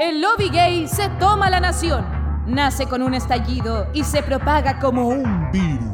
[0.00, 2.06] El lobby gay se toma la nación.
[2.46, 5.90] Nace con un estallido y se propaga como un virus.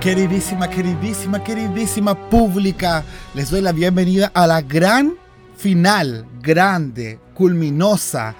[0.00, 3.04] Queridísima, queridísima, queridísima pública,
[3.34, 5.21] les doy la bienvenida a la gran
[5.62, 8.34] final, grande, culminosa.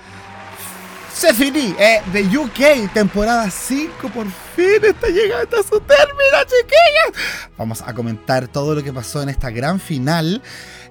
[1.15, 7.49] Se finí, eh, de UK, temporada 5, por fin está llegando a su término, chiquillas.
[7.57, 10.43] Vamos a comentar todo lo que pasó en esta gran final.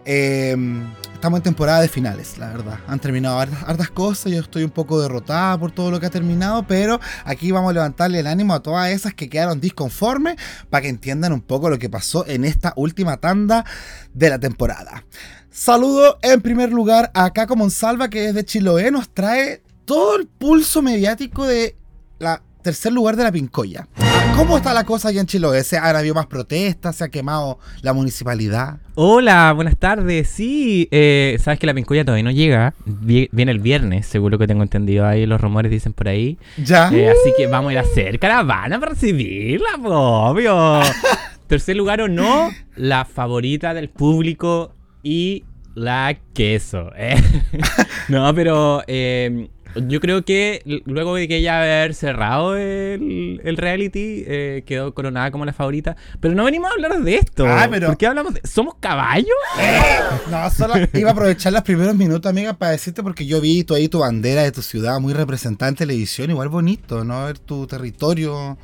[0.05, 0.55] Eh,
[1.13, 2.79] estamos en temporada de finales, la verdad.
[2.87, 6.65] Han terminado hartas, cosas, yo estoy un poco derrotada por todo lo que ha terminado,
[6.65, 10.37] pero aquí vamos a levantarle el ánimo a todas esas que quedaron disconformes
[10.69, 13.65] para que entiendan un poco lo que pasó en esta última tanda
[14.13, 15.03] de la temporada.
[15.53, 20.81] Saludo en primer lugar a Caco Monsalva, que desde Chiloé nos trae todo el pulso
[20.81, 21.75] mediático de
[22.19, 23.85] la tercer lugar de la Pincoya.
[24.37, 25.65] ¿Cómo está la cosa allá en Chiloé?
[25.65, 26.95] ¿Se han habido más protestas?
[26.95, 28.79] ¿Se ha quemado la municipalidad?
[28.95, 30.29] Hola, buenas tardes.
[30.29, 32.73] Sí, eh, sabes que la Pincoya todavía no llega.
[32.85, 35.05] Viene el viernes, seguro que tengo entendido.
[35.05, 36.39] Ahí los rumores dicen por ahí.
[36.63, 36.89] Ya.
[36.93, 40.79] Eh, así que vamos a ir a hacer caravana para recibirla, obvio.
[41.47, 45.43] Tercer lugar o no, la favorita del público y
[45.75, 46.91] la queso.
[46.95, 47.15] Eh.
[48.09, 48.83] no, pero
[49.75, 55.45] yo creo que luego de que ella haber cerrado el, reality, eh, quedó coronada como
[55.45, 55.95] la favorita.
[56.19, 57.45] Pero no venimos a hablar de esto.
[57.47, 57.87] Ah, pero...
[57.87, 58.41] ¿Por qué hablamos de...
[58.43, 59.29] ¿Somos caballos?
[60.29, 63.73] no, solo iba a aprovechar los primeros minutos, amiga, para decirte porque yo vi tu,
[63.73, 67.25] ahí tu bandera de tu ciudad muy representada en televisión, igual bonito, ¿no?
[67.25, 68.57] Ver tu territorio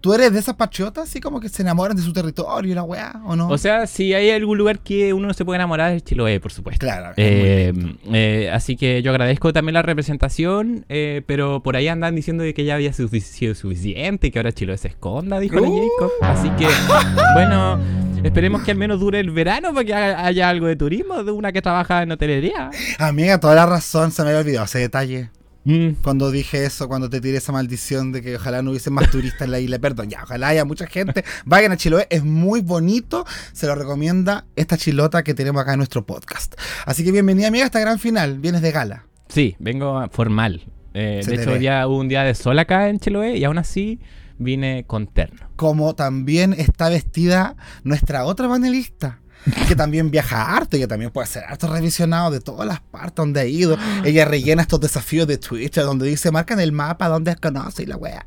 [0.00, 2.84] ¿Tú eres de esas patriotas así como que se enamoran de su territorio y la
[2.84, 3.48] weá, o no?
[3.48, 6.52] O sea, si hay algún lugar que uno no se puede enamorar es Chiloé, por
[6.52, 6.86] supuesto.
[6.86, 7.14] Claro.
[7.16, 7.72] Eh,
[8.12, 12.64] eh, así que yo agradezco también la representación, eh, pero por ahí andan diciendo que
[12.64, 13.08] ya había sido
[13.54, 15.88] suficiente y que ahora Chiloé se esconda, dijo la uh.
[15.98, 16.12] Jacob.
[16.20, 16.68] Así que,
[17.34, 17.80] bueno,
[18.22, 21.50] esperemos que al menos dure el verano para que haya algo de turismo, de una
[21.50, 22.70] que trabaja en hotelería.
[22.98, 25.30] Amiga, toda la razón, se me había olvidado ese detalle.
[25.64, 25.90] Mm.
[26.02, 29.42] Cuando dije eso, cuando te tiré esa maldición de que ojalá no hubiese más turistas
[29.42, 31.24] en la isla, perdón, ya, ojalá haya mucha gente.
[31.44, 35.78] Vayan a Chiloé, es muy bonito, se lo recomienda esta chilota que tenemos acá en
[35.78, 36.54] nuestro podcast.
[36.86, 38.38] Así que bienvenida, amiga, a esta gran final.
[38.38, 39.04] Vienes de gala.
[39.28, 40.64] Sí, vengo formal.
[40.94, 44.00] Eh, de hecho, ya hubo un día de sol acá en Chiloé y aún así
[44.38, 45.50] vine con terno.
[45.56, 49.20] Como también está vestida nuestra otra panelista
[49.68, 53.14] que también viaja harto y que también puede ser harto revisionado de todas las partes
[53.16, 53.78] donde ha ido.
[54.04, 57.96] Ella rellena estos desafíos de Twitch donde dice, marcan el mapa donde conoce y la
[57.96, 58.26] wea.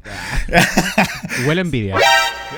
[1.46, 1.96] Huele envidia.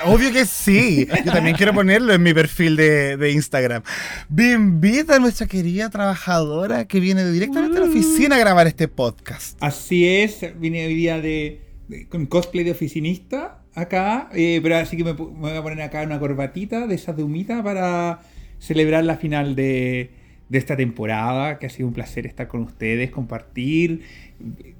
[0.06, 1.08] Obvio que sí.
[1.26, 3.84] Yo también quiero ponerlo en mi perfil de, de Instagram.
[4.28, 9.58] Bienvenida a nuestra querida trabajadora que viene directamente a la oficina a grabar este podcast.
[9.62, 11.62] Así es, vine hoy día de,
[12.10, 16.04] con cosplay de oficinista acá, eh, pero así que me, me, voy a poner acá
[16.04, 18.22] una corbatita de esas de humita para
[18.64, 20.12] celebrar la final de,
[20.52, 24.02] esta temporada, que ha sido un placer estar con ustedes, compartir.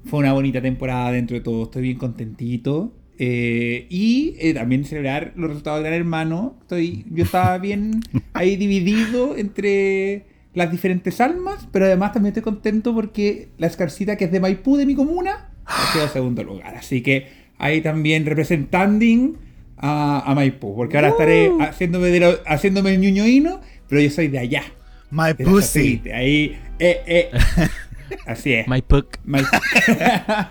[0.06, 2.92] Fue una bonita temporada dentro de todo, estoy bien contentito.
[3.18, 6.56] Eh, y eh, también celebrar los resultados de Gran Hermano.
[6.62, 8.00] Estoy, yo estaba bien
[8.32, 10.24] ahí dividido entre
[10.54, 14.76] las diferentes almas, pero además también estoy contento porque la escarcita que es de Maipú,
[14.76, 16.74] de mi comuna, ha quedado segundo lugar.
[16.76, 17.26] Así que
[17.58, 19.04] ahí también representando
[19.76, 21.60] a, Maipú, porque ahora estaré uh.
[21.60, 24.64] haciéndome, de haciéndome el ñuñoíno pero yo soy de allá.
[25.10, 26.02] My pussy.
[26.12, 27.30] Ahí, eh, eh.
[28.26, 28.68] Así es.
[28.68, 29.18] My puck.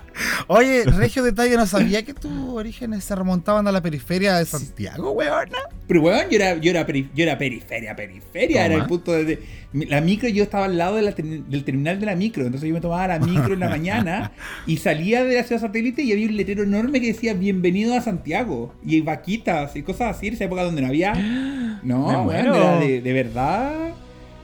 [0.47, 5.11] Oye, Regio Detalle, no sabía que tus orígenes se remontaban a la periferia de Santiago,
[5.11, 5.49] weón.
[5.87, 8.65] Pero weón, yo era, yo era, yo era periferia, periferia.
[8.65, 9.39] Era el punto de,
[9.73, 12.45] La micro, yo estaba al lado del terminal de la micro.
[12.45, 14.31] Entonces yo me tomaba la micro en la mañana
[14.65, 18.01] y salía de la ciudad satélite y había un letrero enorme que decía Bienvenido a
[18.01, 18.73] Santiago.
[18.85, 21.13] Y vaquitas y cosas así en esa época donde no había.
[21.83, 23.93] No, weón, era de, de verdad.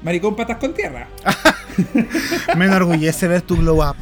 [0.02, 1.08] Maricón patas con tierra.
[2.58, 3.96] Me enorgullece ver tu glow up.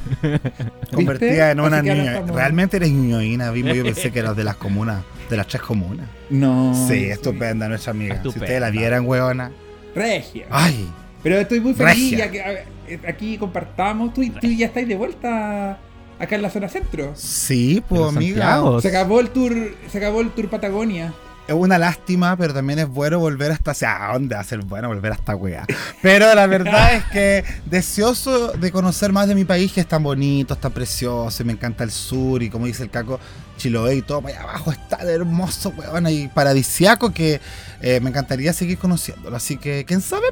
[0.94, 2.22] Convertida en una niña.
[2.22, 3.74] Realmente eres ñoñina, Bimbo.
[3.74, 6.08] Yo pensé que eras de las comunas, de las tres comunas.
[6.30, 6.74] No.
[6.88, 8.22] Sí, estupenda nuestra amiga.
[8.22, 9.52] Si ustedes la vieran, huevona.
[9.96, 10.46] Regia.
[10.50, 10.88] Ay.
[11.24, 12.64] Pero estoy muy feliz ya que
[13.08, 14.14] aquí compartamos.
[14.14, 15.80] Tú, tú ya estáis de vuelta
[16.20, 17.14] acá en la zona centro.
[17.16, 18.62] Sí, pues amiga.
[18.82, 21.14] Se acabó el tour, se acabó el tour Patagonia
[21.48, 23.72] es una lástima, pero también es bueno volver hasta.
[23.72, 25.66] O sea, ¿dónde va a ser bueno volver hasta weá?
[26.02, 30.04] Pero la verdad es que deseoso de conocer más de mi país, que es tan
[30.04, 33.20] bonito, está precioso, y me encanta el sur, y como dice el caco,
[33.58, 37.42] Chiloé y todo, para allá abajo está hermoso, weón, y paradisiaco que
[37.82, 39.36] eh, me encantaría seguir conociéndolo.
[39.36, 40.28] Así que, ¿quién sabe,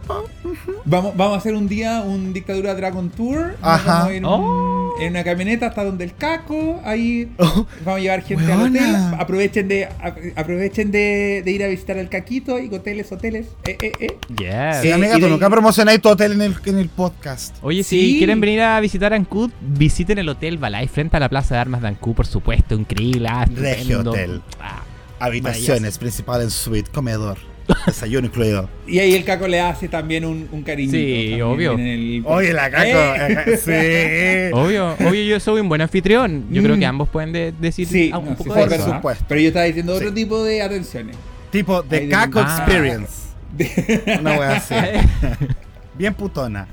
[0.85, 3.55] vamos, vamos a hacer un día un Dictadura Dragon Tour.
[3.61, 3.93] Ajá.
[3.93, 4.95] Vamos a ir oh.
[4.99, 6.81] en una camioneta hasta donde el caco.
[6.85, 8.95] Ahí Oh, vamos a llevar gente al hotel.
[9.19, 13.47] Aprovechen de a- aprovechen de, de ir a visitar al caquito y hoteles, hoteles.
[13.65, 14.17] Eh, eh, eh.
[14.37, 14.81] Yes.
[14.81, 17.55] sí, amiga, tú nunca promocionáis tu hotel en el, en el podcast.
[17.61, 18.13] Oye, Sí.
[18.13, 21.61] si quieren venir a visitar Ancud, visiten el Hotel Balay frente a la Plaza de
[21.61, 22.75] Armas de Ancud, por supuesto.
[22.75, 23.14] Increíble.
[23.27, 23.99] Ah, Regio.
[24.01, 24.41] Hotel.
[24.59, 24.83] Ah,
[25.19, 27.37] Habitaciones, principal en suite, comedor,
[27.85, 28.69] desayuno incluido.
[28.87, 30.97] Y ahí el caco le hace también un, un cariñito.
[30.97, 31.71] Sí, obvio.
[31.73, 32.85] el- Oye, la caco.
[32.85, 33.43] Eh.
[33.47, 34.53] eh, sí.
[34.53, 36.45] Obvio, obvio, yo soy un buen anfitrión.
[36.51, 36.79] Yo creo Mm.
[36.79, 38.91] que ambos pueden de- decir Sí, ah, un no, poco sí, de por eso.
[38.91, 38.95] ¿ah?
[38.97, 39.25] supuesto.
[39.27, 41.15] Pero yo estaba diciendo otro tipo de atenciones.
[41.51, 42.57] Tipo Ahí de- Caco Ah.
[42.59, 43.11] Experience.
[44.19, 44.75] Una wea así.
[45.97, 46.67] Bien putona.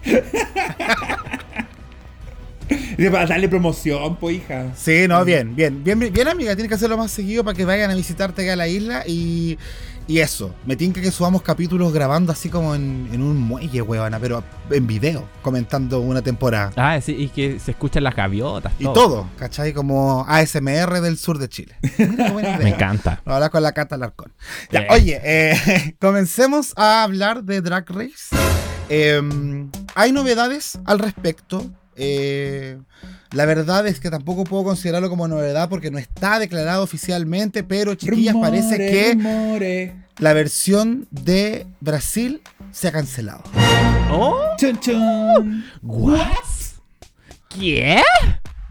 [3.11, 4.73] Para darle promoción, pues hija.
[4.77, 6.55] Sí, no, bien, bien, bien, bien, amiga.
[6.55, 9.59] Tienes que hacerlo más seguido para que vayan a visitarte acá a la isla y,
[10.07, 10.55] y eso.
[10.67, 14.87] Me tinca que subamos capítulos grabando así como en, en un muelle, huevona, pero en
[14.87, 16.73] video, comentando una temporada.
[16.77, 18.73] Ah, sí, y que se escuchan las gaviotas.
[18.79, 19.73] Y todo, ¿cachai?
[19.73, 21.77] Como ASMR del sur de Chile.
[21.99, 22.59] Buena idea.
[22.59, 23.21] Me encanta.
[23.25, 24.33] Lo habla con la Cata Larcón.
[24.71, 24.87] Ya, Eh.
[24.91, 28.35] Oye, eh, comencemos a hablar de Drag Race.
[28.89, 29.23] Eh,
[29.95, 31.71] hay novedades al respecto.
[31.97, 32.79] Eh,
[33.33, 37.95] la verdad es que tampoco puedo considerarlo como novedad porque no está declarado oficialmente, pero
[37.95, 42.41] chiquillas, parece que la versión de Brasil
[42.71, 43.43] se ha cancelado.
[44.11, 44.39] ¡Oh!
[44.59, 45.65] Chun, chun.
[45.83, 46.21] ¿What?
[47.49, 48.01] ¿Qué?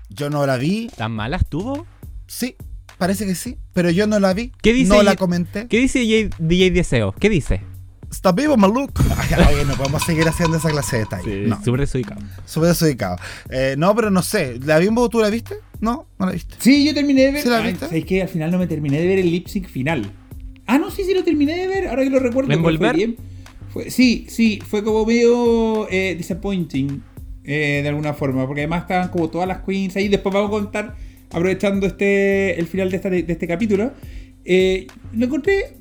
[0.09, 1.85] Yo no la vi, ¿Tan mala estuvo?
[2.27, 2.55] sí,
[2.97, 5.67] parece que sí, pero yo no la vi, ¿Qué dice no la comenté.
[5.67, 7.13] ¿Qué dice DJ, DJ Deseo?
[7.13, 7.61] ¿Qué dice?
[8.11, 9.01] Está vivo, maluco.
[9.17, 11.47] Ay, oye, no podemos seguir haciendo esa clase de detalle.
[11.47, 11.63] no.
[11.63, 12.21] súper desubicado.
[12.45, 13.15] Súper desubicado.
[13.49, 14.59] Eh, no, pero no sé.
[14.65, 15.55] ¿La Bimbo tú la viste?
[15.79, 16.55] No, no la viste.
[16.59, 17.41] Sí, yo terminé de ver.
[17.43, 17.85] ¿Sí la Ay, viste?
[17.87, 18.21] ¿sabes qué?
[18.21, 20.11] Al final no me terminé de ver el lip sync final.
[20.67, 21.87] Ah, no, sí, sí lo terminé de ver.
[21.87, 22.49] Ahora que lo recuerdo.
[22.49, 22.95] ¿La pero fue envolver?
[22.95, 23.15] bien.
[23.69, 27.01] Fue- sí, sí, fue como medio eh, disappointing
[27.45, 28.45] eh, de alguna forma.
[28.45, 30.09] Porque además estaban como todas las queens ahí.
[30.09, 30.95] Después vamos a contar,
[31.31, 33.93] aprovechando este el final de, esta- de este capítulo.
[34.43, 35.77] eh, lo encontré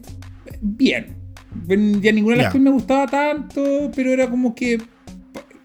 [0.61, 1.17] bien.
[2.01, 4.81] Ya ninguna de las queens me gustaba tanto, pero era como que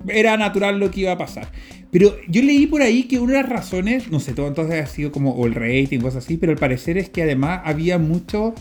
[0.07, 1.47] era natural lo que iba a pasar.
[1.91, 4.87] Pero yo leí por ahí que una de las razones, no sé, todo entonces ha
[4.87, 8.53] sido como o el rating, cosas así, pero al parecer es que además había mucho,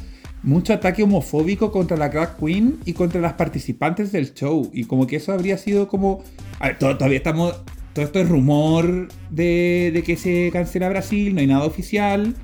[0.43, 4.71] mucho ataque homofóbico contra la drag queen y contra las participantes del show.
[4.73, 6.23] Y como que eso habría sido como...
[6.61, 7.61] A ver, to- todavía estamos...
[7.93, 12.35] Todo esto es rumor de, de que se cancela Brasil, no hay nada oficial.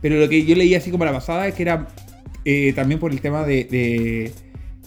[0.00, 1.88] Pero lo que yo leí así como la pasada es que era
[2.44, 4.32] eh, también por el tema de, de,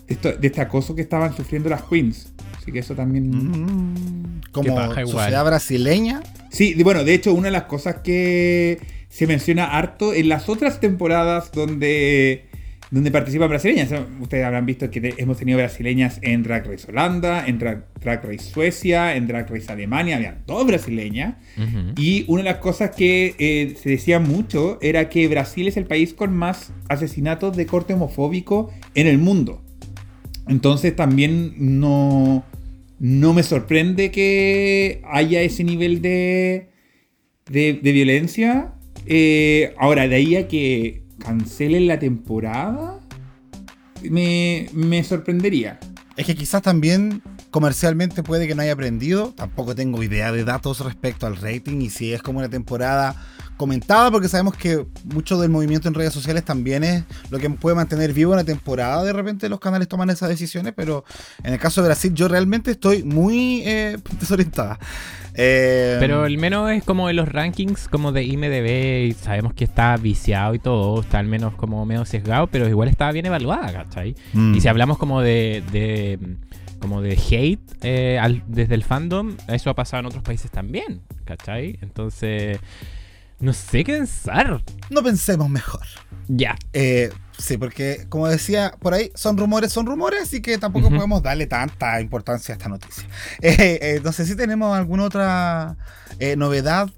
[0.07, 2.33] de esto- de este acoso que estaban sufriendo las queens.
[2.57, 3.29] Así que eso también...
[3.29, 4.75] Mm, como
[5.23, 6.21] sociedad brasileña.
[6.51, 8.79] Sí, de- bueno, de hecho, una de las cosas que
[9.09, 12.45] se menciona harto en las otras temporadas donde,
[12.93, 13.89] donde participan brasileñas.
[14.21, 18.23] Ustedes habrán visto que te- hemos tenido brasileñas en Drag Race Holanda, en Drag, Drag
[18.23, 21.35] Race Suecia, en Drag Race Alemania, habían dos brasileñas.
[21.57, 21.93] Ujú.
[21.97, 25.85] Y una de las cosas que eh, se decía mucho era que Brasil es el
[25.85, 29.63] país con más asesinatos de corte homofóbico en el mundo.
[30.47, 32.43] Entonces también no,
[32.99, 36.67] no me sorprende que haya ese nivel de,
[37.49, 38.73] de, de violencia.
[39.05, 42.99] Eh, ahora, de ahí a que cancelen la temporada,
[44.03, 45.79] me, me sorprendería.
[46.15, 49.33] Es que quizás también comercialmente puede que no haya aprendido.
[49.35, 53.15] Tampoco tengo idea de datos respecto al rating y si es como una temporada
[53.57, 57.75] comentada, porque sabemos que mucho del movimiento en redes sociales también es lo que puede
[57.75, 59.03] mantener vivo una temporada.
[59.03, 61.05] De repente los canales toman esas decisiones, pero
[61.43, 64.79] en el caso de Brasil yo realmente estoy muy eh, desorientada.
[65.35, 69.63] Eh, Pero al menos es como en los rankings como de IMDB y sabemos que
[69.63, 73.71] está viciado y todo, está al menos como medio sesgado, pero igual estaba bien evaluada,
[73.73, 74.15] ¿cachai?
[74.33, 74.55] mm.
[74.55, 76.19] Y si hablamos como de, de
[76.79, 81.01] como de hate eh, al- desde el fandom, eso ha pasado en otros países también,
[81.25, 81.79] ¿cachai?
[81.81, 82.59] Entonces,
[83.43, 84.63] no sé qué pensar.
[84.89, 85.85] no pensemos mejor.
[86.29, 86.55] Ya.
[86.71, 91.21] Eh, sí, porque como decía por ahí, son rumores, son rumores, así que tampoco podemos
[91.21, 93.03] darle tanta importancia a esta noticia.
[93.41, 95.75] Eh, eh, no sé si tenemos alguna otra
[96.19, 96.89] eh, novedad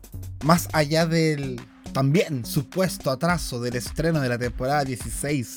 [0.43, 1.59] más allá del
[1.93, 5.55] también supuesto atraso del estreno de la temporada 16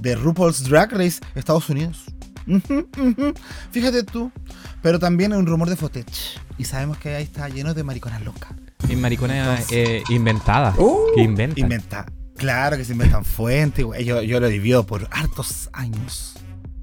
[0.00, 2.04] de RuPaul's Drag Race Estados Unidos.
[3.72, 4.30] Fíjate tú,
[4.82, 6.38] pero también un rumor de footage.
[6.58, 8.52] Y sabemos que ahí está lleno de mariconas locas.
[8.88, 9.36] Y mariconas
[9.70, 10.76] Entonces- eh, inventadas.
[11.14, 11.58] Que inventan.
[11.64, 12.06] Inventa.
[12.36, 13.84] Claro que se inventan fuentes.
[13.84, 14.04] güey.
[14.04, 16.34] Yo, yo lo he vivido por hartos años.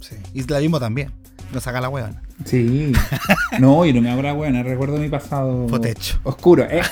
[0.02, 0.16] Sí.
[0.34, 1.12] Y la vimos también.
[1.54, 2.22] Nos saca la huevona.
[2.46, 2.92] Sí.
[3.60, 6.20] No, yo no me hago la buena, recuerdo mi pasado Fotecho.
[6.24, 6.64] oscuro.
[6.70, 6.82] ¿eh?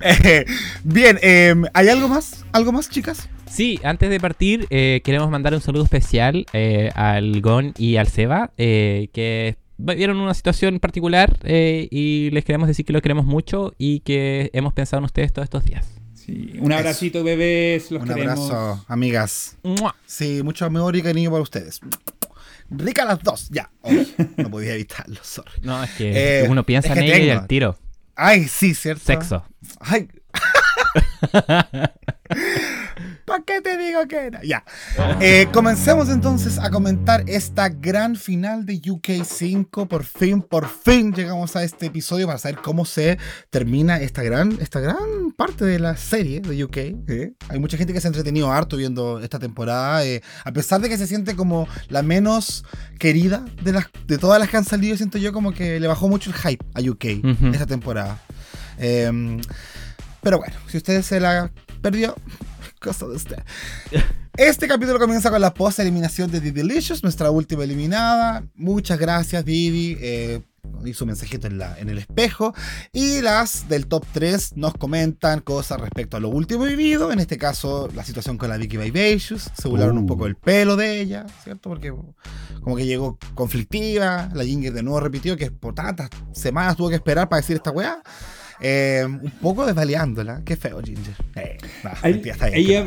[0.00, 0.44] Eh,
[0.84, 2.44] bien, eh, ¿hay algo más?
[2.52, 3.28] ¿Algo más, chicas?
[3.46, 8.08] Sí, antes de partir, eh, queremos mandar un saludo especial eh, al Gon y al
[8.08, 13.24] Seba, eh, que vieron una situación particular eh, y les queremos decir que los queremos
[13.26, 15.86] mucho y que hemos pensado en ustedes todos estos días.
[16.14, 17.90] Sí, un abracito, bebés.
[17.90, 18.50] Los Un queremos.
[18.50, 19.56] abrazo, amigas.
[19.64, 19.96] ¡Mua!
[20.06, 21.80] Sí, mucho amor y cariño para ustedes.
[22.70, 23.70] Rica las dos, ya.
[24.36, 25.50] No podía evitarlo, sorry.
[25.62, 27.76] No, es que Eh, uno piensa es en que ella y al tiro.
[28.14, 29.02] Ay, sí, ¿cierto?
[29.04, 29.44] Sexo.
[29.80, 30.08] Ay.
[33.24, 34.42] ¿Para qué te digo que era?
[34.42, 34.64] Ya.
[35.20, 39.86] Eh, comencemos entonces a comentar esta gran final de UK5.
[39.86, 43.18] Por fin, por fin llegamos a este episodio para saber cómo se
[43.50, 46.76] termina esta gran, esta gran parte de la serie de UK.
[46.76, 47.32] ¿eh?
[47.48, 50.04] Hay mucha gente que se ha entretenido harto viendo esta temporada.
[50.04, 52.64] eh, a pesar de que se siente como la menos
[52.98, 56.08] querida de, las, de todas las que han salido, siento yo como que le bajó
[56.08, 57.46] mucho el hype a UK Ujú.
[57.52, 58.18] esta temporada.
[58.78, 59.40] Em,
[60.22, 61.50] pero bueno, si usted se la
[61.80, 62.14] perdió,
[62.80, 63.38] cosa de usted.
[64.36, 68.44] Este capítulo comienza con la post eliminación de Didi Delicious, nuestra última eliminada.
[68.54, 69.98] Muchas gracias, Didi.
[70.00, 70.40] Eh,
[70.86, 72.54] hizo un mensajito en, la, en el espejo.
[72.92, 77.12] Y las del top 3 nos comentan cosas respecto a lo último vivido.
[77.12, 79.50] En este caso, la situación con la Vicky Vivacious.
[79.60, 80.06] Se burlaron un Uh.
[80.06, 81.68] poco el pelo de ella, ¿cierto?
[81.68, 81.92] Porque
[82.62, 84.30] como que llegó conflictiva.
[84.32, 87.70] La Ginger de nuevo repitió que por tantas semanas tuvo que esperar para decir esta
[87.70, 88.02] weá.
[88.62, 90.42] Eh, un poco desvaliándola.
[90.44, 91.14] Qué feo, Ginger.
[91.36, 92.86] Eh, nah, Ay, mentira, está bien.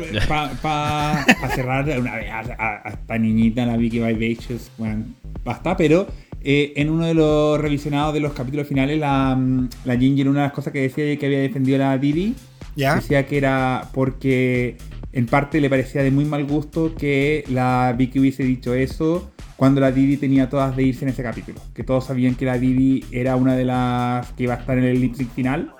[0.62, 5.04] para cerrar de una vez a, a- a esta niñita, la Vicky Vivacious, bueno,
[5.44, 6.06] basta, pero
[6.42, 10.40] eh, en uno de los revisionados de los capítulos finales, la, mm, la Ginger, una
[10.40, 12.34] de las cosas que decía que había defendido a la Didi,
[12.74, 12.96] ¿Ya?
[12.96, 14.76] decía que era porque
[15.16, 19.80] en parte le parecía de muy mal gusto que la Vicky hubiese dicho eso cuando
[19.80, 21.58] la Didi tenía todas de irse en ese capítulo.
[21.72, 24.84] Que todos sabían que la Didi era una de las que iba a estar en
[24.84, 25.72] el lip final.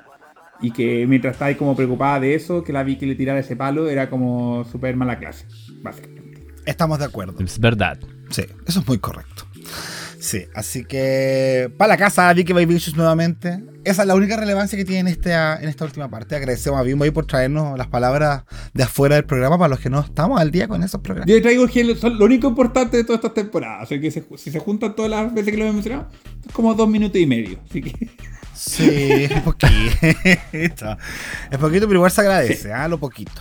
[0.63, 3.57] Y que mientras estaba ahí como preocupada de eso, que la Vicky le tirara ese
[3.57, 5.45] palo era como súper mala clase,
[5.83, 6.47] básicamente.
[6.65, 7.35] Estamos de acuerdo.
[7.45, 7.99] Es verdad.
[8.31, 9.46] Sí, eso es muy correcto.
[10.19, 13.63] Sí, así que para la casa, Vicky Vivacious nuevamente.
[13.85, 16.35] Esa es la única relevancia que tiene en esta, en esta última parte.
[16.35, 18.43] Agradecemos a Bimbo ahí por traernos las palabras
[18.75, 21.33] de afuera del programa para los que no estamos al día con esos programas.
[21.33, 23.85] Yo traigo que son lo único importante de todas estas temporadas.
[23.85, 26.09] O sea que se- si se juntan todas las veces que lo hemos mencionado,
[26.47, 27.61] es como dos minutos y medio.
[27.69, 28.11] Así que
[28.55, 29.69] Sí, es poquito.
[31.51, 32.89] Es poquito, pero igual se agradece, ¿ah?
[32.89, 33.33] Lo poquito.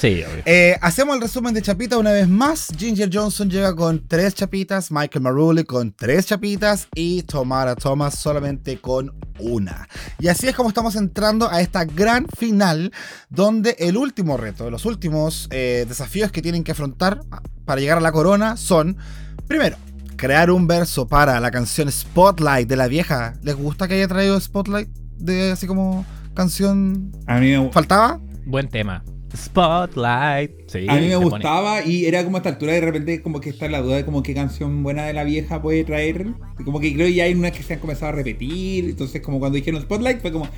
[0.00, 0.42] Sí, obvio.
[0.46, 2.68] Eh, hacemos el resumen de chapita una vez más.
[2.74, 8.80] Ginger Johnson llega con tres chapitas, Michael Maruli con tres chapitas y Tomara Thomas solamente
[8.80, 9.86] con una.
[10.18, 12.90] Y así es como estamos entrando a esta gran final
[13.28, 17.20] donde el último reto, los últimos eh, desafíos que tienen que afrontar
[17.66, 18.96] para llegar a la corona son,
[19.46, 19.76] primero,
[20.16, 23.34] crear un verso para la canción Spotlight de la vieja.
[23.42, 24.88] ¿Les gusta que haya traído Spotlight
[25.18, 28.18] de así como canción a mí me, faltaba?
[28.46, 29.04] Buen tema.
[29.36, 30.50] Spotlight.
[30.68, 33.40] Sí, a mí me pone- gustaba y era como a esta altura de repente como
[33.40, 36.28] que está la duda de como qué canción buena de la vieja puede traer.
[36.58, 38.84] Y Como que creo que ya hay unas que se han comenzado a repetir.
[38.90, 40.48] Entonces como cuando dijeron Spotlight fue como,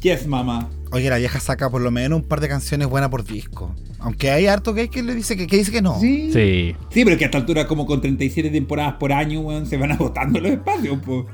[0.00, 0.68] yes mamá.
[0.90, 3.74] Oye, la vieja saca por lo menos un par de canciones buenas por disco.
[3.98, 5.98] Aunque hay harto gay que le dice que, que dice que no.
[6.00, 6.30] Sí.
[6.32, 6.74] Sí.
[6.90, 9.92] Sí, pero que a esta altura como con 37 temporadas por año, weón, se van
[9.92, 11.26] agotando los espacios, pues.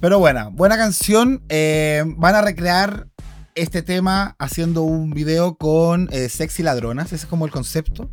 [0.00, 1.40] Pero bueno, buena canción.
[1.48, 3.06] Eh, van a recrear
[3.54, 7.06] este tema haciendo un video con eh, Sexy Ladronas.
[7.06, 8.10] Ese es como el concepto.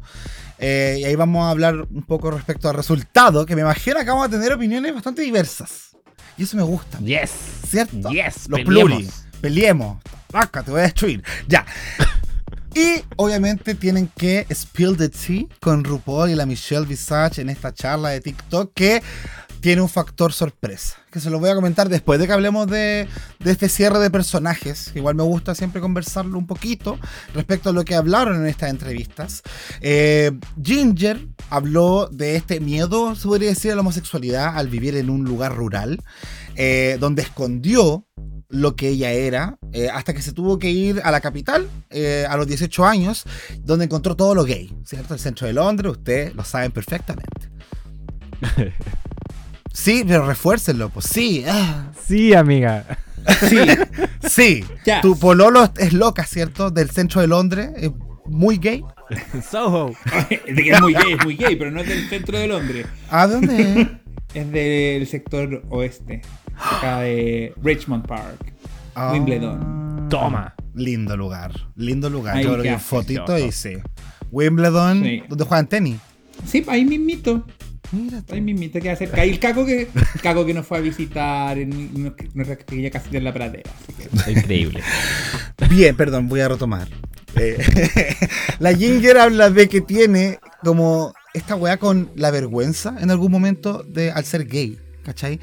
[0.59, 4.05] Eh, y ahí vamos a hablar un poco respecto al resultado, que me imagino que
[4.05, 5.95] vamos a tener opiniones bastante diversas.
[6.37, 6.99] Y eso me gusta.
[6.99, 7.31] Yes.
[7.67, 8.09] ¿Cierto?
[8.09, 8.83] Yes, Los peleemos.
[8.97, 9.09] pluri.
[9.41, 9.97] Peleemos.
[10.31, 11.23] Vaca, te voy a destruir.
[11.47, 11.65] Ya.
[12.75, 17.73] Y obviamente tienen que spill the tea con RuPaul y la Michelle Visage en esta
[17.73, 19.01] charla de TikTok que
[19.59, 20.97] tiene un factor sorpresa.
[21.11, 23.07] Que se lo voy a comentar después de que hablemos de,
[23.43, 24.91] este cierre de personajes.
[24.95, 26.99] Igual me gusta siempre conversarlo un poquito
[27.33, 29.41] respecto a lo que hablaron en estas entrevistas.
[29.81, 35.09] Eh, Ginger habló de este miedo, se podría decir, a la homosexualidad al vivir en
[35.09, 36.01] un lugar rural,
[36.55, 38.05] eh, donde escondió
[38.49, 41.67] lo que ella era, eh, hasta que se tuvo que ir a la capital
[42.29, 43.25] a los 18 años,
[43.59, 45.13] donde encontró todo lo gay, ¿cierto?
[45.13, 47.49] El centro de Londres, ustedes lo saben perfectamente.
[49.77, 52.83] Sí, pero refuércenlo, pues sí, ah, Sí, amiga.
[53.47, 53.57] sí,
[54.27, 54.65] sí.
[54.85, 55.01] Ya.
[55.01, 56.71] Tu pololo es loca, ¿cierto?
[56.71, 57.91] Del centro de Londres, es
[58.25, 58.83] muy gay.
[59.49, 59.91] Soho.
[60.31, 62.47] Es de que es muy gay, es muy gay, pero no es del centro de
[62.47, 62.87] Londres.
[63.11, 63.87] ¿A dónde es?
[64.33, 66.21] Es del sector oeste.
[66.57, 68.51] Acá de Richmond Park.
[68.95, 70.07] Ah, Wimbledon.
[70.09, 70.55] Toma.
[70.73, 72.37] Lindo lugar, lindo lugar.
[72.37, 73.73] Ahí Yo creo que fotito y sí.
[74.31, 75.23] Wimbledon, Sí.
[75.29, 75.97] donde juegan tenis.
[76.45, 77.45] Sí, ahí mismito.
[77.91, 78.33] Mira tú.
[78.33, 79.21] Ahí mismito queda cerca.
[79.21, 83.17] Ahí el caco que, el caco que nos fue a visitar en nuestra pequeña casita
[83.17, 83.71] en la pradera.
[83.81, 84.81] Así que- Increíble.
[85.69, 86.87] Bien, perdón, voy a retomar.
[87.35, 87.57] Eh,
[88.59, 93.83] la Ginger habla de que tiene como esta weá con la vergüenza en algún momento
[93.83, 94.77] de al ser gay.
[95.07, 95.39] ¿cachai?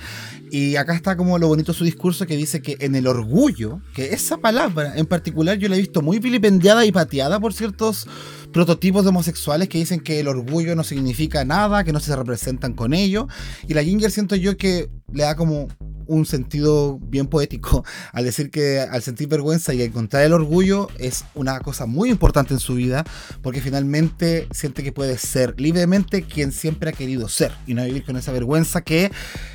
[0.50, 3.80] Y acá está como lo bonito de su discurso que dice que en el orgullo,
[3.94, 8.06] que esa palabra en particular yo la he visto muy vilipendiada y pateada por ciertos
[8.54, 12.72] prototipos de homosexuales que dicen que el orgullo no significa nada, que no se representan
[12.72, 13.26] con ello.
[13.66, 15.66] Y la Ginger siento yo que le da como
[16.06, 21.24] un sentido bien poético al decir que al sentir vergüenza y encontrar el orgullo es
[21.34, 23.04] una cosa muy importante en su vida
[23.42, 28.04] porque finalmente siente que puede ser libremente quien siempre ha querido ser y no vivir
[28.04, 29.10] con esa vergüenza que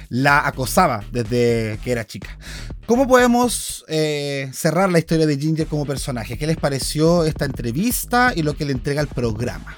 [0.09, 2.37] la acosaba desde que era chica.
[2.89, 6.39] ¿Cómo podemos eh, cerrar la historia de Ginger como personaje?
[6.39, 9.77] ¿Qué les pareció esta entrevista y lo que le entrega el programa?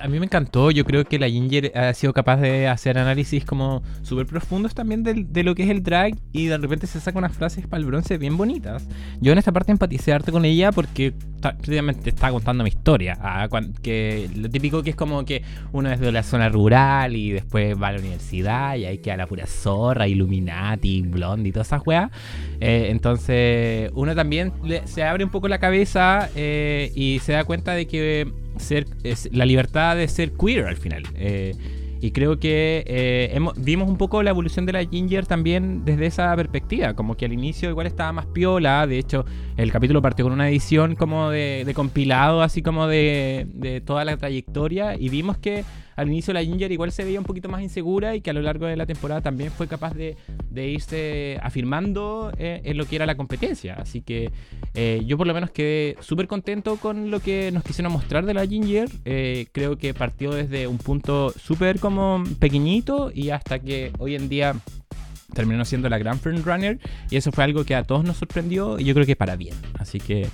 [0.00, 3.44] A mí me encantó, yo creo que la Ginger ha sido capaz de hacer análisis
[3.44, 7.18] como súper profundos también de, lo que es el drag y de repente se saca
[7.18, 8.86] unas frases para el bronce bien bonitas.
[9.20, 13.48] Yo en esta parte empaticé harto con ella porque prácticamente está contando mi historia, ah,
[13.82, 17.76] que lo típico que es como que uno es de la zona rural y después
[17.80, 21.66] va a la universidad y hay que a la pura zorra, Illuminati, Blondie y todas
[21.66, 22.10] esas weas.
[22.60, 24.52] Eh, entonces uno también
[24.84, 29.28] se abre un poco la cabeza eh, y se da cuenta de que ser, es
[29.32, 31.02] la libertad de ser queer al final.
[31.14, 31.54] Eh,
[32.02, 36.34] y creo que eh, vimos un poco la evolución de la Ginger también desde esa
[36.34, 36.94] perspectiva.
[36.94, 38.88] Como que al inicio igual estaba más piola.
[38.88, 39.24] De hecho,
[39.56, 44.16] el capítulo partió con una edición como de, compilado, así como de, de, toda la
[44.16, 44.96] trayectoria.
[44.98, 45.62] Y vimos que
[45.96, 48.42] al inicio la Ginger igual se veía un poquito más insegura y que a lo
[48.42, 50.16] largo de la temporada también fue capaz de,
[50.54, 53.74] irse afirmando eh, en lo que era la competencia.
[53.74, 54.30] Así que
[54.74, 58.34] eh, yo por lo menos quedé súper contento con lo que nos quisieron mostrar de
[58.34, 58.88] la Ginger.
[59.04, 64.28] Eh, creo que partió desde un punto súper como pequeñito y hasta que hoy en
[64.28, 64.54] día
[65.34, 66.78] terminó siendo la gran runner
[67.10, 69.56] y eso fue algo que a todos nos sorprendió y yo creo que para bien.
[69.78, 70.28] Así que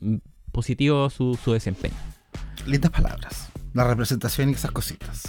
[0.00, 0.16] mm,
[0.52, 1.96] positivo su, su desempeño.
[2.66, 5.22] Lindas palabras la representación y esas cositas.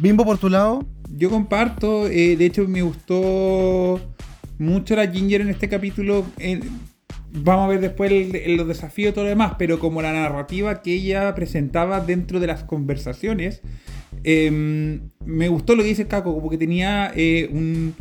[0.00, 0.86] Bimbo, por tu lado.
[1.08, 4.00] Yo comparto, eh, de hecho me gustó
[4.58, 6.24] mucho la Ginger en este capítulo.
[7.32, 8.10] vamos a ver después
[8.46, 12.46] los desafíos y todo lo demás, pero como la narrativa que ella presentaba dentro de
[12.46, 13.62] las conversaciones,
[14.24, 17.94] em, me gustó lo que dice Caco, como que tenía eh, un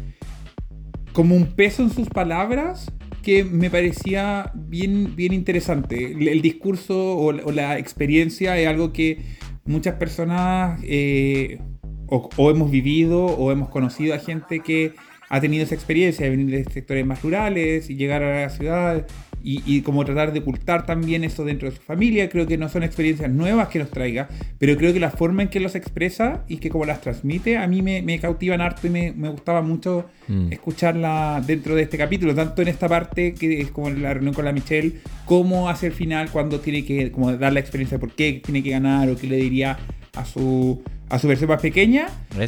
[1.14, 6.12] como un peso en sus palabras que me parecía bien, bien interesante.
[6.12, 9.20] El, discurso o, la experiencia es algo que
[9.66, 11.60] muchas personas eh,
[12.08, 14.94] o, hemos vivido o hemos conocido a gente que
[15.30, 19.08] ha tenido esa experiencia de venir de sectores más rurales y llegar a la ciudad
[19.44, 22.30] y, como tratar de ocultar también eso dentro de su familia.
[22.30, 25.50] Creo que no son experiencias nuevas que nos traiga, pero creo que la forma en
[25.50, 28.90] que los expresa y que como las transmite a mí me, me cautivan harto y
[28.90, 30.52] me, me gustaba mucho mm.
[30.52, 34.46] escucharla dentro de este capítulo, tanto en esta parte que es como la reunión con
[34.46, 34.94] la Michelle,
[35.26, 38.64] como hacia el final cuando tiene que como dar la experiencia de por qué tiene
[38.64, 39.78] que ganar o qué le diría
[40.16, 42.08] a su, a su versión más pequeña.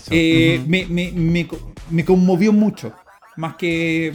[0.10, 1.47] Eh, me, me, me,
[1.89, 2.93] me conmovió mucho.
[3.36, 4.13] Más que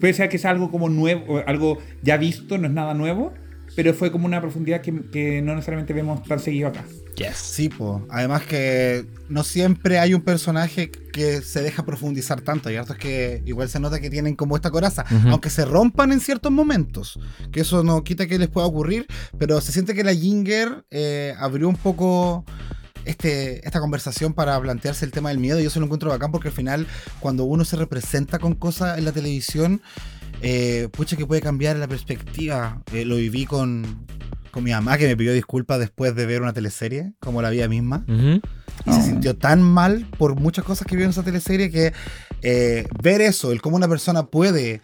[0.00, 3.32] pese a que es algo como nuevo, algo ya visto, no es nada nuevo,
[3.74, 6.84] pero fue como una profundidad que, no necesariamente vemos tan seguido acá.
[7.16, 7.36] Yes.
[7.36, 8.02] Sí, pues.
[8.10, 12.70] Además que no siempre hay un personaje que se deja profundizar tanto.
[12.70, 15.04] Y es que igual se nota que tienen como esta coraza.
[15.30, 17.18] Aunque se rompan en ciertos momentos.
[17.52, 19.06] Que eso no quita que les pueda ocurrir.
[19.38, 22.44] Pero se siente que la Ginger eh, abrió un poco
[23.06, 25.60] este, esta conversación para plantearse el tema del miedo.
[25.60, 26.86] Yo se lo encuentro bacán porque al final,
[27.20, 29.80] cuando uno se representa con cosas en la televisión,
[30.42, 32.82] eh, pucha que puede cambiar la perspectiva.
[32.92, 34.06] Eh, lo viví con,
[34.50, 37.68] con mi mamá que me pidió disculpas después de ver una teleserie, como la vida
[37.68, 38.04] misma.
[38.08, 41.92] Y se sintió tan mal por muchas cosas que vio en esa teleserie que
[42.42, 44.82] eh, ver eso, el cómo una persona puede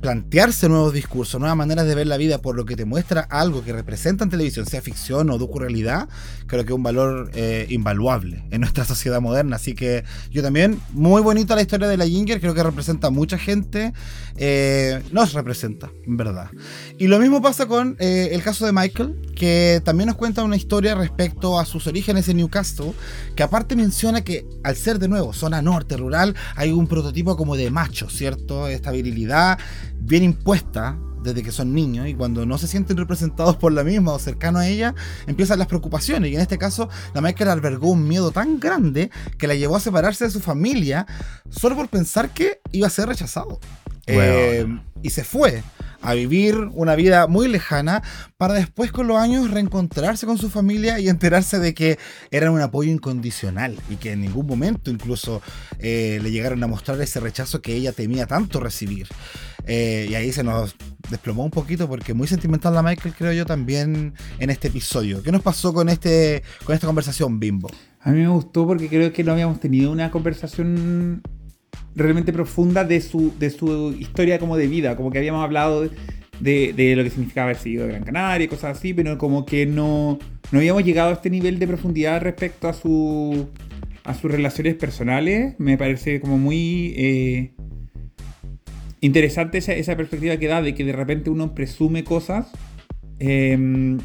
[0.00, 3.64] plantearse nuevos discursos, nuevas maneras de ver la vida por lo que te muestra algo
[3.64, 6.08] que representa en televisión, sea ficción o docu-realidad,
[6.46, 9.56] creo que es un valor eh, invaluable en nuestra sociedad moderna.
[9.56, 13.10] Así que yo también, muy bonita la historia de la Ginger, creo que representa a
[13.10, 13.92] mucha gente,
[14.36, 16.50] eh, nos representa, en verdad.
[16.98, 20.56] Y lo mismo pasa con eh, el caso de Michael, que también nos cuenta una
[20.56, 22.92] historia respecto a sus orígenes en Newcastle,
[23.36, 27.56] que aparte menciona que al ser de nuevo zona norte, rural, hay un prototipo como
[27.56, 28.68] de macho, ¿cierto?
[28.68, 29.58] Esta virilidad
[30.00, 34.12] bien impuesta desde que son niños y cuando no se sienten representados por la misma
[34.12, 34.94] o cercano a ella,
[35.26, 36.30] empiezan las preocupaciones.
[36.30, 39.80] Y en este caso, la Michael albergó un miedo tan grande que la llevó a
[39.80, 41.06] separarse de su familia
[41.50, 43.60] solo por pensar que iba a ser rechazado.
[44.08, 44.66] Eh,
[45.02, 45.62] y se fue
[46.00, 48.02] a vivir una vida muy lejana
[48.36, 51.98] para después con los años reencontrarse con su familia y enterarse de que
[52.30, 55.42] eran un apoyo incondicional y que en ningún momento incluso
[55.78, 59.08] eh, le llegaron a mostrar ese rechazo que ella temía tanto recibir.
[59.66, 60.76] Eh, y ahí se nos
[61.10, 65.22] desplomó un poquito porque muy sentimental la Michael, creo yo, también en este episodio.
[65.22, 67.68] ¿Qué nos pasó con, este, con esta conversación, Bimbo?
[68.00, 71.22] A mí me gustó porque creo que no habíamos tenido una conversación
[71.98, 75.88] realmente profunda de su, de su historia como de vida, como que habíamos hablado
[76.40, 79.44] de, de lo que significaba haber sido de Gran Canaria y cosas así, pero como
[79.44, 80.18] que no,
[80.52, 83.48] no habíamos llegado a este nivel de profundidad respecto a su
[84.08, 85.54] a sus relaciones personales.
[85.58, 87.52] Me parece como muy eh,
[89.00, 92.50] interesante esa, esa perspectiva que da de que de repente uno presume cosas
[93.18, 93.98] em,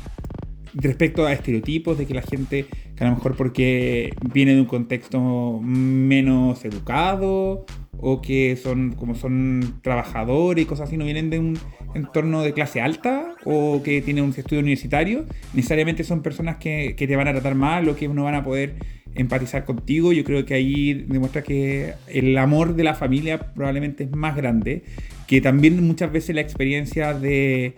[0.74, 4.68] respecto a estereotipos, de que la gente, que a lo mejor porque viene de un
[4.68, 7.66] contexto menos educado
[7.98, 11.58] o que son como son trabajadores y cosas así, no vienen de un
[11.96, 17.08] entorno de clase alta o que tienen un estudio universitario, necesariamente son personas que, que
[17.08, 18.76] te van a tratar mal o que no van a poder
[19.16, 20.14] empatizar contigo.
[20.14, 24.84] Yo creo que ahí demuestra que el amor de la familia probablemente es más grande,
[25.28, 27.78] que también muchas veces la experiencia de,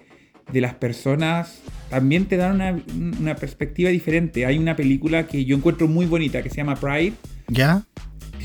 [0.52, 2.84] de las personas también te dan una,
[3.20, 4.46] una, perspectiva diferente.
[4.46, 7.14] Hay una película que yo encuentro muy bonita que se llama Pride.
[7.48, 7.84] ¿Ya?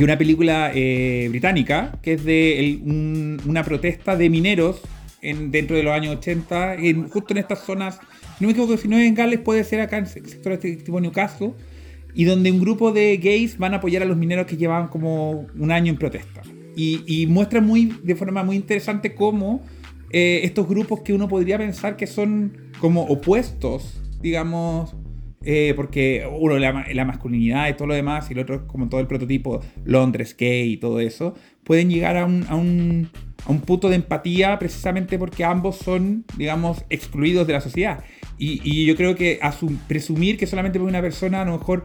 [0.00, 2.80] Que una película eh, británica que es de
[3.44, 4.80] una protesta de mineros
[5.20, 8.00] en, dentro de los años 80, en, justo en estas zonas.
[8.40, 10.76] No me equivoco, si no es en Gales, puede ser acá en el sector de
[10.76, 11.52] tipo Newcastle
[12.14, 15.46] y donde un grupo de gays van a apoyar a los mineros que llevaban como
[15.54, 16.40] un año en protesta.
[16.74, 19.62] Y, y muestra muy, de forma muy interesante cómo
[20.12, 24.94] eh, estos grupos que uno podría pensar que son como opuestos, digamos,
[25.42, 29.00] eh, porque uno la, la, masculinidad y todo lo demás, y el otro como todo
[29.00, 33.10] el prototipo Londres gay y todo eso, pueden llegar a un, a un,
[33.46, 38.04] a un punto de empatía precisamente porque ambos son, digamos, excluidos de la sociedad.
[38.36, 39.38] Y, y yo creo que
[39.86, 41.84] presumir que solamente una persona a lo mejor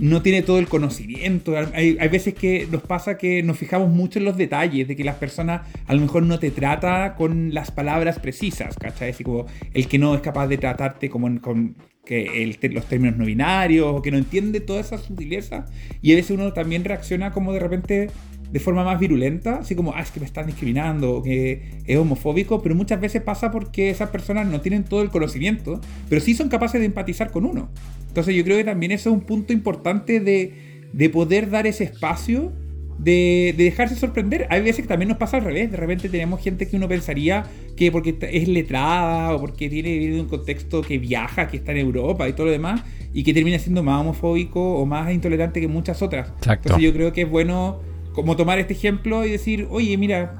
[0.00, 1.54] no tiene todo el conocimiento.
[1.74, 5.04] Hay, hay, veces que nos pasa que nos fijamos mucho en los detalles, de que
[5.04, 9.10] las personas a lo mejor no te trata con las palabras precisas, ¿cachai?
[9.10, 13.24] Así como el que no es capaz de tratarte como con que los términos no
[13.26, 15.66] binarios, o que no entiende toda esa sutileza.
[16.02, 18.08] Y a veces uno también reacciona como de repente
[18.50, 21.96] de forma más virulenta, así como, ah, es que me están discriminando, o que es
[21.96, 26.34] homofóbico, pero muchas veces pasa porque esas personas no tienen todo el conocimiento, pero sí
[26.34, 27.70] son capaces de empatizar con uno.
[28.08, 31.84] Entonces yo creo que también eso es un punto importante de, de poder dar ese
[31.84, 32.52] espacio
[32.98, 34.46] de, de, dejarse sorprender.
[34.50, 35.70] Hay veces que también nos pasa al revés.
[35.70, 40.16] De repente tenemos gente que uno pensaría que porque es letrada o porque tiene viene
[40.16, 42.82] de un contexto que viaja, que está en Europa y todo lo demás,
[43.14, 46.28] y que termina siendo más homofóbico o más intolerante que muchas otras.
[46.38, 46.68] Exacto.
[46.68, 47.80] Entonces yo creo que es bueno
[48.14, 50.36] como tomar este ejemplo y decir, oye, mira,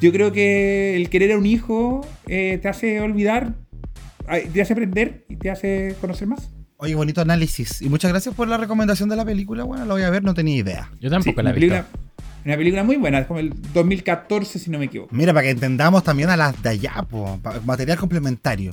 [0.00, 3.54] yo creo que el querer a un hijo eh, te hace olvidar,
[4.52, 6.50] te hace aprender y te hace conocer más.
[6.78, 7.82] Oye, bonito análisis.
[7.82, 9.64] Y muchas gracias por la recomendación de la película.
[9.64, 10.90] Bueno, la voy a ver, no tenía idea.
[11.00, 11.74] Yo tampoco Sí, la he una visto.
[11.76, 11.86] película,
[12.46, 15.14] una película muy buena, es como el 2014 si no me equivoco.
[15.14, 18.70] Mira, para que entendamos también a las de allá, po, material complementario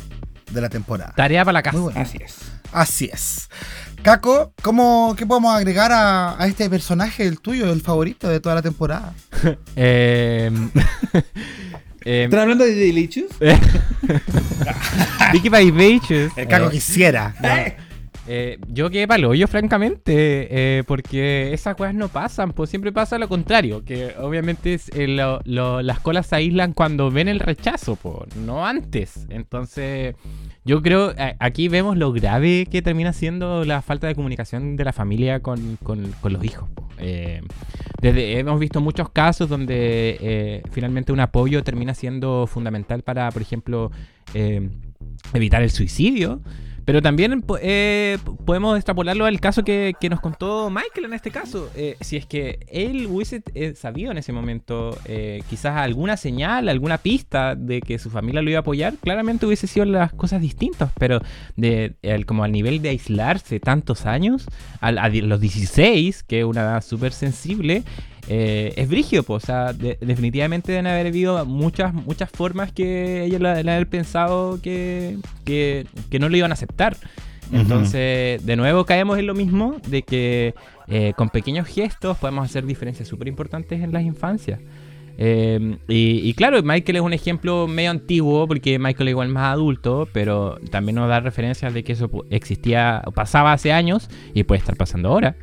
[0.52, 1.14] de la temporada.
[1.16, 1.78] Tarea para la casa.
[1.78, 2.00] Muy bueno.
[2.00, 2.36] Así es.
[2.72, 3.50] Así es.
[4.02, 8.56] Caco, ¿cómo, ¿qué podemos agregar a, a este personaje, el tuyo, el favorito de toda
[8.56, 9.14] la temporada?
[9.76, 10.52] Eh,
[12.06, 13.32] eh, ¿Están hablando de Delicious?
[15.34, 16.32] Vicky Vivacious.
[16.38, 17.34] El Caco Eh, quisiera.
[18.30, 20.10] Eh, yo quedé palo yo francamente,
[20.80, 26.00] eh, porque esas cosas no pasan, pues siempre pasa lo contrario, que obviamente eh, las
[26.02, 29.26] colas se aíslan cuando ven el rechazo, pues, no antes.
[29.30, 30.16] Entonces,
[30.66, 34.92] yo creo, aquí vemos lo grave que termina siendo la falta de comunicación de la
[34.92, 36.70] familia con, con- con los hijos.
[38.02, 43.92] desde, hemos visto muchos casos donde finalmente un apoyo termina siendo fundamental para, por ejemplo,
[45.34, 46.42] evitar el suicidio.
[46.88, 51.70] Pero también eh, podemos extrapolarlo al caso que, que nos contó Michael en este caso.
[51.76, 54.98] Eh, si es que él hubiese eh, sabido en ese momento
[55.50, 59.68] quizás alguna señal, alguna pista de que su familia lo iba a apoyar, claramente hubiese
[59.68, 60.90] sido las cosas distintas.
[60.98, 61.20] Pero
[61.58, 64.46] de, como al nivel de aislarse tantos años,
[64.80, 67.84] a, los 16, que es una edad súper sensible,
[68.28, 69.36] eh, es brigio, po.
[69.36, 74.60] o sea, de- definitivamente deben haber habido muchas, muchas formas que ellos le haber pensado
[74.62, 76.98] que, que, que no lo iban a aceptar.
[77.52, 80.54] Entonces, de nuevo caemos en lo mismo, de que
[80.88, 84.60] eh, con pequeños gestos podemos hacer diferencias súper importantes en las infancias.
[85.20, 89.54] Eh, y, y claro, Michael es un ejemplo medio antiguo, porque Michael es igual más
[89.54, 94.60] adulto, pero también nos da referencias de que eso existía, pasaba hace años y puede
[94.60, 95.36] estar pasando ahora.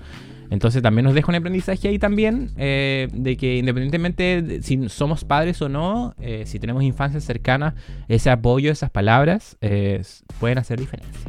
[0.51, 5.25] Entonces también nos deja un aprendizaje ahí también eh, de que independientemente de si somos
[5.25, 7.75] padres o no, eh, si tenemos infancias cercanas,
[8.09, 10.03] ese apoyo, esas palabras eh,
[10.41, 11.25] pueden hacer diferencias.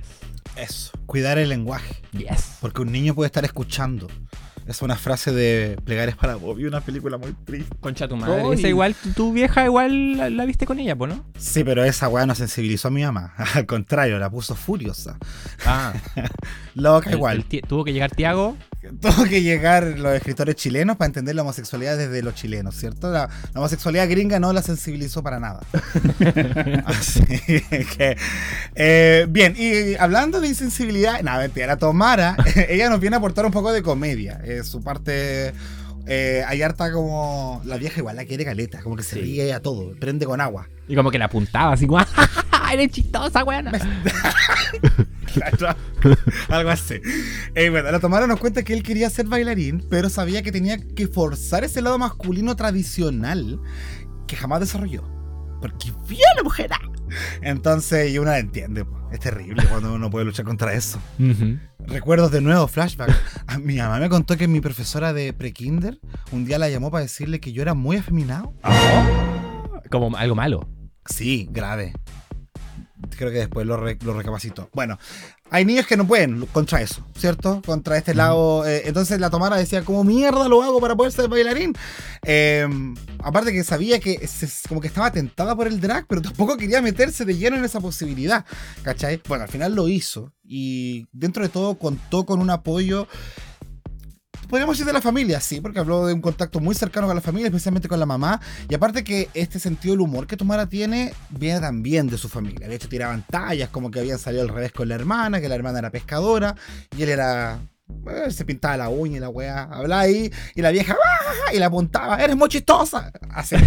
[0.57, 1.95] Eso, cuidar el lenguaje.
[2.17, 2.57] Yes.
[2.61, 4.07] Porque un niño puede estar escuchando
[4.67, 7.75] Es una frase de Plegares para Bobby, una película muy triste.
[7.81, 8.41] Concha tu madre.
[8.53, 11.23] Esa igual, tu- vieja igual la, la viste con ella, pues, ¿no?
[11.37, 13.33] Sí, pero esa weá no sensibilizó a mi mamá.
[13.53, 15.17] Al contrario, la puso furiosa.
[15.67, 15.93] Ah,
[16.73, 17.45] Loca el- igual.
[17.51, 18.55] el tuvo que llegar Tiago.
[19.01, 23.11] Tuvo que llegar los escritores chilenos para entender la homosexualidad desde los chilenos, ¿cierto?
[23.11, 25.61] La, la homosexualidad gringa no la sensibilizó para nada.
[26.85, 27.21] Así
[27.97, 28.17] que.
[28.75, 32.35] eh, bien, y hablando de insensibilidad, nada, mentira, Tomara,
[32.69, 34.39] ella nos viene a aportar un poco de comedia.
[34.43, 35.53] Eh, su parte.
[36.07, 37.61] Eh, hay harta como.
[37.65, 39.21] La vieja igual la quiere caleta, como que se Sí.
[39.21, 40.67] ríe a todo, prende con agua.
[40.87, 42.05] Y como que la apuntaba así como,
[42.73, 43.67] eres chistosa, weón.
[45.33, 45.75] Claro,
[46.49, 46.95] Algo así.
[47.55, 50.77] Eh, bueno, la Tomara nos cuenta que él quería ser bailarín, pero sabía que tenía
[50.77, 53.59] que forzar ese lado masculino tradicional
[54.27, 55.03] que jamás desarrolló.
[55.61, 56.71] Porque vio a la mujer.
[56.73, 56.79] ah.
[57.41, 58.85] Entonces, y uno la entiende.
[59.11, 60.99] Es terrible cuando uno puede luchar contra eso.
[61.19, 61.57] Ujú.
[61.87, 63.11] Recuerdos de nuevo, flashback.
[63.47, 65.99] A mi mamá me contó que mi profesora de prekinder
[66.31, 68.53] un día la llamó para decirle que yo era muy afeminado.
[69.89, 70.67] Como algo malo.
[71.05, 71.93] Sí, grave.
[73.17, 74.69] Creo que después lo, re- lo recapacitó.
[74.73, 74.97] Bueno,
[75.51, 77.61] hay niños que no pueden contra eso, ¿cierto?
[77.65, 78.65] Contra este lado.
[78.65, 81.73] eh, entonces la Tomara decía, ¿cómo mierda lo hago para poder ser bailarín?
[82.23, 82.67] Eh,
[83.23, 86.81] aparte que sabía que se- como que estaba tentada por el drag, pero tampoco quería
[86.81, 88.45] meterse de lleno en esa posibilidad,
[88.83, 89.21] ¿cachai?
[89.27, 93.07] Bueno, al final lo hizo y dentro de todo contó con un apoyo
[94.47, 97.21] podríamos decir de la familia, sí, porque habló de un contacto muy cercano con la
[97.21, 98.39] familia, especialmente con la mamá.
[98.69, 102.67] Y aparte que este sentido del humor que Tomara tiene viene también de su familia.
[102.67, 105.55] De hecho, tiraban tallas como que habían salido al revés con la hermana, que la
[105.55, 106.55] hermana era pescadora
[106.97, 107.59] y él era...
[108.07, 111.53] eh, se pintaba la uña y la weá, hablaba ahí y la vieja ¡ah!
[111.53, 113.11] y la apuntaba, eres muy chistosa.
[113.29, 113.55] Así.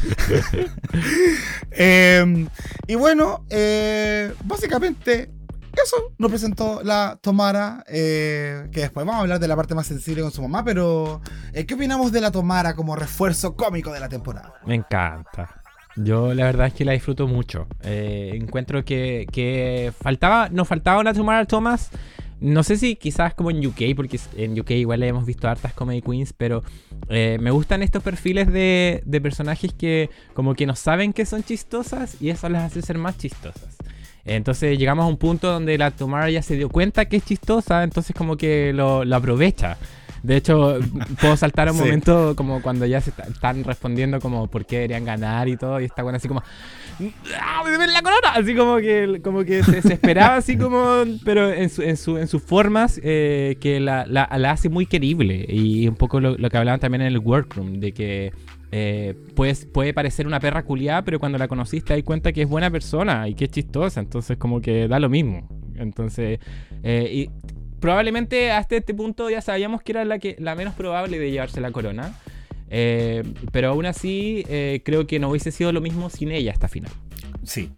[1.72, 2.46] Eh,
[2.88, 5.30] y bueno, eh, básicamente
[5.84, 9.86] eso nos presentó la Tomara, eh, que después vamos a hablar de la parte más
[9.86, 11.20] sensible con su mamá, pero
[11.52, 14.54] eh, ¿qué opinamos de la Tomara como refuerzo cómico de la temporada?
[14.66, 15.60] Me encanta.
[15.96, 17.66] Yo la verdad es que la disfruto mucho.
[17.82, 21.90] Eh, encuentro que, que faltaba, nos faltaba una Tomara Thomas.
[22.40, 26.00] No sé si quizás como en UK, porque en UK igual hemos visto hartas comedy
[26.00, 26.62] queens, pero
[27.10, 31.42] eh, me gustan estos perfiles de, de personajes que como que no saben que son
[31.44, 33.76] chistosas y eso las hace ser más chistosas.
[34.24, 37.82] Entonces llegamos a un punto donde la Tomara ya se dio cuenta que es chistosa,
[37.82, 39.76] entonces como que lo, lo aprovecha.
[40.22, 40.78] De hecho,
[41.18, 41.84] puedo saltar a un Sí.
[41.84, 45.80] momento como cuando ya se está- están respondiendo como por qué deberían ganar y todo,
[45.80, 46.42] y está bueno así como
[47.40, 48.28] ¡Ah, me la corona!
[48.34, 52.28] Así como que, como que se desesperaba así como, pero en, su- en, su- en
[52.28, 55.46] sus formas eh, que la, la- la hace muy querible.
[55.48, 58.32] Y un poco lo, lo que hablaban también en el workroom, de que
[58.72, 62.42] eh, pues, puede parecer una perra culiada, pero cuando la conociste te das cuenta que
[62.42, 65.48] es buena persona y que es chistosa, entonces como que da lo mismo.
[65.76, 66.38] Entonces,
[66.82, 67.30] eh, y
[67.80, 71.60] probablemente hasta este punto ya sabíamos que era la, que, la menos probable de llevarse
[71.60, 72.14] la corona.
[72.72, 76.68] Eh, pero aún así, eh, creo que no hubiese sido lo mismo sin ella hasta
[76.68, 76.92] final.
[77.42, 77.72] Sí.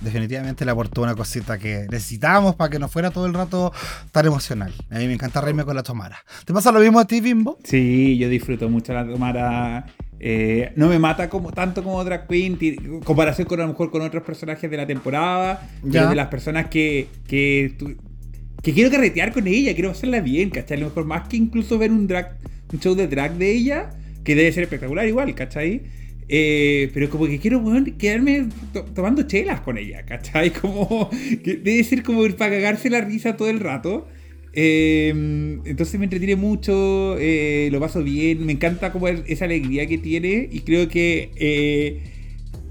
[0.00, 3.72] Definitivamente le aportó una cosita que necesitábamos para que no fuera todo el rato
[4.10, 4.72] tan emocional.
[4.90, 6.18] A mí me encanta reírme con la Tomara.
[6.44, 7.58] ¿Te pasa lo mismo a ti, Bimbo?
[7.62, 9.86] Sí, yo disfruto mucho la Tomara.
[10.26, 13.90] Eh, no me mata como, tanto como Drag Queen, en comparación con a lo mejor
[13.90, 15.90] con otros personajes de la temporada, Ya.
[16.00, 17.94] pero de las personas que, que, tu-
[18.62, 20.78] que quiero carretear con ella, quiero hacerla bien, ¿cachai?
[20.78, 22.38] A lo mejor más que incluso ver un drag,
[22.72, 23.90] un show de drag de ella,
[24.24, 25.82] que debe ser espectacular igual, ¿cachai?
[26.26, 30.50] Eh, pero como que quiero weón, quedarme to- tomando chelas con ella, ¿cachai?
[30.58, 34.08] Como que debe ser como para cagarse la risa todo el rato.
[34.56, 35.08] Eh,
[35.64, 40.48] entonces me entretiene mucho, eh, lo paso bien, me encanta como esa alegría que tiene
[40.50, 42.02] y creo que eh,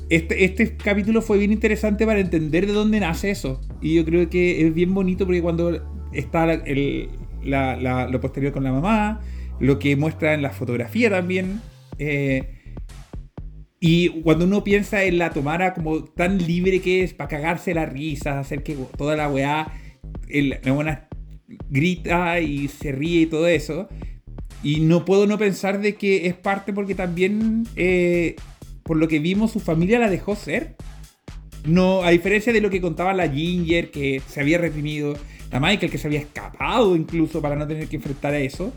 [0.10, 3.60] este, este capítulo fue bien interesante para entender de dónde nace eso.
[3.82, 5.82] Y yo creo que es bien bonito porque cuando
[6.14, 7.10] está el-
[7.44, 9.22] la- lo posterior con la mamá,
[9.60, 11.62] lo que muestra en la fotografía también.
[12.00, 12.60] eh,
[13.80, 17.86] y cuando uno piensa en la Tomara como tan libre que es para cagarse la
[17.86, 19.68] risa, hacer que toda la weá,
[20.30, 21.08] el- la buena
[21.70, 23.88] grita y se ríe y todo eso.
[24.64, 28.36] Y no puedo no pensar de que es parte porque también, eh,
[28.84, 30.76] por lo que vimos, su familia la dejó ser.
[31.66, 35.16] No, a diferencia de lo que contaba la Ginger, que se había reprimido,
[35.52, 38.74] la Michael, que se había escapado incluso para no tener que enfrentar a eso.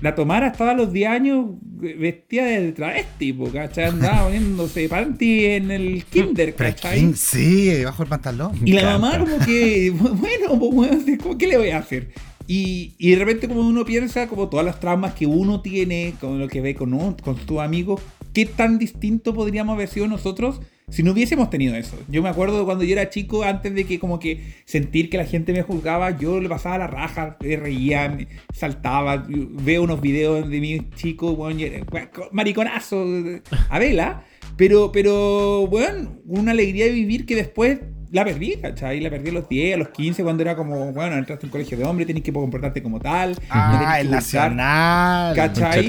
[0.00, 3.86] La Tomara estaba a los 10 años vestida de travesti, ¿cachai?
[3.86, 7.12] Andaba poniéndose panty en el kinder, ¿cachai?
[7.14, 8.52] Sí, bajo el pantalón.
[8.64, 12.10] Y la mamá como que, bueno, pues, bueno, ¿cómo- ¿qué le voy a hacer?
[12.46, 16.36] Y, y de repente como uno piensa, como todas las traumas que uno tiene, como
[16.36, 18.00] lo que ve con, un- con tus amigos,
[18.32, 21.98] ¿qué tan distinto podríamos haber sido nosotros si no hubiésemos tenido eso.
[22.08, 25.24] Yo me acuerdo cuando yo era chico, antes de que como que sentir que la
[25.24, 30.48] gente me juzgaba, yo le pasaba la raja, me reía, me saltaba, veo unos videos
[30.48, 31.60] de mi chico, bueno,
[32.32, 33.04] mariconazo,
[33.70, 34.24] a vela,
[34.56, 37.78] pero, pero, bueno, una alegría de vivir que después
[38.10, 39.00] la perdí, ¿cachai?
[39.00, 41.52] La perdí a los 10, a los 15, cuando era como, bueno, entraste en un
[41.52, 43.36] colegio de hombre, tenés que comportarte como tal.
[43.50, 45.36] Ah, el nacional.
[45.36, 45.86] ¿Cachai?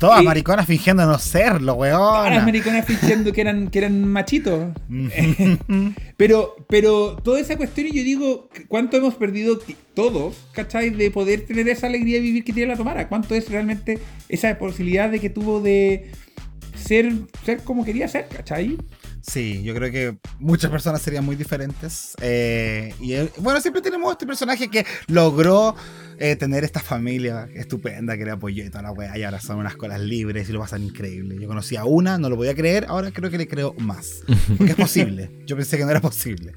[0.00, 1.98] Todas mariconas fingiendo no serlo, weón.
[1.98, 4.72] Todas las mariconas fingiendo que eran, que eran machitos.
[6.16, 9.60] pero, pero toda esa cuestión, y yo digo, ¿cuánto hemos perdido
[9.94, 10.88] todos, ¿cachai?
[10.88, 13.08] De poder tener esa alegría de vivir que tiene la Tomara.
[13.08, 13.98] ¿Cuánto es realmente
[14.30, 16.10] esa posibilidad de que tuvo de
[16.74, 17.12] ser,
[17.44, 18.78] ser como quería ser, ¿cachai?
[19.22, 22.14] Sí, yo creo que muchas personas serían muy diferentes.
[22.22, 25.76] Eh, y bueno, siempre tenemos este personaje que logró
[26.22, 29.16] eh, tener esta familia estupenda que le apoyó y toda la weá.
[29.16, 31.38] Y ahora son unas colas libres y lo pasan increíble.
[31.40, 34.20] Yo conocí a una, no lo podía creer, ahora creo que le creo más.
[34.58, 35.30] Porque es posible.
[35.46, 36.52] Yo pensé que no era posible.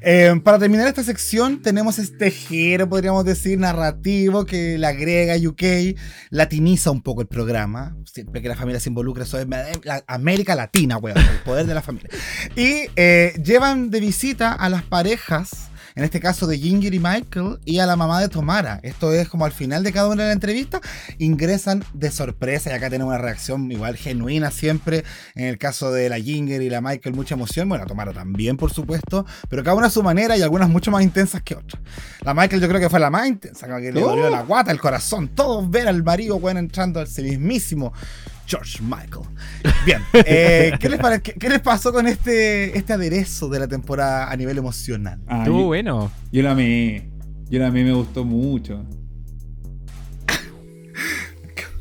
[0.00, 5.96] Eh, para terminar esta sección, tenemos este giro, podríamos decir, narrativo que le agrega UK,
[6.30, 7.96] latiniza un poco el programa.
[8.12, 9.46] Siempre que la familia se involucra, eso es
[9.84, 12.10] la América Latina, weón, el poder de la familia.
[12.56, 17.58] Y eh, llevan de visita a las parejas en este caso de Ginger y Michael,
[17.64, 18.78] y a la mamá de Tomara.
[18.82, 20.82] Esto es como al final de cada una de las entrevistas,
[21.18, 25.04] ingresan de sorpresa y acá tenemos una reacción igual genuina siempre.
[25.34, 27.68] En el caso de la Ginger y la Michael, mucha emoción.
[27.68, 31.02] Bueno, Tomara también, por supuesto, pero cada una a su manera y algunas mucho más
[31.02, 31.82] intensas que otras.
[32.20, 34.80] La Michael yo creo que fue la más intensa, que le dolió la guata, el
[34.80, 37.94] corazón, todos ver al marido, bueno, entrando al mismísimo
[38.46, 39.26] George Michael.
[39.84, 45.20] Bien, eh, ¿qué, les pasó con este, este aderezo de la temporada a nivel emocional?
[45.26, 46.10] Ah, Estuvo bueno.
[46.30, 47.10] Yo la amé.
[47.50, 48.84] Yo la amé, me gustó mucho.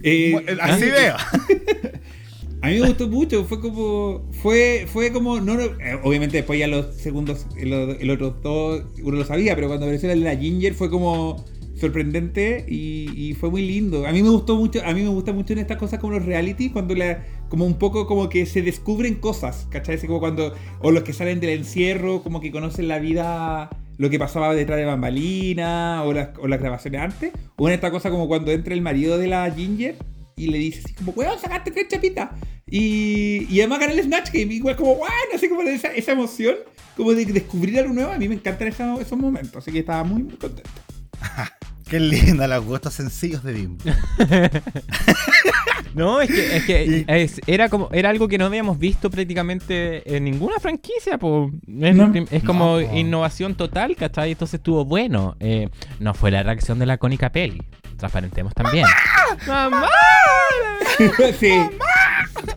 [0.08, 1.15] Eh, así veo.
[2.62, 4.28] A mí me gustó mucho, fue como.
[4.41, 5.39] Fue, fue como.
[5.39, 9.67] No, eh, obviamente después ya los segundos, el, el otro todo, uno lo sabía, pero
[9.67, 14.07] cuando apareció la Ginger fue como sorprendente y, fue muy lindo.
[14.07, 16.25] A mí me gustó mucho, a mí me gusta mucho en estas cosas como los
[16.25, 19.99] reality, cuando la, como un poco como que se descubren cosas, ¿cachai?
[19.99, 24.17] como cuando, o los que salen del encierro, como que conocen la vida, lo que
[24.17, 28.27] pasaba detrás de Bambalina, o las, o las grabaciones antes, o en esta cosa como
[28.27, 29.95] cuando entra el marido de la Ginger
[30.38, 32.31] y le dice así como, weón, sacaste tres chapitas.
[32.67, 36.55] Y, y además ganar el Snatch Game, igual como, bueno, así como esa, esa emoción,
[36.95, 40.03] como de descubrir algo nuevo, a mí me encantan esos, esos momentos, así que estaba
[40.03, 40.71] muy, muy contento.
[41.89, 43.83] Qué linda los gustos sencillos de Bimbo.
[45.93, 47.05] no, es que, es que
[47.45, 51.19] era como era algo que no habíamos visto prácticamente en ninguna franquicia.
[52.31, 54.31] Es, como innovación total, ¿cachai?
[54.31, 55.35] Entonces estuvo bueno.
[55.39, 57.61] Eh, no fue la reacción de la Cónica Peli.
[57.97, 58.88] Transparentemos también.
[59.47, 59.88] ¡Mamá!
[61.39, 61.53] sí.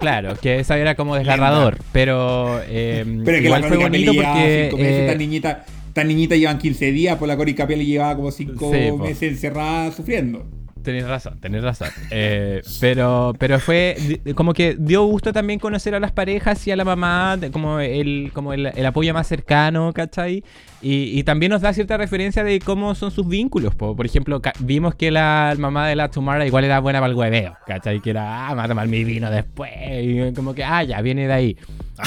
[0.01, 1.77] Claro, que esa era como desgarrador.
[1.93, 4.73] Pero, eh, pero igual fue bonito porque.
[4.75, 9.23] esta niñita esta niñita llevan 15 días, por la Cori le llevaba como 5 meses
[9.23, 10.47] encerrada sufriendo.
[10.83, 11.89] Tenés razón, tenés razón.
[12.11, 16.77] Eh, pero, pero fue como que dio gusto también conocer a las parejas y a
[16.77, 20.45] la mamá, como el, como el, apoyo más cercano, ¿cachai?
[20.81, 23.75] Y, también nos da cierta referencia de cómo son sus vínculos.
[23.75, 27.57] Por ejemplo, vimos que la mamá de la Tumara igual era buena para el hueveo,
[27.67, 28.01] ¿cachai?
[28.01, 29.71] Que era, ah, mata mal mi vino después.
[30.01, 31.57] Y como que, ah, ya, viene de ahí.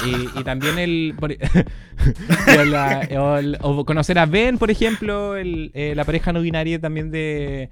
[0.05, 1.15] Y, también el.
[3.61, 7.69] o, conocer a Ben, por ejemplo, eh, la pareja no binaria también de,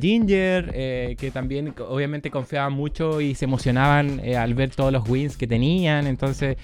[0.00, 5.08] Ginger, eh, que también obviamente confiaban mucho y se emocionaban eh, al ver todos los
[5.08, 6.06] wins que tenían.
[6.06, 6.56] Entonces,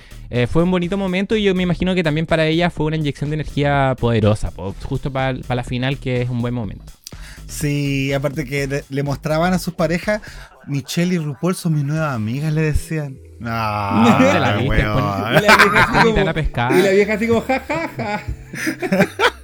[0.49, 3.31] fue un bonito momento y yo me imagino que también para ella fue una inyección
[3.31, 4.53] de energía poderosa,
[4.85, 6.93] justo para la final, que es un buen momento.
[7.47, 10.21] Sí, aparte que le mostraban a sus parejas,
[10.67, 13.19] Michelle y RuPaul son mis nuevas amigas, le decían.
[13.45, 14.77] Ah, la viste,
[16.79, 18.23] y la vieja así como, ja, ja, ja.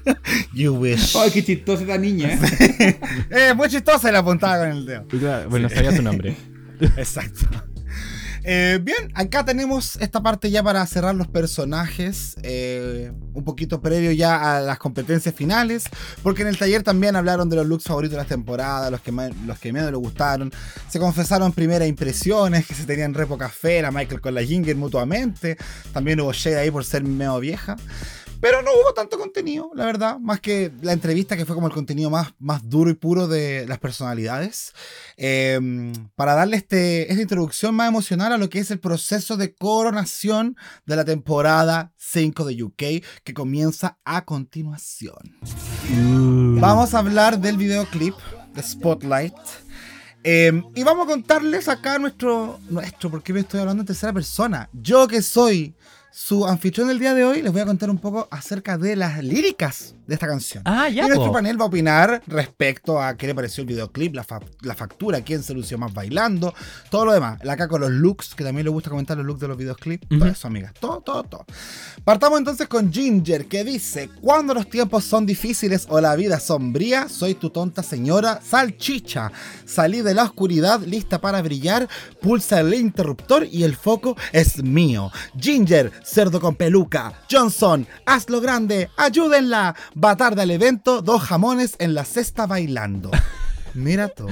[0.54, 1.16] You wish.
[1.16, 2.32] Ay, qué chistosa esta niña.
[2.32, 2.98] ¿eh?
[3.30, 5.04] eh, muy chistosa y la apuntaba con el dedo.
[5.48, 6.34] Bueno, sabía su nombre.
[6.96, 7.46] Exacto.
[8.44, 14.10] Eh, bien, acá tenemos esta parte ya para cerrar los personajes, eh, un poquito previo
[14.10, 15.84] ya a las competencias finales,
[16.24, 19.12] porque en el taller también hablaron de los looks favoritos de la temporada, los que,
[19.46, 20.50] los que menos les gustaron,
[20.88, 25.56] se confesaron primeras impresiones, que se tenían repo café, la Michael con la Ginger mutuamente,
[25.92, 27.76] también hubo Shade ahí por ser medio vieja.
[28.42, 31.72] Pero no hubo tanto contenido, la verdad, más que la entrevista que fue como el
[31.72, 34.72] contenido más, más duro y puro de las personalidades.
[35.16, 39.54] Em, para darle este, esta introducción más emocional a lo que es el proceso de
[39.54, 42.82] coronación de la temporada 5 de UK
[43.22, 45.38] que comienza a continuación.
[45.96, 46.58] Uh.
[46.58, 48.16] Vamos a hablar del videoclip
[48.56, 49.34] de Spotlight.
[50.24, 54.68] Eh, y vamos a contarles acá nuestro, nuestro, porque me estoy hablando en tercera persona.
[54.72, 55.76] Yo que soy
[56.14, 59.24] su anfitrión del día de hoy, les voy a contar un poco acerca de las
[59.24, 60.62] líricas de esta canción.
[60.66, 61.32] Ah, ya, y nuestro po.
[61.32, 65.22] panel va a opinar respecto a qué le pareció el videoclip, la, fa- la factura,
[65.22, 66.52] quién se lució más bailando,
[66.90, 67.38] todo lo demás.
[67.48, 70.08] Acá con los looks, que también le gusta comentar los looks de los videoclips.
[70.08, 70.28] Todo Ujú.
[70.28, 70.74] eso, amigas.
[70.78, 71.46] Todo, todo, todo.
[72.04, 77.08] Partamos entonces con Ginger, que dice: Cuando los tiempos son difíciles o la vida sombría,
[77.08, 79.32] soy tu tonta señora salchicha.
[79.64, 81.88] Salí de la oscuridad, lista para brillar.
[82.20, 85.10] Pulsa el interruptor y el foco es mío.
[85.38, 87.12] Ginger, cerdo con peluca.
[87.30, 89.74] Johnson, hazlo grande, ayúdenla.
[90.02, 93.10] Va tarde al evento, dos jamones en la cesta bailando.
[93.74, 94.26] Mira tú.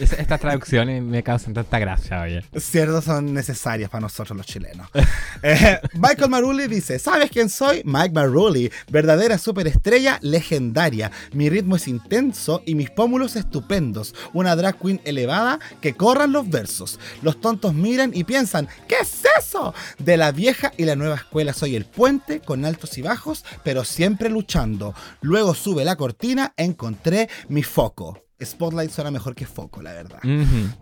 [0.00, 2.44] Es- Estas traducciones me causan tanta gracia, oye.
[2.58, 4.88] Cerdos son necesarias para nosotros los chilenos.
[5.44, 7.82] Eh, Michael Marulli dice, ¿sabes quién soy?
[7.84, 11.10] Mike Marulli, verdadera superestrella legendaria.
[11.32, 14.14] Mi ritmo es intenso y mis pómulos estupendos.
[14.32, 17.00] Una drag queen elevada que corran los versos.
[17.22, 19.74] Los tontos miran y piensan, ¿qué es eso?
[19.98, 23.82] De la vieja y la nueva escuela soy el puente con altos y bajos, pero
[23.82, 24.94] siempre luchando.
[25.22, 28.16] Luego sube la cortina, encontré mi foco.
[28.44, 30.20] Spotlight suena mejor que foco, la verdad.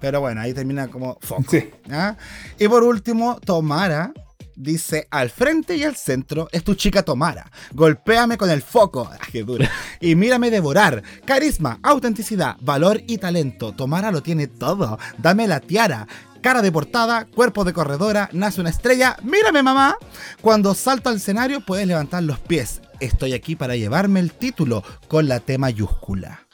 [0.01, 1.45] Pero bueno, ahí termina como foco.
[1.49, 1.71] Sí.
[1.91, 2.17] ¿ah?
[2.59, 4.13] Y por último, Tomara
[4.57, 7.51] dice: al frente y al centro es tu chica Tomara.
[7.73, 9.11] Golpéame con el foco.
[9.33, 9.65] Qué duro.
[10.01, 11.03] Y mírame devorar.
[11.25, 13.73] Carisma, autenticidad, valor y talento.
[13.73, 14.99] Tomara lo tiene todo.
[15.19, 16.07] Dame la tiara.
[16.43, 19.17] Cara de portada, cuerpo de corredora, nace una estrella.
[19.23, 19.97] Mírame, mamá.
[20.41, 22.81] Cuando salto al escenario, puedes levantar los pies.
[22.99, 26.47] Estoy aquí para llevarme el título con la T mayúscula.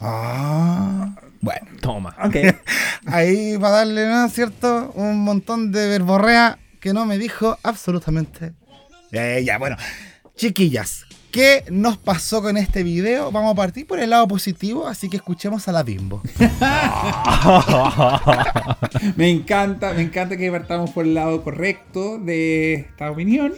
[0.00, 1.66] Ah, bueno.
[1.80, 2.14] Toma.
[3.06, 4.92] Ahí va a darle, ¿no es cierto?
[4.94, 8.52] Un montón de verborrea que no me dijo absolutamente.
[9.12, 9.76] Eh, ya, bueno.
[10.36, 13.30] Chiquillas, ¿qué nos pasó con este video?
[13.32, 16.22] Vamos a partir por el lado positivo, así que escuchemos a la bimbo.
[19.16, 23.54] Me encanta, me encanta que partamos por el lado correcto de esta opinión.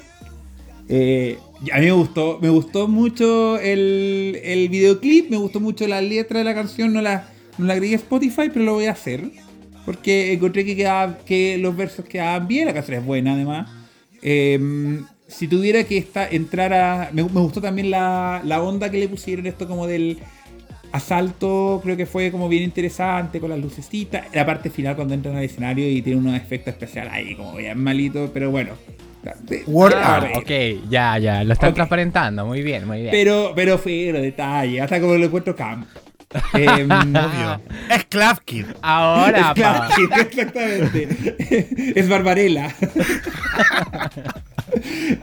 [0.89, 1.39] Eh,
[1.73, 6.39] a mí me gustó, me gustó mucho el, el videoclip, me gustó mucho la letra
[6.39, 7.29] de la canción, no la,
[7.59, 9.31] no la agregué a Spotify, pero lo voy a hacer.
[9.85, 13.71] Porque encontré que, quedaba- que los versos quedaban bien, la canción es buena además.
[14.23, 17.11] Eh, si tuviera que esta, entrar a...
[17.13, 20.19] Me, me gustó también la, la onda que le pusieron esto como del
[20.93, 24.27] asalto, creo que fue como bien interesante con las lucecitas.
[24.33, 27.79] La parte final cuando entran al escenario y tiene unos efectos especiales ahí como bien
[27.79, 28.71] malitos, pero bueno.
[29.67, 30.51] Word Ah, ok,
[30.89, 31.45] ya, ya.
[31.45, 32.47] Lo están transparentando.
[32.47, 33.11] Muy bien, muy bien.
[33.11, 35.87] Pero, pero fue los detalles, hasta como lo encuentro camp.
[36.53, 37.61] Em, Obvio.
[37.91, 38.67] Es Clav Kid.
[38.83, 41.09] Ahora, es claro, exactamente.
[41.95, 42.75] es Barbarella.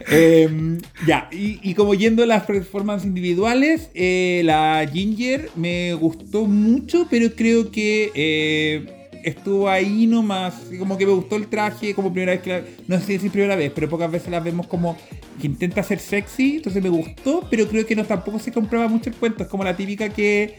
[0.07, 6.45] Em, ya, y, y como yendo a las performances individuales, eh, la Ginger me gustó
[6.45, 10.55] mucho, pero creo que eh, estuvo ahí nomás.
[10.77, 13.31] Como que me gustó el traje, como primera vez que la, No sé si es
[13.31, 14.97] primera vez, pero pocas veces la vemos como
[15.39, 19.09] que intenta ser sexy, entonces me gustó, pero creo que no tampoco se comprueba mucho
[19.09, 19.43] el cuento.
[19.43, 20.55] Es como la típica que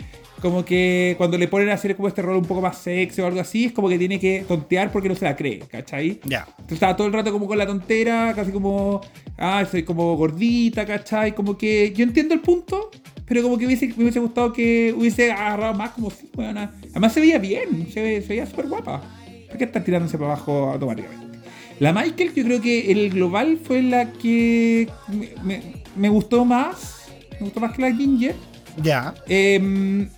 [0.46, 3.26] como que cuando le ponen a hacer como este rol un poco más sexy o
[3.26, 6.20] algo así, es como que tiene que tontear porque no se la cree, ¿cachai?
[6.24, 6.46] Ya.
[6.50, 9.00] Entonces estaba todo el rato como con la tontera, casi como,
[9.38, 11.34] ah, soy como gordita, ¿cachai?
[11.34, 12.90] Como que yo entiendo el punto,
[13.26, 17.12] pero como que hubiese, me hubiese gustado que hubiese agarrado más como si, bueno, Además
[17.12, 19.02] se veía bien, se, ve- se veía súper guapa.
[19.48, 21.38] ¿Por qué está tirándose para abajo automáticamente?
[21.80, 25.62] La Michael, yo creo que el global fue la que me, me-
[25.94, 28.34] me gustó más, me gustó más que la Ginger.
[28.82, 29.14] Ya.
[29.26, 30.10] También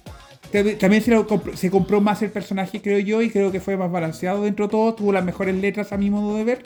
[0.79, 3.77] también se, lo compró, se compró más el personaje, creo yo, y creo que fue
[3.77, 4.95] más balanceado dentro de todo.
[4.95, 6.63] Tuvo las mejores letras a mi modo de ver.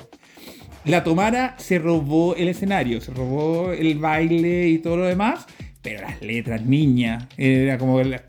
[0.85, 5.47] La Tomara se robó el escenario, se robó el baile y todo lo demás,
[5.80, 8.03] pero las letras, niña, era como.
[8.03, 8.22] la-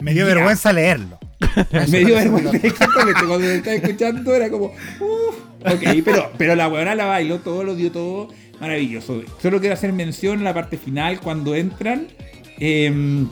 [0.00, 1.18] Me dio vergüenza leerlo.
[1.90, 3.20] me dio vergüenza, exactamente.
[3.26, 7.64] Cuando lo estaba escuchando era como, uff, ok, pero, pero la buena la bailó todo,
[7.64, 8.28] lo dio todo
[8.60, 9.22] maravilloso.
[9.40, 12.08] Solo quiero hacer mención en la parte final cuando entran,
[12.60, 13.28] em,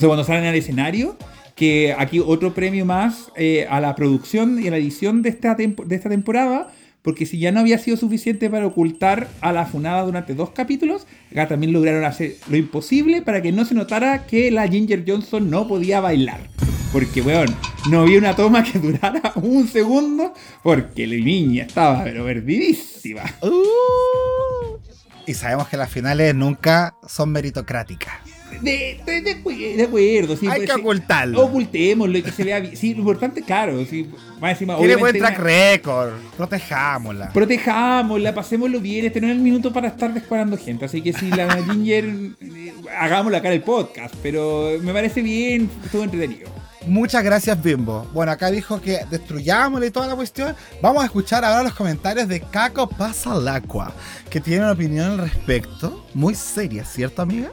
[0.00, 1.16] sea, cuando salen al escenario,
[1.54, 5.54] que aquí otro premio más eh, a la producción y a la edición de esta,
[5.54, 6.72] de esta temporada.
[7.02, 11.06] Porque si ya no había sido suficiente para ocultar a la funada durante dos capítulos,
[11.30, 15.48] acá también lograron hacer lo imposible para que no se notara que la Ginger Johnson
[15.48, 16.40] no podía bailar.
[16.92, 17.54] Porque, weón,
[17.88, 23.22] no había una toma que durara un segundo porque la niña estaba, pero perdidísima.
[23.42, 24.78] Uh.
[25.26, 28.39] Y sabemos que las finales nunca son meritocráticas.
[28.60, 29.34] De, de, de
[29.76, 30.46] de acuerdo, sí.
[30.46, 30.80] Hay pues, que sí.
[30.80, 31.42] ocultarlo.
[31.42, 32.76] Ocultémoslo y que se vea bien.
[32.76, 33.84] Sí, lo importante, claro.
[33.84, 34.08] Sí,
[34.40, 36.12] más encima, Tiene buen track record.
[36.36, 37.32] Protejámosla.
[37.32, 39.06] Protejámosla, pasémoslo bien.
[39.06, 40.84] Este no es el minuto para estar descuadrando gente.
[40.84, 42.04] Así que si la Ginger,
[42.40, 44.14] eh, hagámoslo acá en el podcast.
[44.22, 46.50] Pero me parece bien, estuvo entretenido.
[46.86, 48.08] Muchas gracias, Bimbo.
[48.14, 50.56] Bueno, acá dijo que destruyámosle toda la cuestión.
[50.80, 53.92] Vamos a escuchar ahora los comentarios de Caco Pasa al Agua,
[54.30, 56.06] que tiene una opinión al respecto.
[56.14, 57.50] Muy seria, ¿cierto, amiga?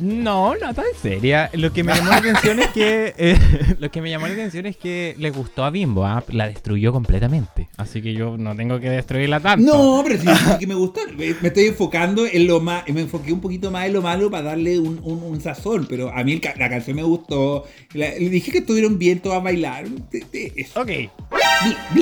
[0.00, 1.50] No, no tan seria.
[1.54, 3.38] Lo que me llamó la atención es que eh,
[3.78, 6.22] lo que me llamó la atención es que le gustó a Bimbo, ¿ah?
[6.28, 7.68] la destruyó completamente.
[7.76, 9.64] Así que yo no tengo que destruirla tanto.
[9.66, 11.00] No, pero sí, sí que me gustó.
[11.16, 12.88] Me, me estoy enfocando en lo más.
[12.88, 15.86] Me enfoqué un poquito más en lo malo para darle un, un- un sazón.
[15.88, 17.64] Pero a mí el la canción me gustó.
[17.92, 19.84] La- le dije que estuvieron bien todas a bailar.
[20.32, 20.80] Eso.
[20.80, 20.90] Ok,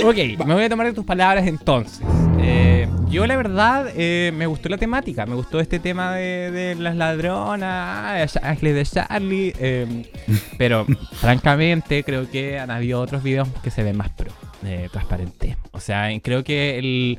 [0.05, 0.17] ok,
[0.47, 2.01] me voy a tomar de tus palabras entonces.
[2.43, 6.75] Eh, yo la verdad eh, me gustó la temática, me gustó este tema de, de
[6.77, 10.11] las ladronas, Ashley de Charlie, eh,
[10.59, 14.33] pero francamente creo que han habido otros videos que se ven más pro,
[14.65, 15.59] eh, transparente.
[15.73, 17.19] O sea, creo que el,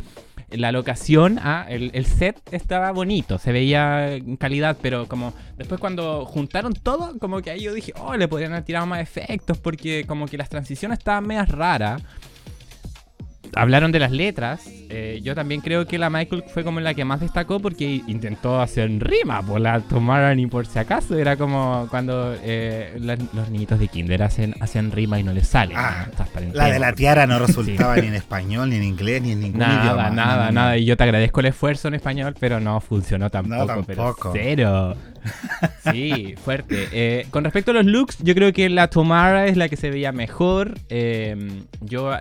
[0.49, 5.79] la locación, ah, el, el set estaba bonito, se veía en calidad, pero como después
[5.79, 9.59] cuando juntaron todo, como que ahí yo dije, oh, le podrían haber tirado más efectos
[9.59, 12.01] porque como que las transiciones estaban medias raras
[13.55, 14.61] hablaron de las letras.
[14.89, 18.61] eh, yo también creo que la Michael fue como la que más destacó porque intentó
[18.61, 19.41] hacer rima.
[19.41, 21.17] Por la tomaron ni por si acaso.
[21.17, 22.97] Era como cuando eh,
[23.33, 25.73] los niñitos de Kinder hacen, hacen rima y no les sale.
[25.75, 26.07] Ah.
[26.53, 29.59] La de la tiara no resultaba ni en español, ni en inglés, ni en ningún
[29.59, 30.09] Nada, idioma.
[30.09, 30.51] nada, no.
[30.53, 30.77] nada.
[30.77, 33.65] Y yo te agradezco el esfuerzo en español, pero no funcionó tampoco.
[33.65, 34.31] tampoco.
[34.33, 34.95] Pero cero.
[35.91, 36.87] Sí, fuerte.
[36.91, 39.89] Eh, con respecto a los looks, yo creo que la Tomara es la que se
[39.89, 40.75] veía mejor.
[40.89, 41.35] Eh,
[41.81, 42.11] yo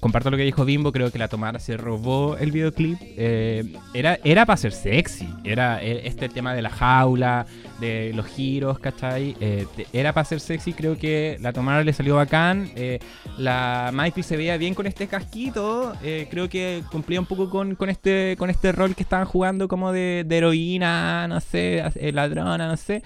[0.00, 2.98] comparto lo que dijo Bimbo, creo que la Tomara se robó el videoclip.
[3.00, 3.64] Eh,
[3.94, 5.28] era era para ser sexy.
[5.44, 7.46] Era este tema de la jaula,
[7.80, 9.36] de los giros, ¿cachai?
[9.40, 12.70] Eh, era para ser sexy, creo que la Tomara le salió bacán.
[12.76, 12.98] Eh,
[13.38, 15.94] la Michael se veía bien con este casquito.
[16.02, 19.68] eh, creo que cumplía un poco con, con este con este rol que estaban jugando
[19.68, 23.02] como de, heroína, no sé, ladrona, no sé.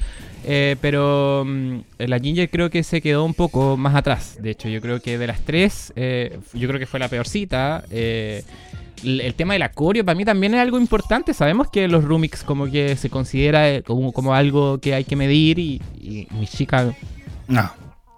[0.80, 4.38] Pero mm, la Ginger creo que se quedó un poco más atrás.
[4.40, 7.84] De hecho, yo creo que de las tres, yo creo que fue la peorcita.
[7.90, 8.42] Eh,
[9.02, 11.34] el tema del acorio para mí también es algo importante.
[11.34, 15.16] Sabemos que los remix como que se considera eh, como, como algo que hay que
[15.16, 16.94] medir y, y mi chica
[17.48, 17.70] No.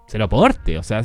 [0.07, 0.77] se lo porte.
[0.77, 1.01] O sea,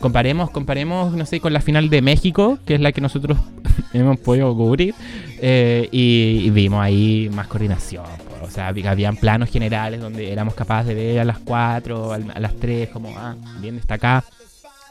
[0.00, 3.38] comparemos, comparemos, no sé, con la final de México, que es la que nosotros
[3.92, 4.94] hemos podido cubrir,
[5.40, 8.04] eh, y, y vimos ahí más coordinación.
[8.42, 12.18] O sea, había- habían planos generales donde éramos capaces de ver a las 4, a
[12.40, 14.24] las 3, como, ah, bien está acá,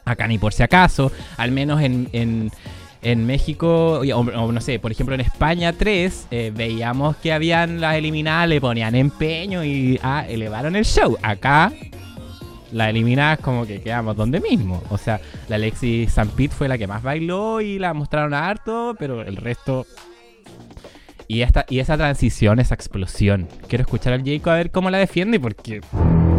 [0.06, 2.08] acá ni por si acaso, al menos en...
[2.14, 2.52] en
[3.02, 7.80] en México, o, o no sé, por ejemplo en España 3, eh, veíamos que habían
[7.80, 11.18] las eliminadas, le ponían empeño y ah, elevaron el show.
[11.22, 11.72] Acá
[12.72, 14.84] las eliminadas como que quedamos donde mismo.
[14.90, 18.96] O sea, la Alexis Sampit fue la que más bailó y la mostraron a harto,
[19.00, 19.86] pero el resto...
[21.28, 23.48] Y, esta, y esa transición, esa explosión.
[23.68, 25.80] Quiero escuchar al Jacob a ver cómo la defiende porque...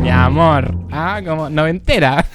[0.01, 0.75] Mi amor.
[0.91, 2.25] Ah, como noventera.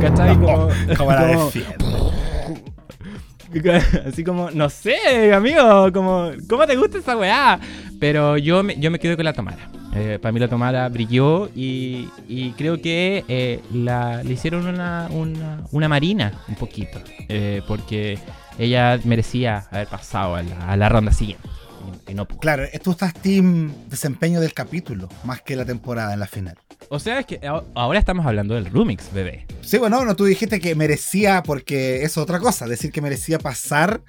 [0.00, 0.34] ¿Cachai?
[0.34, 1.84] Como, ¿Cómo la como- defiende?
[4.06, 7.58] Así como, no sé, amigo, como, ¿cómo te gusta esa weá?
[7.98, 9.68] Pero yo me, yo me quedo con la Tomara.
[9.94, 12.08] Eh, para mí la Tomara brilló y,
[12.56, 17.00] creo que eh, la, le hicieron una, una, una marina un poquito.
[17.28, 18.18] eh, porque
[18.58, 21.48] ella merecía haber pasado a la, a la ronda siguiente.
[22.06, 22.38] Y, y no pudo.
[22.40, 26.58] Claro, tú estás team desempeño del capítulo, más que la temporada en la final.
[26.88, 27.40] O sea, es que
[27.74, 29.46] ahora estamos hablando del remix, bebé.
[29.62, 34.00] Sí, bueno, no, tú dijiste que merecía, porque es otra cosa, decir que merecía pasar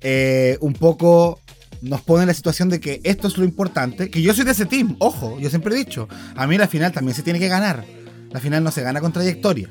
[0.00, 1.40] eh, un poco
[1.82, 4.50] nos pone en la situación de que esto es lo importante, que yo soy de
[4.50, 7.48] ese team, ojo, yo siempre he dicho, a mí la final también se tiene que
[7.48, 7.84] ganar,
[8.30, 9.70] la final no se gana con trayectoria.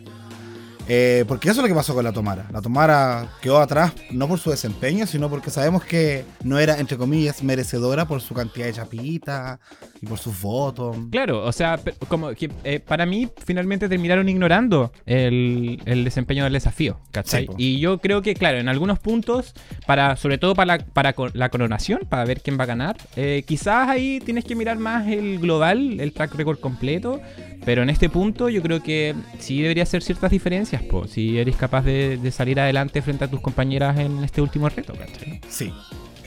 [0.92, 2.48] Eh, porque eso es lo que pasó con la Tomara.
[2.52, 6.98] La Tomara quedó atrás no por su desempeño, sino porque sabemos que no era, entre
[6.98, 9.60] comillas, merecedora por su cantidad de chapitas
[10.02, 10.98] y por sus votos.
[11.12, 16.54] Claro, o sea, como que eh, para mí finalmente terminaron ignorando el, el desempeño del
[16.54, 17.46] desafío, ¿cachai?
[17.46, 19.54] Sí, y yo creo que, claro, en algunos puntos,
[19.86, 23.44] para sobre todo para la, para la coronación, para ver quién va a ganar, eh,
[23.46, 27.22] quizás ahí tienes que mirar más el global, el track record completo,
[27.66, 31.56] pero en este punto yo creo que sí debería ser ciertas diferencias, po, si eres
[31.56, 35.42] capaz de, de salir adelante frente a tus compañeras en este último reto, ¿cachai?
[35.50, 35.74] Sí.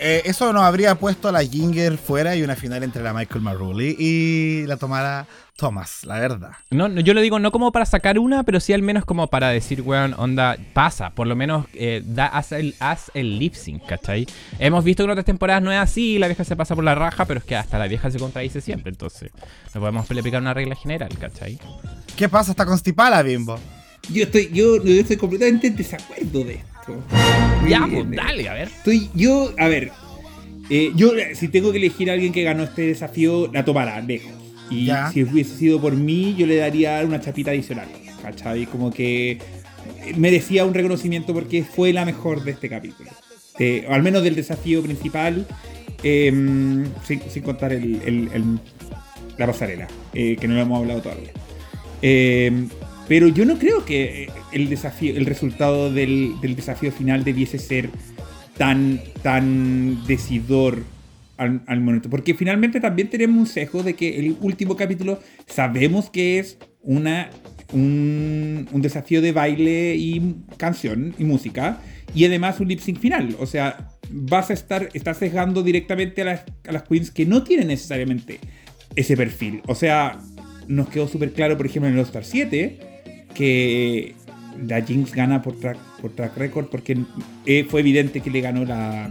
[0.04, 3.40] Eh, eso nos habría puesto a la Ginger fuera y una final entre la Michael
[3.40, 6.50] Marulli y la Tomara Thomas, la verdad.
[6.70, 9.28] No, no, yo lo digo no como para sacar una, pero sí al menos como
[9.28, 11.10] para decir, weón, onda, pasa.
[11.10, 14.26] Por lo menos eh, da, haz el, haz el lip sync, ¿cachai?
[14.58, 16.96] Hemos visto que en otras temporadas no es así, la vieja se pasa por la
[16.96, 19.30] raja, pero es que hasta la vieja se contradice siempre, entonces
[19.72, 21.60] no podemos aplicar una regla general, ¿cachai?
[22.16, 22.50] ¿Qué pasa?
[22.50, 23.56] Está constipada, Bimbo.
[24.10, 27.04] Yo estoy, yo, yo estoy completamente en desacuerdo de esto.
[27.68, 28.68] Ya, pues, dale, a ver.
[28.68, 29.92] Estoy, yo, a ver,
[30.70, 34.00] eh, yo eh, si tengo que elegir a alguien que ganó este desafío, la tomará,
[34.00, 34.32] lejos.
[34.70, 35.10] Y Ya.
[35.12, 37.88] si hubiese sido por mí, yo le daría una chapita adicional.
[38.22, 38.66] ¿cachai?
[38.66, 39.38] Como que
[40.16, 43.10] merecía un reconocimiento porque fue la mejor de este capítulo.
[43.58, 45.46] Eh, o al menos del desafío principal,
[46.02, 47.78] em, sin, contar
[49.38, 51.32] la pasarela, eh, que no lo hemos hablado todavía.
[52.00, 52.68] Em,
[53.08, 57.90] pero yo no creo que el desafío, el resultado del, desafío final debiese ser
[58.56, 60.84] tan, tan decidor
[61.36, 62.08] al, momento.
[62.08, 67.30] Porque finalmente también tenemos un sesgo de que el último capítulo sabemos que es una,
[67.72, 71.80] un, desafío de baile y canción y música.
[72.14, 73.36] Y además un lip sync final.
[73.40, 77.42] O sea, vas a estar, estás sesgando directamente a las, a las queens que no
[77.42, 78.38] tienen necesariamente
[78.94, 79.62] ese perfil.
[79.66, 80.18] O sea,
[80.68, 82.91] nos quedó súper claro, por ejemplo, en el All-Star 7
[83.32, 84.14] que
[84.66, 86.98] la Jinx gana por track, por track record porque
[87.46, 89.10] eh, fue evidente que le ganó la,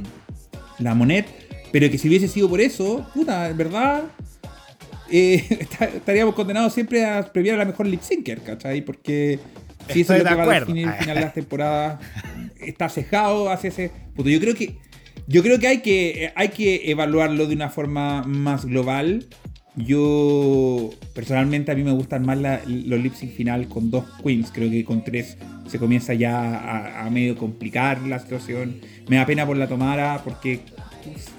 [0.79, 1.25] la Monet,
[1.71, 4.03] pero que si hubiese sido por eso, puta, en verdad,
[5.09, 5.45] eh,
[5.95, 8.81] estaríamos condenados siempre a premiar a la mejor lip syncer, ¿cachai?
[8.81, 9.39] Porque
[9.89, 11.99] si eso es lo que va a definir el final de la temporada,
[12.59, 13.91] está cejado hacia ese.
[14.15, 14.77] Yo creo que.
[15.27, 19.27] Yo creo que hay que, hay que evaluarlo de una forma más global
[19.75, 24.51] yo, personalmente, a mí me gustan más los lip final con dos queens.
[24.51, 28.81] Creo que con tres se comienza ya a, medio complicar la situación.
[29.07, 30.59] Me da pena por la Tomara porque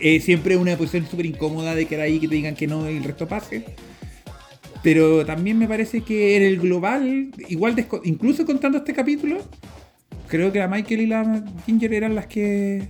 [0.00, 2.96] es siempre una posición súper incómoda de que ahí que te digan que no y
[2.96, 3.64] el resto pase.
[4.82, 9.38] Pero también me parece que en el global, igual incluso contando este capítulo,
[10.26, 12.88] creo que la Michael y la Ginger eran las que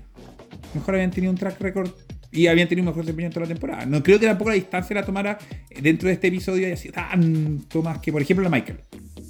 [0.73, 1.91] mejor habían tenido un track record
[2.33, 3.87] y habían tenido un mejor desempeño en toda la temporada.
[3.87, 5.39] No creo que tampoco la distancia la tomara
[5.81, 8.79] dentro de este episodio y sido tanto más que, por ejemplo, la Michael.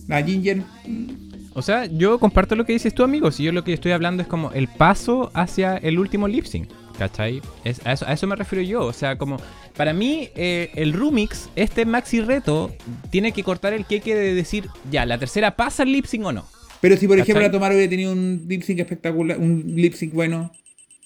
[0.08, 0.58] La Ginger.
[0.86, 1.32] Mm.
[1.54, 3.30] O sea, yo comparto lo que dices tú, amigo.
[3.30, 6.68] Si yo lo que estoy hablando es como el paso hacia el último lip sync.
[6.98, 7.40] ¿Cachai?
[7.84, 8.84] a, eso, me refiero yo.
[8.84, 9.38] O sea, como
[9.76, 12.72] para mí, eh, el Rumix, este maxi reto,
[13.10, 16.32] tiene que cortar el queque de decir, ya, la tercera pasa el lip sync o
[16.32, 16.46] no.
[16.80, 20.12] Pero si, por ejemplo, la Tomara hubiera tenido un lip sync espectacular, un lip sync
[20.12, 20.52] bueno,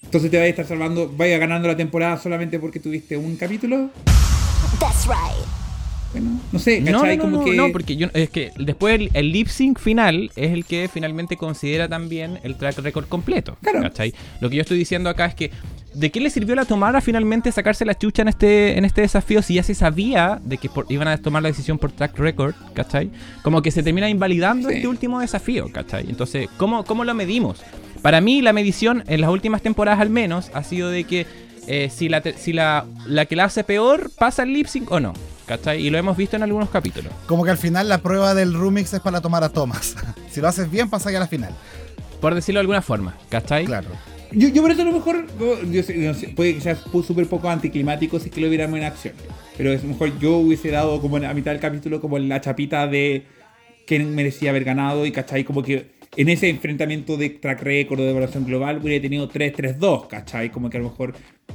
[0.07, 3.91] entonces te vayas a estar salvando, vaya ganando la temporada solamente porque tuviste un capítulo.
[4.81, 5.47] That's right.
[6.13, 7.55] Bueno, no sé, No, no, Como que...
[7.55, 11.89] no, porque yo, es que después el, lip sync final es el que finalmente considera
[11.89, 13.59] también el track record completo.
[13.61, 13.83] Claro.
[13.83, 14.15] ¿cachai?
[14.41, 15.51] Lo que yo estoy diciendo acá es que
[15.97, 19.41] ¿de qué le sirvió la Tomara finalmente sacarse la chucha en este, en este desafío
[19.41, 23.11] si ya se sabía de que iban a tomar la decisión por track record, ¿cachai?
[23.43, 26.09] Como que se termina invalidando este último desafío, ¿cachai?
[26.09, 27.63] Entonces, ¿cómo, ¿cómo lo medimos?
[28.03, 31.27] Para mí la medición, en las últimas temporadas al menos, ha sido de que
[31.67, 35.01] eh, si, la, si la, la que la hace peor pasa el lip sync o
[35.01, 35.15] no.
[35.47, 35.81] ¿Cachai?
[35.81, 37.13] Y lo hemos visto en algunos capítulos.
[37.27, 39.95] Como que al final la prueba del Rumix es para tomar a Thomas.
[40.31, 41.55] si lo haces bien, pasa ya a la final.
[42.21, 43.65] Por decirlo de alguna forma, ¿cachai?
[43.65, 43.89] Claro.
[44.33, 45.27] Yo, yo por eso a lo mejor,
[46.35, 49.15] puede que sea súper poco anticlimático si es que lo viéramos en acción.
[49.57, 52.87] Pero a lo mejor yo hubiese dado como a mitad del capítulo como la chapita
[52.87, 53.25] de
[53.87, 55.45] quién merecía haber ganado y, ¿cachai?
[55.45, 60.51] Como que en ese enfrentamiento de track record de evaluación global hubiera tenido 3-3-2, ¿cachai?
[60.51, 61.15] Como que a lo mejor,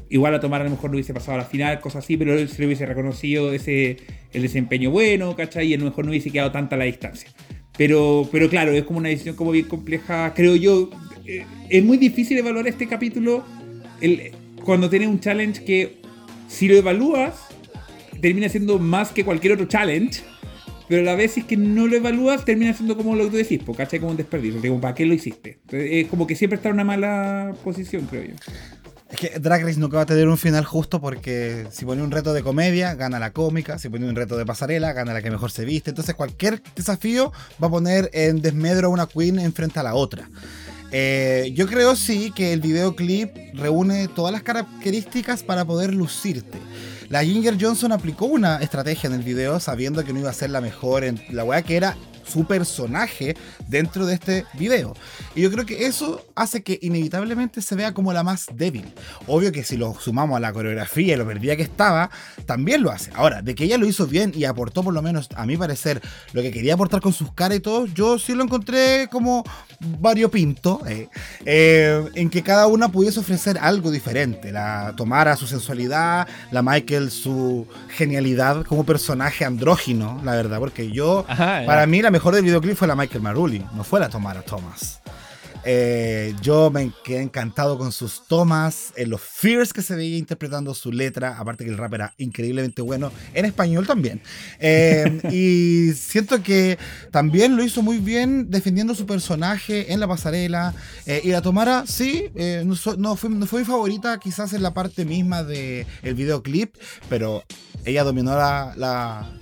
[0.09, 2.47] igual a tomar a lo mejor no hubiese pasado a la final, cosas así, pero
[2.47, 3.97] se le hubiese reconocido ese,
[4.31, 5.67] el desempeño bueno, ¿cachai?
[5.67, 7.29] Y a lo mejor no hubiese quedado tanta la distancia.
[7.77, 10.89] Pero, pero claro, es como una decisión como bien compleja, creo yo.
[11.31, 13.45] Eh, es muy difícil evaluar este capítulo
[14.65, 16.01] cuando tienes un challenge que
[16.47, 17.35] si lo evalúas
[18.19, 20.23] termina siendo más que cualquier otro challenge
[20.89, 23.37] pero a la vez es que no lo evalúas, termina siendo como lo que tú
[23.37, 23.99] decís, ¿cachai?
[23.99, 24.59] Como un desperdicio.
[24.59, 25.59] Digo, ¿para qué lo hiciste?
[25.71, 28.33] es como que siempre está en una mala posición, creo yo.
[29.09, 32.11] Es que Drag Race nunca va a tener un final justo porque si pone un
[32.11, 33.79] reto de comedia, gana la cómica.
[33.79, 35.91] Si pone un reto de pasarela, gana la que mejor se viste.
[35.91, 37.31] Entonces cualquier desafío
[37.63, 40.27] va a poner en desmedro a una queen en frente a la otra.
[40.91, 46.59] Eh, yo creo sí que el videoclip reúne todas las características para poder lucirte.
[47.09, 50.49] La Ginger Johnson aplicó una estrategia en el video sabiendo que no iba a ser
[50.49, 53.35] la mejor en la weá que era su personaje
[53.67, 54.93] dentro de este video.
[55.35, 58.93] Y yo creo que eso hace que inevitablemente se vea como la más débil.
[59.27, 62.09] Obvio que si lo sumamos a la coreografía y lo perdida que estaba,
[62.45, 63.11] también lo hace.
[63.15, 66.01] Ahora, de que ella lo hizo bien y aportó por lo menos, a mi parecer,
[66.33, 69.43] lo que quería aportar con sus caras y todo, yo sí lo encontré como
[69.99, 71.09] variopinto, eh,
[71.45, 74.51] eh, en que cada una pudiese ofrecer algo diferente.
[74.51, 81.25] La Tomara su sensualidad, la Michael su genialidad como personaje andrógino, la verdad, porque yo,
[81.27, 85.01] para mí la mejor del videoclip fue la Michael Maruli, no fue la Tomara Thomas.
[85.63, 90.73] Eh, yo me quedé encantado con sus tomas, en los fears que se veía interpretando
[90.73, 94.21] su letra, aparte que el rap era increíblemente bueno, en español también.
[94.59, 96.77] Eh, y siento que
[97.11, 100.73] también lo hizo muy bien defendiendo su personaje en la pasarela.
[101.05, 102.31] Eh, y la Tomara, sí,
[102.65, 106.75] no, fue, no, fue, mi favorita quizás en la parte misma del el videoclip,
[107.09, 107.43] pero
[107.85, 109.41] ella dominó la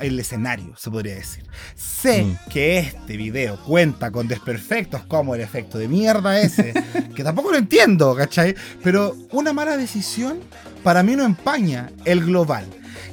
[0.00, 1.44] el escenario, se podría decir.
[1.74, 2.36] Sé Mm.
[2.50, 6.72] que este video cuenta con desperfectos como el efecto de mierda ese,
[7.14, 8.54] que tampoco lo entiendo, ¿cachai?
[8.82, 10.40] Pero una mala decisión
[10.82, 12.66] para mí no empaña el global.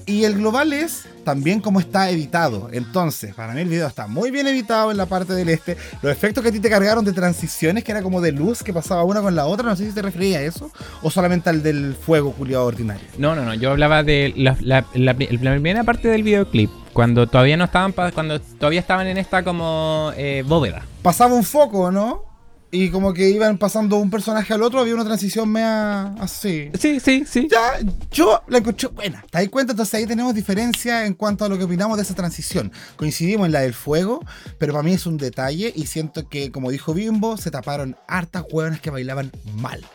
[0.06, 2.70] Y el global es también como está editado.
[2.72, 5.76] Entonces, para mí el video está muy bien editado en la parte del este.
[6.02, 8.72] Los efectos que a ti te cargaron de transiciones, que era como de luz que
[8.72, 10.72] pasaba una con la otra, no sé si te refería a eso,
[11.02, 13.06] o solamente al del fuego culiado ordinario.
[13.18, 13.54] No, no, no.
[13.56, 16.70] Yo hablaba de la, la- la- la primera parte del videoclip.
[16.94, 20.84] Cuando todavía no estaban, cuando todavía estaban en esta como eh, bóveda.
[21.02, 22.24] pasaba un foco, ¿no?
[22.70, 26.70] Y como que iban pasando un personaje al otro, había una transición media así.
[26.78, 27.48] Sí, sí, sí.
[27.50, 27.80] Ya,
[28.12, 29.24] yo la encontré buena.
[29.32, 29.72] ¿Te das cuenta?
[29.72, 32.74] Entonces ahí tenemos diferencia en cuanto a lo que opinamos de esa transición.
[32.98, 34.20] Coincidimos en la del fuego,
[34.58, 38.44] pero para mí es un detalle y siento que, como dijo Bimbo, se taparon hartas
[38.52, 39.86] hueonas que bailaban mal.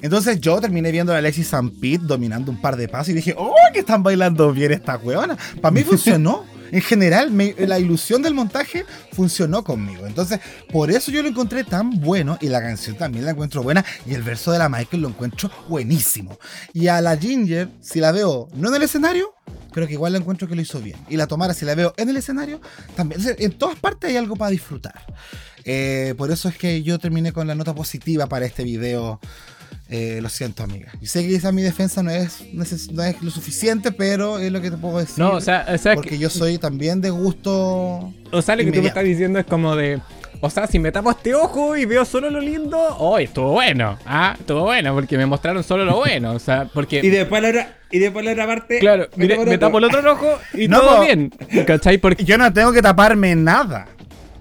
[0.00, 3.54] Entonces yo terminé viendo a Alexis Sampit dominando un par de pasos y dije, ¡oh,
[3.74, 5.36] que están bailando bien estas hueonas!
[5.60, 6.44] Para mí funcionó.
[6.72, 10.06] En general, la ilusión del montaje funcionó conmigo.
[10.06, 10.40] Entonces,
[10.72, 14.14] por eso yo lo encontré tan bueno y la canción también la encuentro buena y
[14.14, 16.38] el verso de la Michael lo encuentro buenísimo.
[16.72, 19.34] Y a la Ginger, si la veo no en el escenario,
[19.70, 20.96] creo que igual la encuentro que lo hizo bien.
[21.10, 22.58] Y la Tomara, si la veo en el escenario,
[22.96, 23.20] también.
[23.38, 25.04] En todas partes hay algo para disfrutar.
[25.64, 29.20] Eh, por eso es que yo terminé con la nota positiva para este video.
[29.94, 30.90] Eh, lo siento, amiga.
[31.02, 34.50] Yo sé que quizás mi defensa no es, neces- no es lo suficiente, pero es
[34.50, 35.18] lo que te puedo decir.
[35.18, 38.10] No, o sea, o sea, porque que- yo soy también de gusto.
[38.32, 38.86] o sea, lo que tú me inmediato.
[38.88, 40.00] estás diciendo es como de.
[40.44, 43.96] O sea, si me tapo este ojo y veo solo lo lindo, oh, estuvo bueno.
[44.06, 46.32] Ah, estuvo bueno, porque me mostraron solo lo bueno.
[46.32, 47.00] O sea, porque.
[47.02, 48.78] Y después la otra, y después la otra parte.
[48.80, 49.66] Claro, mire, tapo me otro.
[49.66, 51.30] tapo el otro ojo y No, todo bien.
[51.66, 51.98] ¿Cachai?
[51.98, 52.24] Porque.
[52.24, 53.86] Yo no tengo que taparme nada.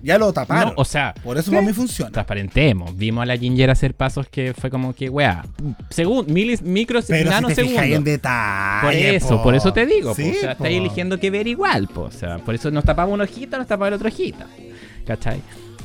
[0.04, 0.70] Ya lo taparon.
[0.70, 2.12] No, o sea, Por eso para mí funciona.
[2.12, 2.96] transparentemos.
[2.98, 5.46] Vimos a la Ginger hacer pasos que fue como que, weá,
[5.90, 7.82] según milis, micros, Pero si nanosegundos.
[7.82, 8.82] fijas en detalle.
[8.82, 9.44] Por eso, po.
[9.44, 10.16] por eso te digo, po.
[10.16, 12.02] Sí, o sea, estáis eligiendo que ver igual, po.
[12.04, 14.48] o sea, por eso nos tapamos una hojita, nos tapamos el otro hojita,
[15.06, 15.42] ¿cachai?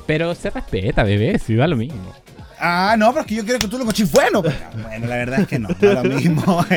[0.07, 2.13] Pero se respeta, bebé, si da lo mismo.
[2.59, 4.43] Ah, no, pero es que yo quiero que tú lo coches bueno.
[4.43, 6.65] pero- Bueno, la verdad es que no, da lo mismo.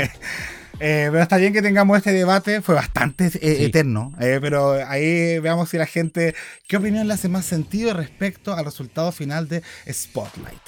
[0.81, 3.65] Eh, pero está bien que tengamos este debate, fue bastante eh, Sí.
[3.65, 6.33] eterno, eh, pero ahí veamos si la gente,
[6.67, 9.61] qué opinión le hace más sentido respecto al resultado final de
[9.91, 10.61] Spotlight.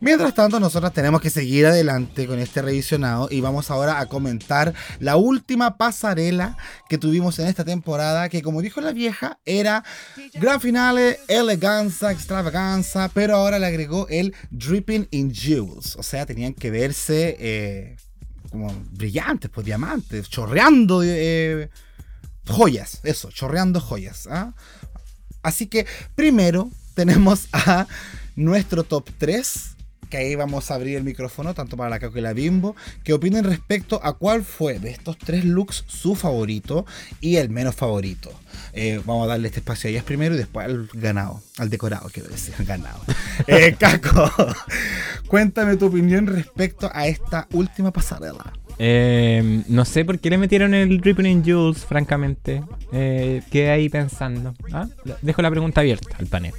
[0.00, 4.74] Mientras tanto, nosotros tenemos que seguir adelante con este revisionado y vamos ahora a comentar
[5.00, 6.56] la última pasarela
[6.88, 9.82] que tuvimos en esta temporada, que como dijo la vieja, era
[10.34, 16.54] gran finale, eleganza, extravaganza, pero ahora le agregó el dripping in jewels, o sea, tenían
[16.54, 17.96] que verse...
[18.50, 21.70] como brillantes, pues diamantes, chorreando eh,
[22.46, 24.26] joyas, eso, chorreando joyas.
[24.30, 24.54] ¿ah?
[25.42, 27.86] Así que primero tenemos a
[28.36, 29.76] nuestro top 3,
[30.08, 33.12] que ahí vamos a abrir el micrófono, tanto para la Caco y la Bimbo, que
[33.12, 36.86] opinen respecto a cuál fue de estos tres looks su favorito
[37.20, 38.30] y el menos favorito.
[38.72, 42.08] Eh, vamos a darle este espacio a ellas primero y después al ganado, al decorado,
[42.12, 43.00] quiero decir, ganado.
[43.46, 44.30] Eh, Caco,
[45.28, 48.52] cuéntame tu opinión respecto a esta última pasarela.
[48.78, 52.62] Eh, no sé por qué le metieron el Dripping in Jules, francamente.
[52.92, 54.54] Eh, quedé ahí pensando.
[54.72, 54.86] ¿ah?
[55.20, 56.52] Dejo la pregunta abierta al panel.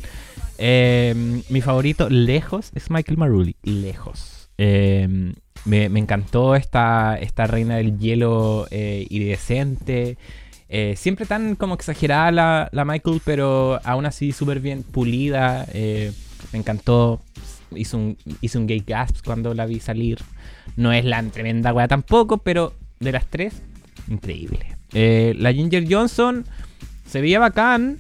[0.60, 3.56] Eh, mi favorito, lejos, es Michael Marulli.
[3.64, 4.50] Lejos.
[4.58, 5.34] Eh,
[5.66, 10.18] me, encantó esta, esta reina del hielo eh, iridescente.
[10.68, 15.66] Eh, siempre tan como exagerada la, la Michael, pero aún así súper bien pulida.
[15.74, 16.12] eh,
[16.54, 17.22] me encantó.
[17.76, 20.20] Hizo un, hizo un gay gasp cuando la vi salir.
[20.76, 23.62] No es la tremenda weá tampoco, pero de las tres,
[24.08, 24.76] increíble.
[24.92, 26.46] La Ginger Johnson
[27.06, 28.00] se veía bacán.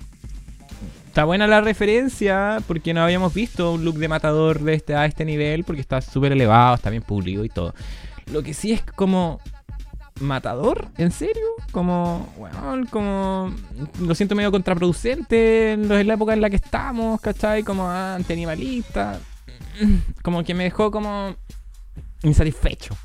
[1.09, 5.07] Está buena la referencia, porque no habíamos visto un look de matador de este, a
[5.07, 7.73] este nivel, porque está súper elevado, está bien pulido y todo.
[8.31, 9.41] Lo que sí es como
[10.19, 11.47] matador, ¿en serio?
[11.71, 13.51] Como, bueno, como
[13.99, 17.63] lo siento medio contraproducente en, la época en la que estamos, ¿cachai?
[17.63, 18.19] Como ah.
[20.21, 21.35] Como que me dejó como
[22.21, 22.95] insatisfecho,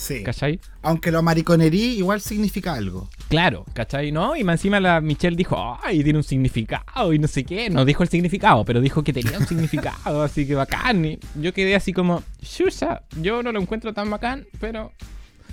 [0.00, 0.22] Sí.
[0.22, 0.58] ¿cachai?
[0.80, 3.10] Aunque lo mariconerí igual significa algo.
[3.28, 4.10] Claro, ¿cachai?
[4.10, 4.34] ¿No?
[4.34, 7.68] Y más encima la Michelle dijo, ay, tiene un significado y no sé qué.
[7.68, 11.04] No dijo el significado, pero dijo que tenía un significado, así que bacán.
[11.04, 14.90] Y yo quedé así como, Shusha, yo no lo encuentro tan bacán, pero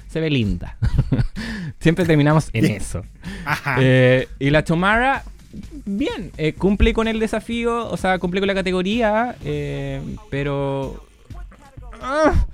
[0.07, 0.77] se ve linda.
[1.81, 3.03] Siempre terminamos en eso.
[3.43, 3.75] Ajá.
[3.81, 5.25] Eh, y la Tomara,
[5.83, 11.03] bien, eh, cumple con el desafío, o sea, cumple con la categoría, eh, pero...
[12.01, 12.45] Ah,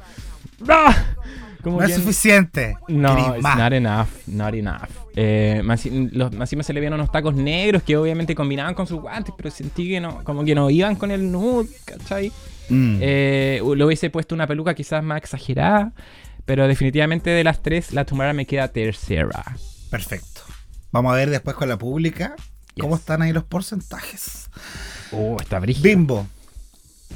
[0.67, 1.15] ah,
[1.63, 2.75] como no es suficiente.
[2.89, 4.89] no, it's not enough, not enough.
[5.15, 8.99] Eh, más, los, más se le vieron unos tacos negros que obviamente combinaban con sus
[8.99, 12.31] guantes, pero sentí que no, como que no iban con el nude, ¿cachai?
[12.69, 12.97] Mm.
[13.01, 15.93] Eh, le hubiese puesto una peluca quizás más exagerada,
[16.45, 19.43] pero definitivamente de las tres, la Tomara me queda tercera.
[19.89, 20.41] Perfecto.
[20.91, 22.35] Vamos a ver después con la pública
[22.79, 24.49] cómo están ahí los porcentajes.
[25.11, 25.83] Oh, está brígido.
[25.83, 26.27] Bimbo,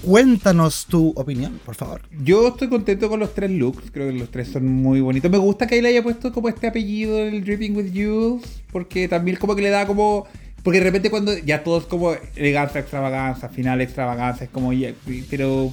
[0.04, 2.02] cuéntanos tu opinión, por favor.
[2.24, 5.30] Yo estoy contento con los tres looks, creo que los tres son muy bonitos.
[5.30, 9.38] Me gusta que él haya puesto como este apellido, el Dripping with Jules, porque también
[9.38, 10.26] como que le da como...
[10.64, 14.72] Porque de repente cuando ya todos como elegancia, extravaganza, final extravaganza, es como...
[15.30, 15.72] pero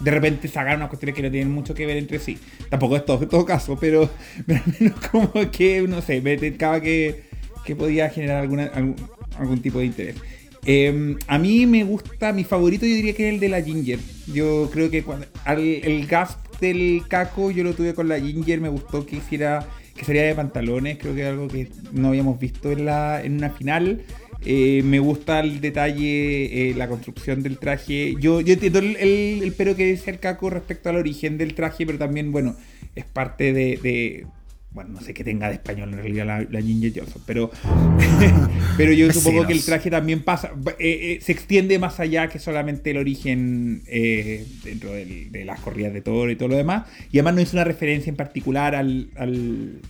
[0.00, 2.38] de repente sacar unas cuestiones que no tienen mucho que ver entre sí.
[2.68, 4.02] Tampoco es todo, en todo caso, pero,
[4.48, 7.24] al menos como que, no sé, me tocaba que,
[7.64, 8.96] que podía generar alguna, algún,
[9.38, 10.16] algún tipo de interés.
[10.64, 13.98] Eh, a mí me gusta, mi favorito yo diría que es el de la Ginger.
[14.32, 18.60] Yo creo que cuando, al- el gasp del caco yo lo tuve con la Ginger,
[18.60, 22.38] me gustó que hiciera, que sería de pantalones, creo que es algo que no habíamos
[22.38, 24.02] visto en, la, en una final.
[24.44, 28.14] Eh, me gusta el detalle, eh, la construcción del traje.
[28.20, 31.54] Yo, yo entiendo el, el- el pero que dice el caco respecto al origen del
[31.54, 32.56] traje, pero también, bueno,
[32.94, 34.26] es parte de, de-
[34.74, 37.50] bueno, no sé qué tenga de español en realidad la, la Ginger Johnson, pero,
[38.76, 42.38] pero yo supongo que el traje también pasa, eh, eh, se extiende más allá que
[42.38, 46.86] solamente el origen eh, dentro del- de las corridas de toro y todo lo demás.
[47.10, 49.80] Y además no es una referencia en particular al, al-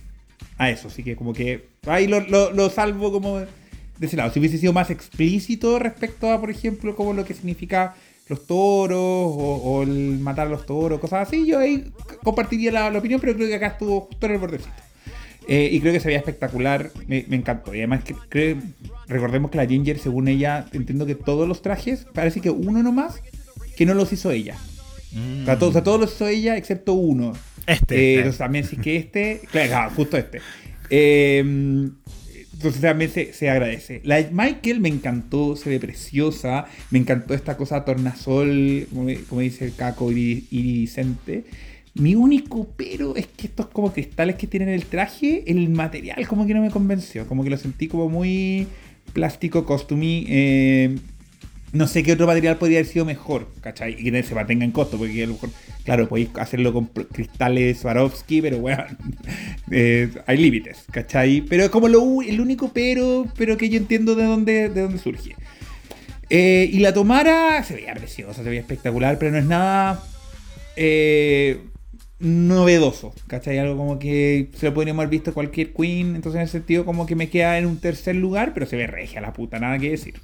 [0.57, 3.47] a eso, así que como que ahí lo, lo- lo salvo como de
[4.01, 4.31] ese lado.
[4.33, 7.95] Si hubiese sido más explícito respecto a, por ejemplo, como lo que significa
[8.27, 11.91] los toros o, o el matar a los toros, cosas así, yo ahí
[12.23, 14.71] compartiría la, la opinión, pero creo que acá estuvo justo en el bordecito.
[15.47, 17.75] Eh, y creo que se veía espectacular, me, me encantó.
[17.75, 18.57] Y además, que, creo-
[19.07, 23.21] recordemos que la Ginger, según ella, entiendo que todos los trajes, parece que uno nomás,
[23.75, 24.55] que no los hizo ella.
[25.41, 27.33] O, sea, todos, o sea, todos los hizo ella excepto uno.
[27.67, 27.95] Este.
[27.95, 28.17] Eh, eh.
[28.19, 30.39] entonces también sí que este, claro, claro, justo este.
[30.89, 31.89] Eh,
[32.63, 33.99] entonces también se, se agradece.
[34.05, 36.65] La Michael me encantó, se ve preciosa.
[36.91, 41.43] Me encantó esta cosa tornasol, como, dice el caco iri- iridiscente.
[41.95, 46.47] Mi único pero es que estos como cristales que tienen el traje, el material como
[46.47, 47.27] que no me convenció.
[47.27, 48.65] Como que lo sentí como muy
[49.11, 50.25] plástico, costumí.
[50.29, 50.95] Eh,
[51.73, 53.95] no sé qué otro material podría haber sido mejor, ¿cachai?
[53.99, 55.49] Y que se mantenga en costo, porque a lo mejor,
[55.83, 58.85] claro, podéis hacerlo con cristales Swarovski, pero bueno,
[59.71, 61.41] eh, hay límites, ¿cachai?
[61.41, 64.99] Pero es como lo, el único pero, pero que yo entiendo de dónde, de dónde
[64.99, 65.35] surge.
[66.29, 70.03] Eh, y la Tomara se veía preciosa, se veía espectacular, pero no es nada
[70.75, 71.61] eh,
[72.19, 73.59] novedoso, ¿cachai?
[73.59, 77.05] Algo como que se lo podríamos haber visto cualquier queen, entonces en ese sentido como
[77.05, 79.91] que me queda en un tercer lugar, pero se ve regia la puta, nada que
[79.91, 80.15] decir.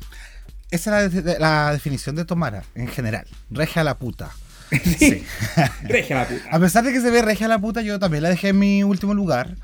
[0.71, 3.25] Esa es la, la definición de Tomara, en general.
[3.49, 4.31] Regia la puta.
[4.99, 5.23] Sí.
[5.83, 6.43] Regia la puta.
[6.51, 8.83] A pesar de que se ve regia la puta, yo también la dejé en mi
[8.83, 9.55] último lugar.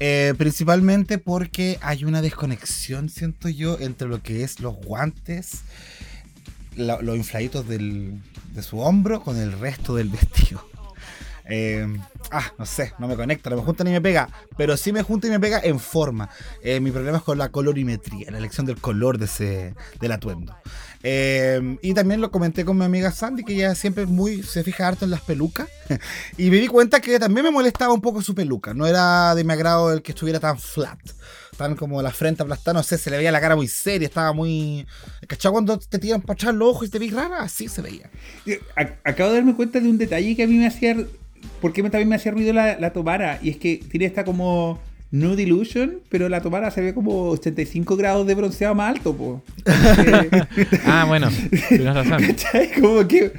[0.00, 5.60] eh, principalmente porque hay una desconexión, siento yo, entre lo que es los guantes,
[6.76, 8.20] la- los infladitos del-
[8.54, 10.66] de su hombro con el resto del vestido.
[11.44, 11.86] Eh,
[12.30, 15.02] ah, no sé, no me conecta, no me junta ni me pega, pero sí me
[15.02, 16.28] junta y me pega en forma.
[16.62, 20.54] Eh, mi problema es con la colorimetría, la elección del color de ese, del atuendo.
[21.04, 24.86] Eh, y también lo comenté con mi amiga Sandy, que ella siempre muy se fija
[24.86, 25.68] harto en las pelucas.
[26.38, 28.74] y me di cuenta que también me molestaba un poco su peluca.
[28.74, 30.98] No era de mi agrado el que estuviera tan flat.
[31.56, 34.32] Tan como la frente aplastada, no sé, se le veía la cara muy seria, estaba
[34.32, 34.86] muy...
[35.26, 35.52] ¿Cachai?
[35.52, 38.10] Cuando te tiran para atrás los ojos y te ves rara, así se veía.
[39.04, 40.96] Acabo de darme cuenta de un detalle que a mí me hacía.
[41.60, 43.38] ¿Por qué me- también me hacía ruido la, la Tomara?
[43.42, 44.80] Y es que tiene esta como.
[45.14, 49.42] Nude Illusion, pero la Tomara se ve como 85 grados de bronceado más alto, po.
[50.86, 51.28] Ah, bueno,
[51.68, 52.22] tienes razón.
[52.26, 52.72] ¿Cachai?
[52.80, 53.32] Como que.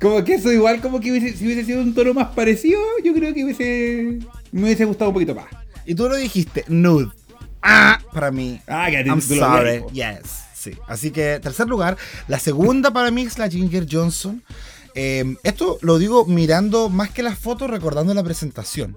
[0.00, 3.14] Como que eso igual como que hubiese, si hubiese sido un tono más parecido, yo
[3.14, 4.18] creo que hubiese.
[4.52, 5.46] Me hubiese gustado un poquito más.
[5.86, 7.08] Y tú lo dijiste, nude.
[7.62, 8.60] Ah, para mí.
[8.66, 9.82] Ah, que I'm sorry.
[9.92, 10.44] Yes.
[10.54, 10.72] Sí.
[10.86, 11.96] Así que, tercer lugar.
[12.28, 14.42] La segunda para mí es la Ginger Johnson.
[14.94, 18.96] Eh, esto lo digo mirando más que las fotos, recordando la presentación.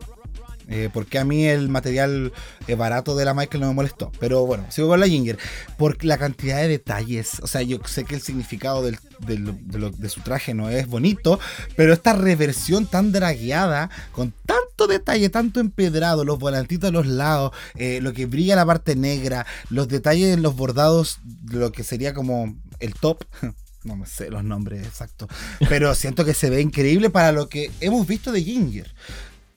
[0.70, 2.34] Eh, porque a mí el material
[2.68, 4.12] eh, barato de la Michael no me molestó.
[4.20, 5.38] Pero bueno, sigo con la Ginger.
[5.78, 7.40] Por la cantidad de detalles.
[7.42, 8.98] O sea, yo sé que el significado de,
[9.40, 11.40] lo- de su traje no es bonito.
[11.78, 17.54] Pero esta reversión tan dragueada, con tanto detalle, tanto empedrado, los volantitos a los lados,
[17.76, 21.20] eh, lo que brilla la parte negra, los detalles en los bordados,
[21.50, 23.24] lo que sería como el top.
[23.88, 25.30] No me sé los nombres exactos.
[25.70, 28.94] Pero siento que se ve increíble para lo que hemos visto de Ginger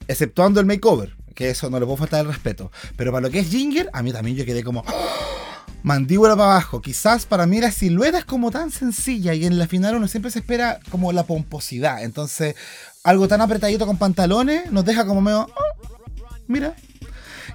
[0.07, 2.71] exceptuando el makeover, que eso no le puedo faltar el respeto.
[2.97, 4.93] Pero para lo que es Ginger, a mí también yo quedé como ¡ah!
[5.83, 6.81] mandíbula para abajo.
[6.81, 10.31] Quizás para mí la silueta es como tan sencilla y en la final uno siempre
[10.31, 12.03] se espera como la pomposidad.
[12.03, 12.55] Entonces,
[13.03, 15.89] algo tan apretadito con pantalones nos deja como medio, "Ah,
[16.47, 16.75] mira.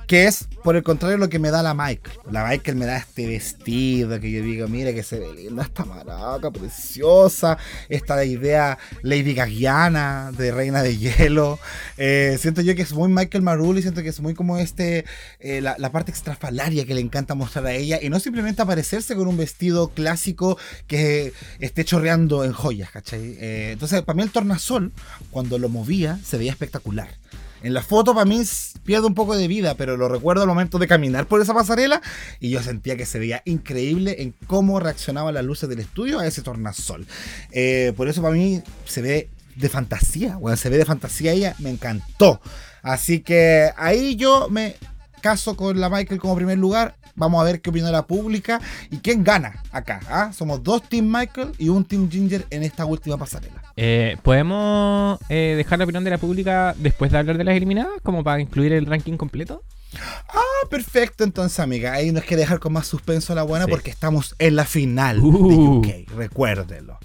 [0.07, 2.18] Que es, por el contrario, lo que me da la Michael.
[2.30, 5.84] La Michael me da este vestido que yo digo, mira que se ve linda esta
[5.84, 7.59] maraca, preciosa.
[7.88, 11.59] Esta idea Lady Gagiana de Reina de Hielo.
[11.96, 15.04] Eh, siento yo que es muy Michael Marulli, siento que es muy como este,
[15.40, 17.98] eh, la, la parte extrafalaria que le encanta mostrar a ella.
[18.00, 23.36] Y no simplemente aparecerse con un vestido clásico que esté chorreando en joyas, ¿cachai?
[23.40, 24.92] Eh, entonces, para mí el tornasol,
[25.32, 27.09] cuando lo movía, se veía espectacular.
[27.62, 28.42] En la foto para mí
[28.84, 32.00] pierde un poco de vida, pero lo recuerdo al momento de caminar por esa pasarela
[32.40, 36.26] y yo sentía que se veía increíble en cómo reaccionaban las luces del estudio a
[36.26, 37.07] ese tornasol.
[37.52, 41.57] Eh, por eso para mí se ve de fantasía, bueno, se ve de fantasía ella,
[41.59, 42.40] me encantó.
[42.82, 44.76] Así que ahí yo me
[45.26, 46.94] caso con la Michael como primer lugar.
[47.16, 48.60] Vamos a ver qué opina la pública
[48.90, 49.98] y quién gana acá.
[50.08, 50.30] ¿ah?
[50.32, 53.60] Somos dos Team Michael y un Team Ginger en esta última pasarela.
[53.76, 57.94] Eh, ¿Podemos eh, dejar la opinión de la pública después de hablar de las eliminadas?
[58.04, 59.64] Como para incluir el ranking completo.
[60.28, 61.92] Ah, perfecto, entonces, amiga.
[61.94, 63.70] Ahí nos que dejar con más suspenso a la buena Sí.
[63.70, 65.48] porque estamos en la final Uh.
[65.48, 65.54] de
[66.04, 66.16] UK.
[66.16, 66.98] Recuérdenlo.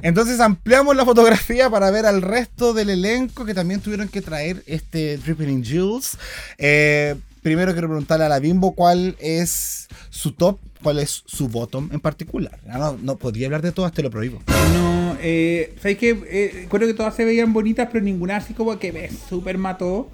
[0.00, 4.62] Entonces, ampliamos la fotografía para ver al resto del elenco que también tuvieron que traer
[4.66, 6.16] este Dripping in Jules.
[6.58, 7.16] Eh,
[7.46, 12.00] primero quiero preguntarle a la Bimbo cuál es su top, cuál es su bottom en
[12.00, 12.58] particular.
[12.68, 14.40] Ah, No, no podría hablar de todas, te lo prohíbo.
[14.74, 16.18] No, eh, ¿sabes qué?
[16.28, 20.10] Eh, creo que todas se veían bonitas, pero ninguna así como que me super mató.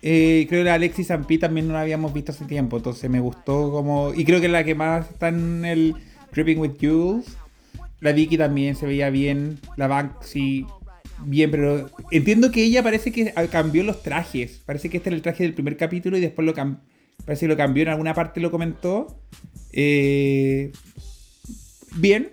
[0.00, 3.18] Eh, creo que la Alexis Zampi también no la habíamos visto hace tiempo, entonces me
[3.18, 4.14] gustó como...
[4.14, 5.96] Y creo que la que más está en el
[6.32, 7.26] Dripping with Jules.
[7.98, 10.66] La Vicky también se veía bien, la Banksy
[11.24, 14.62] bien, pero entiendo que ella parece que cambió los trajes.
[14.64, 16.80] Parece que este era el traje del primer capítulo y después lo cambió.
[17.24, 19.20] Parece que lo cambió en alguna parte, lo comentó.
[19.72, 20.70] Eh,
[21.96, 22.30] bien.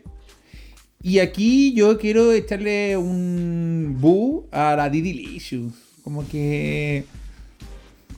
[1.02, 5.74] Y aquí yo quiero echarle un boo a la Didi Licious.
[6.04, 7.06] Como que.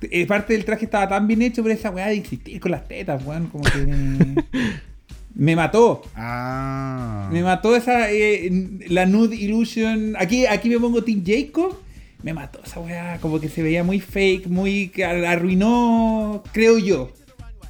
[0.01, 2.87] eh, parte del traje estaba tan bien hecho, pero esa weá de insistir con las
[2.87, 3.47] tetas, weón.
[3.47, 4.43] Como que.
[5.35, 6.01] Me, mató.
[6.15, 7.29] Ah.
[7.31, 8.11] Me mató esa.
[8.11, 8.49] eh,
[8.87, 10.15] la Nude Illusion.
[10.17, 11.77] Aquí, aquí me pongo Team Jacob.
[12.23, 13.17] Me mató esa weá.
[13.19, 14.91] Como que se veía muy fake, muy.
[15.05, 17.11] arruinó, creo yo,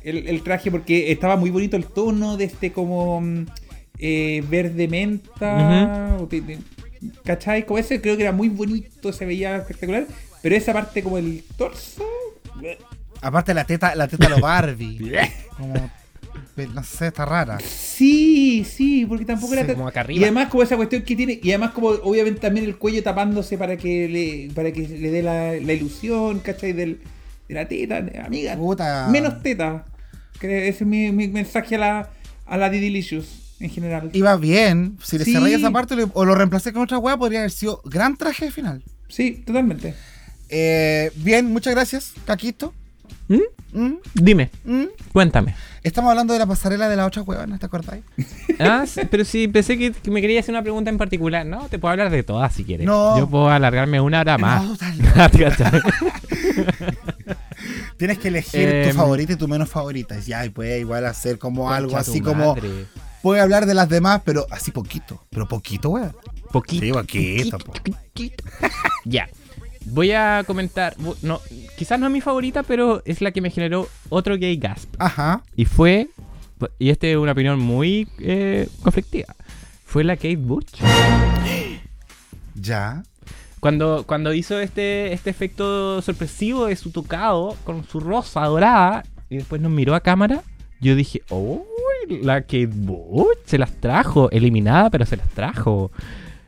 [0.03, 3.19] el, el traje porque estaba muy bonito el tono de este como.
[3.21, 3.45] mm,
[3.99, 6.17] eh, verde menta.
[6.29, 6.59] que- de-
[7.23, 7.65] ¿Cachai?
[7.65, 10.05] Como ese creo que era muy bonito, se veía espectacular.
[10.41, 12.03] Pero esa parte como el torso.
[13.21, 15.11] Aparte la teta, la teta lo Barbie.
[15.57, 15.73] como,
[16.73, 17.57] no sé, está rara.
[17.59, 20.21] Sí, sí, porque tampoco Sí, era tan- como acá arriba.
[20.21, 23.57] Y además como esa cuestión que tiene, y además como obviamente también el cuello tapándose
[23.57, 26.73] para que le, para que le dé la, la ilusión, ¿cachai?
[26.73, 26.99] Del,
[27.49, 28.55] de la teta, amiga.
[28.55, 29.07] Puta.
[29.11, 29.85] Menos teta.
[30.39, 32.09] Que ese es mi, mi mensaje a la,
[32.45, 34.09] a la Didilicious en general.
[34.13, 34.97] Iba bien.
[35.03, 35.33] Si le Sí.
[35.33, 38.45] cerré esa parte le- o lo reemplacé con otra weá, podría haber sido gran traje
[38.45, 38.83] de final.
[39.07, 39.93] Sí, totalmente.
[40.49, 42.73] Eh, bien, muchas gracias, Caquito.
[43.27, 43.39] ¿Mm?
[43.73, 44.83] Mm, Dime, mm.
[45.11, 45.55] cuéntame.
[45.83, 48.03] Estamos hablando de la pasarela de la otra hueva, ¿no te acordáis?
[48.59, 51.45] Ah, sí, pero sí, pensé que, que me quería hacer una pregunta en particular.
[51.45, 52.87] No, te puedo hablar de todas si quieres.
[52.87, 53.17] No.
[53.17, 54.63] Yo puedo alargarme una hora más.
[54.63, 55.03] No, dale.
[57.97, 60.17] Tienes que elegir tu favorita y tu menos favorita.
[60.17, 62.55] Y Ya, y puede igual hacer como algo así como.
[63.21, 65.25] Puede hablar de las demás, pero así poquito.
[65.31, 66.15] Pero poquito, weón.
[66.51, 66.85] Poquito.
[66.85, 67.73] Sí, poquito, po.
[67.73, 68.43] poquito.
[69.03, 69.27] ya.
[69.85, 70.95] Voy a comentar.
[71.21, 71.41] No,
[71.77, 74.93] quizás no es mi favorita, pero es la que me generó otro gay gasp.
[74.99, 75.43] Ajá.
[75.55, 76.09] Y fue.
[76.79, 79.35] Y esta es una opinión muy eh, conflictiva.
[79.85, 80.65] Fue la Kate Bush.
[82.55, 83.03] Ya.
[83.59, 89.37] Cuando, cuando hizo este, este efecto sorpresivo de su tocado con su rosa dorada y
[89.37, 90.43] después nos miró a cámara,
[90.81, 91.65] yo dije, oh,
[92.21, 95.91] la Kate Bush se las trajo, eliminada, pero se las trajo.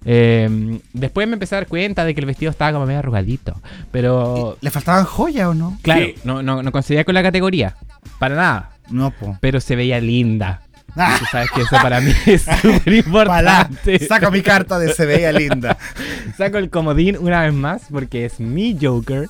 [0.06, 3.60] Eh, después me empecé a dar cuenta de que el vestido estaba como medio arrugadito,
[3.92, 5.78] pero ¿Le faltaban joyas o no?
[5.82, 6.16] claro, Sí.
[6.24, 7.76] no, no, no coincidía con la categoría,
[8.20, 9.38] para nada, No, po.
[9.42, 10.62] pero se veía linda.
[11.00, 11.16] Ah.
[11.20, 14.00] Tú sabes que eso para mí es súper importante.
[14.00, 15.78] saco mi carta de se veía linda.
[16.38, 19.28] Saco el comodín una vez más porque es mi Joker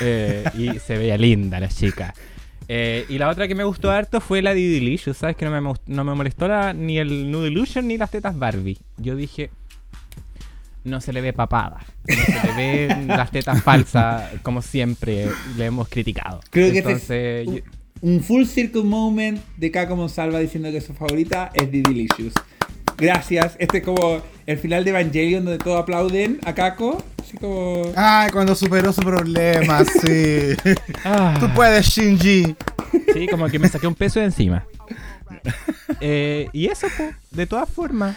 [0.00, 2.14] eh, y se veía linda la chica.
[2.68, 5.36] Eh, y la otra que me gustó harto fue la de Delicious, ¿sabes?
[5.36, 8.78] Que no me, no me molestó la- ni el Nude Illusion ni las tetas Barbie.
[8.96, 9.50] Yo dije,
[10.84, 12.52] no se le ve papada, no se le
[12.88, 16.40] ve las tetas falsas como siempre le hemos criticado.
[16.50, 17.52] Creo que Entonces, este es yo-
[18.00, 22.34] un, un full circle moment de Caco Monsalva diciendo que su favorita es The Delicious.
[22.98, 23.56] Gracias.
[23.58, 27.02] Este es como el final de Evangelion donde todos aplauden a Caco.
[27.20, 27.82] Así como.
[27.96, 30.54] Ay, cuando superó su problema, sí.
[31.04, 31.36] Ah.
[31.40, 32.54] Tú puedes, Shinji.
[33.14, 34.64] Sí, como que me saqué un peso de encima.
[36.00, 38.16] Eh, y eso, po, de todas formas.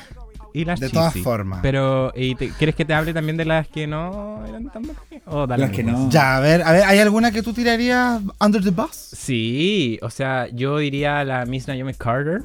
[0.56, 1.60] Y las De todas formas.
[1.62, 5.03] Pero, ¿y te- ¿quieres que te hable también de las que no eran tan buenas?
[5.26, 5.99] O da lo Las que mismo?
[6.06, 6.10] no.
[6.10, 8.91] Ya, a ver, a ver, ¿hay alguna que tú tirarías under the bus?
[8.95, 12.43] Sí, o sea, yo diría la Miss Naomi Carter.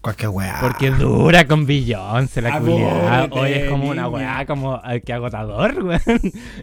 [0.00, 0.58] Cualquier weá.
[0.60, 3.18] Porque dura con Beyoncé, la culiada.
[3.24, 4.08] Abórrate, Hoy es como una niña.
[4.08, 6.00] weá, como eh, que agotador, weón.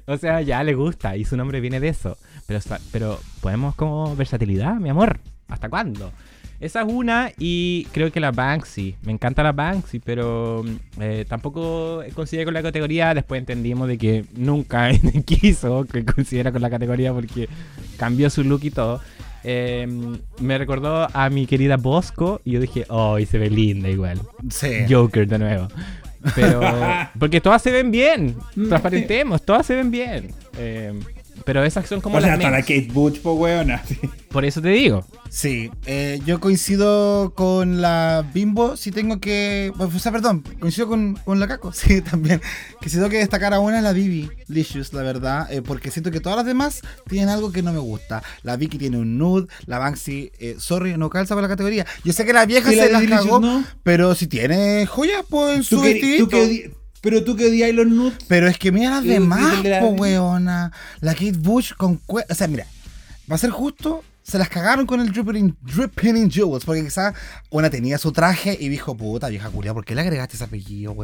[0.08, 2.18] O sea, ya le gusta y su nombre viene de eso.
[2.48, 2.60] Pero,
[2.92, 5.20] pero podemos como versatilidad, mi amor.
[5.48, 6.12] ¿Hasta cuándo?
[6.60, 8.96] Esa es una y creo que la Banksy.
[9.04, 10.64] Me encanta la Banksy, pero
[11.00, 13.14] eh, tampoco coincide con la categoría.
[13.14, 14.90] Después entendimos de que nunca
[15.26, 17.48] quiso que coincidiera con la categoría porque
[17.98, 19.02] cambió su look y todo.
[19.44, 19.88] Eh,
[20.40, 24.20] me recordó a mi querida Bosco y yo dije, oh, y se ve linda igual.
[24.50, 24.86] Sí.
[24.90, 25.68] Joker de nuevo.
[26.36, 26.60] Pero.
[27.20, 28.36] Porque todas se ven bien.
[28.56, 30.32] Mm, Transparentemos, todas se ven bien.
[30.58, 30.94] Eh,
[31.50, 32.62] pero esas son como o sea, las hasta la.
[32.62, 33.82] Kate Butch, po, weona.
[33.88, 33.98] sí.
[34.30, 35.04] Por eso te digo.
[35.32, 39.72] Sí, eh, yo coincido con la Bimbo, si tengo que...
[39.80, 42.40] O sea, perdón, coincido con, con la Caco, sí, también.
[42.80, 45.90] Que si tengo que destacar a una es la Bibi Licious, la verdad, eh, porque
[45.90, 48.22] siento que todas las demás tienen algo que no me gusta.
[48.44, 51.88] La Vicky tiene un nude, la Banksy, eh, sorry, no calza con la categoría.
[52.04, 53.64] Yo sé que la vieja Sí, la se las cagó, no.
[53.82, 56.24] pero si tiene joyas, pues en su ¿Tú que, vestidito.
[56.26, 58.18] tú que odi- pero tú que odias los nudes.
[58.28, 60.72] Pero es que mira las ¿Y- y demás, po, weona.
[61.02, 62.66] La Kate Bush con O sea, mira,
[63.32, 64.04] va a ser justo.
[64.22, 66.64] Se las cagaron con el Dripping, dripping in Jewels.
[66.64, 67.16] Porque quizás
[67.50, 70.96] una tenía su traje y dijo, puta, vieja culia, ¿por qué le agregaste ese apellido,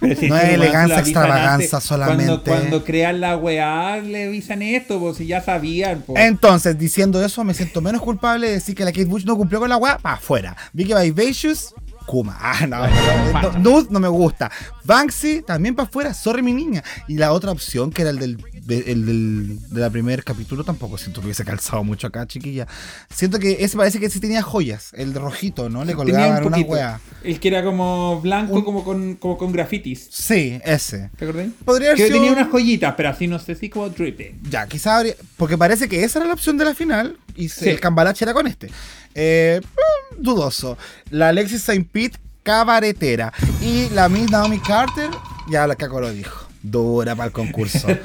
[0.00, 2.24] si No es elegancia, extravaganza solamente.
[2.26, 6.14] Cuando, cuando crean la weá, le avisan esto, pues si ya sabían, po.
[6.16, 9.60] Entonces, diciendo eso, me siento menos culpable de decir que la Kate Bush no cumplió
[9.60, 9.98] con la weá.
[9.98, 10.56] Pa' afuera.
[10.72, 11.74] Vicky Vivacious,
[12.06, 12.38] Kuma.
[12.40, 14.50] Ah, no, no, no, Nude no me gusta.
[14.84, 16.12] Banksy, también para afuera.
[16.14, 16.82] Sorry, mi niña.
[17.08, 18.38] Y la otra opción, que era el del,
[18.68, 22.66] el del, de la primer capítulo, tampoco siento que hubiese calzado mucho acá, chiquilla.
[23.12, 24.90] Siento que ese parece que sí tenía joyas.
[24.92, 25.84] El rojito, ¿no?
[25.84, 27.00] Le Tenía un colgaban una weá.
[27.22, 30.08] El que era como blanco, Un- como con, como con grafitis.
[30.12, 31.10] Sí, ese.
[31.16, 31.48] ¿Te acordás?
[31.64, 34.40] Podría haber Que sido- tenía unas joyitas, pero así no sé si como dripping.
[34.50, 35.14] Ya, quizá habría.
[35.36, 37.16] Porque parece que esa era la opción de la final.
[37.36, 37.68] Y Sí.
[37.68, 38.70] el cambalache era con este.
[39.14, 40.76] Eh, mm, dudoso.
[41.10, 41.86] La Alexis St.
[41.90, 43.32] Pete, cabaretera.
[43.60, 45.10] Y la Miss Naomi Carter,
[45.48, 46.46] ya la Caco lo dijo.
[46.62, 47.86] Dura para el concurso.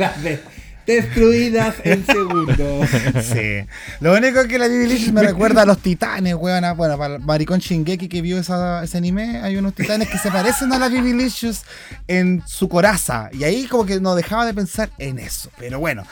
[0.85, 2.81] Destruidas en segundo.
[3.21, 3.65] Sí.
[3.99, 6.63] Lo único que la Licious me recuerda a los titanes, weón.
[6.75, 10.31] Bueno, para el maricón Shingeki que vio esa- ese anime, hay unos titanes que se
[10.31, 11.61] parecen a la Licious
[12.07, 13.29] en su coraza.
[13.33, 15.51] Y ahí como que no dejaba de pensar en eso.
[15.59, 16.03] Pero bueno,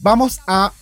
[0.00, 0.72] vamos a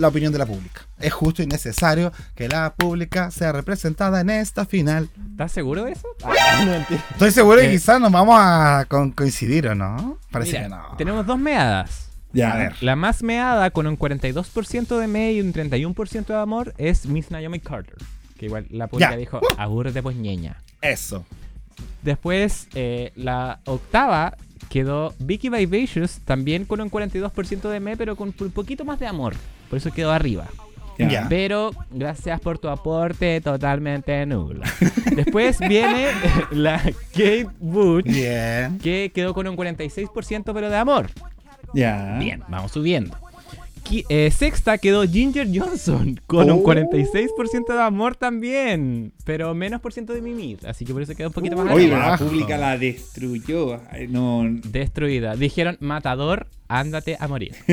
[0.00, 0.82] la opinión de la pública.
[0.98, 5.08] Es justo y necesario que la pública sea representada en esta final.
[5.30, 6.08] ¿Estás seguro de eso?
[6.24, 7.04] Ah, no entiendo.
[7.12, 7.70] Estoy seguro que Eh.
[7.70, 10.18] quizás nos vamos a con- coincidir, ¿o no?
[10.30, 10.96] Parece Mira, que no.
[10.96, 12.08] Tenemos dos meadas.
[12.32, 12.76] Ya, A ver.
[12.82, 17.30] La más meada, con un 42% de me y un 31% de amor, es Miss
[17.30, 17.96] Naomi Carter.
[18.38, 19.16] Que igual la pública Ya.
[19.16, 20.62] dijo, abúrrete pues ñeña.
[20.80, 21.24] Eso.
[22.02, 24.36] Después, eh, la octava
[24.70, 29.06] quedó Vicky Vivacious, también con un 42% de me, pero con un poquito más de
[29.06, 29.34] amor.
[29.68, 30.46] Por eso quedó arriba.
[31.28, 34.62] Pero gracias por tu aporte totalmente nulo.
[35.16, 36.08] Después viene
[36.50, 36.78] la
[37.12, 38.78] Kate Butch, Bien.
[38.78, 41.10] que quedó con un 46% pero de amor.
[41.72, 42.16] Ya.
[42.18, 43.16] Bien, vamos subiendo.
[44.08, 46.64] Eh, sexta quedó Ginger Johnson con un Oh.
[46.64, 51.28] 46% de amor también, pero menos por ciento de mimir, así que por eso quedó
[51.28, 53.80] un poquito más Oye, la pública la destruyó.
[54.08, 55.34] No, Destruida.
[55.36, 57.54] Dijeron, matador, ándate a morir.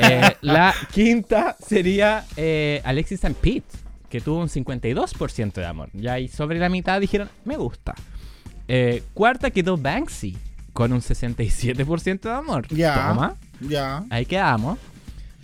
[0.00, 3.66] Eh, la quinta sería eh, Alexis and Pete,
[4.08, 5.90] que tuvo un 52% de amor.
[5.92, 7.94] Ya y sobre la mitad dijeron, me gusta.
[9.14, 10.36] Cuarta quedó Banksy,
[10.72, 12.66] con un 67% de amor.
[12.68, 13.08] Ya.
[13.08, 14.04] Toma, Ya.
[14.10, 14.78] ahí quedamos.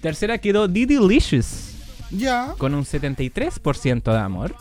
[0.05, 1.77] Tercera quedó Didi Licious,
[2.11, 2.55] Ya.
[2.59, 4.55] con un 73% de amor.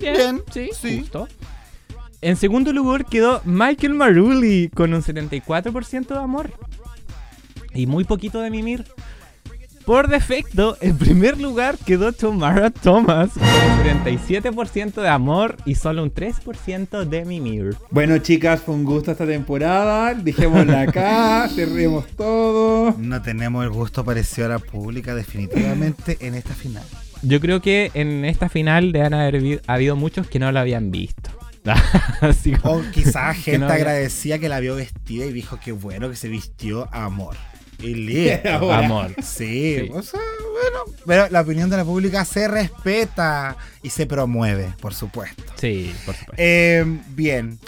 [0.00, 0.98] Bien, sí, sí.
[0.98, 1.28] justo.
[2.20, 6.50] En segundo lugar quedó Michael Maruli con un 74% de amor.
[7.72, 8.84] Y muy poquito de mimir.
[9.84, 16.02] Por defecto, en primer lugar quedó Tamara Thomas con un 37% de amor y solo
[16.02, 17.76] un 3% de mimir.
[17.90, 20.14] Bueno, chicas, fue un gusto esta temporada.
[20.14, 22.94] Dejémosla acá, cerremos todo.
[22.98, 26.84] No tenemos el gusto parecido a la pública definitivamente en esta final.
[27.22, 30.90] Yo creo que en esta final deben haber habi- habido muchos que no lo habían
[30.90, 31.30] visto.
[32.62, 36.08] O quizás Que gente no había- agradecía que la vio vestida y dijo que bueno
[36.10, 37.36] que se vistió a amor.
[37.84, 38.48] Y listo.
[38.52, 38.78] Ahora.
[38.78, 39.14] amor.
[39.22, 39.90] Sí, Sí.
[39.92, 40.20] o sea,
[40.52, 40.96] bueno.
[41.06, 45.42] Pero la opinión de la pública se respeta y se promueve, por supuesto.
[45.56, 46.34] Sí, por supuesto.
[46.38, 47.58] Eh, bien.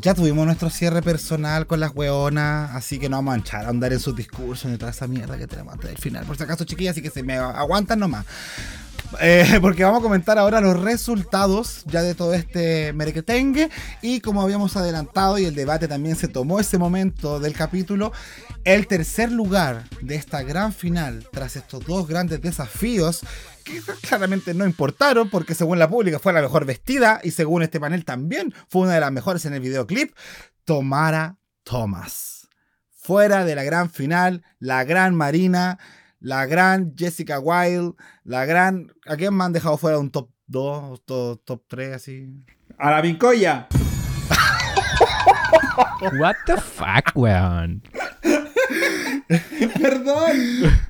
[0.00, 3.70] Ya tuvimos nuestro cierre personal con las weonas, así que no vamos a manchar a
[3.70, 6.24] andar en sus discursos ni toda esa mierda que tenemos antes del final.
[6.26, 8.24] Por si acaso, chiquillas, así que se me aguantan nomás.
[9.20, 13.70] Eh, porque vamos a comentar ahora los resultados ya de todo este merequetengue
[14.02, 18.12] y como habíamos adelantado y el debate también se tomó ese momento del capítulo,
[18.64, 23.20] el tercer lugar de esta gran final tras estos dos grandes desafíos
[23.64, 27.80] que claramente no importaron porque según la pública fue la mejor vestida y según este
[27.80, 30.14] panel también fue una de las mejores en el videoclip,
[30.64, 32.48] Tomara Thomas.
[32.90, 35.78] Fuera de la gran final, la gran Marina
[36.20, 37.94] la gran Jessica Wilde,
[38.24, 38.92] la gran.
[39.06, 42.28] ¿A quién me han dejado fuera un top 2, top, top 3 así?
[42.78, 43.68] A la Vincoya.
[46.18, 47.82] What the fuck, weón.
[49.80, 50.36] Perdón.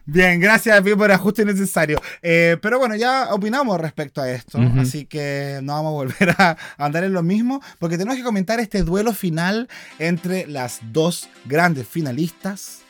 [0.07, 2.01] Bien, gracias por ajuste innecesario.
[2.23, 6.57] Eh, pero bueno, ya opinamos respecto a esto, así que no vamos a volver a
[6.79, 11.87] andar en lo mismo, porque tenemos que comentar este duelo final entre las dos grandes
[11.87, 12.81] finalistas,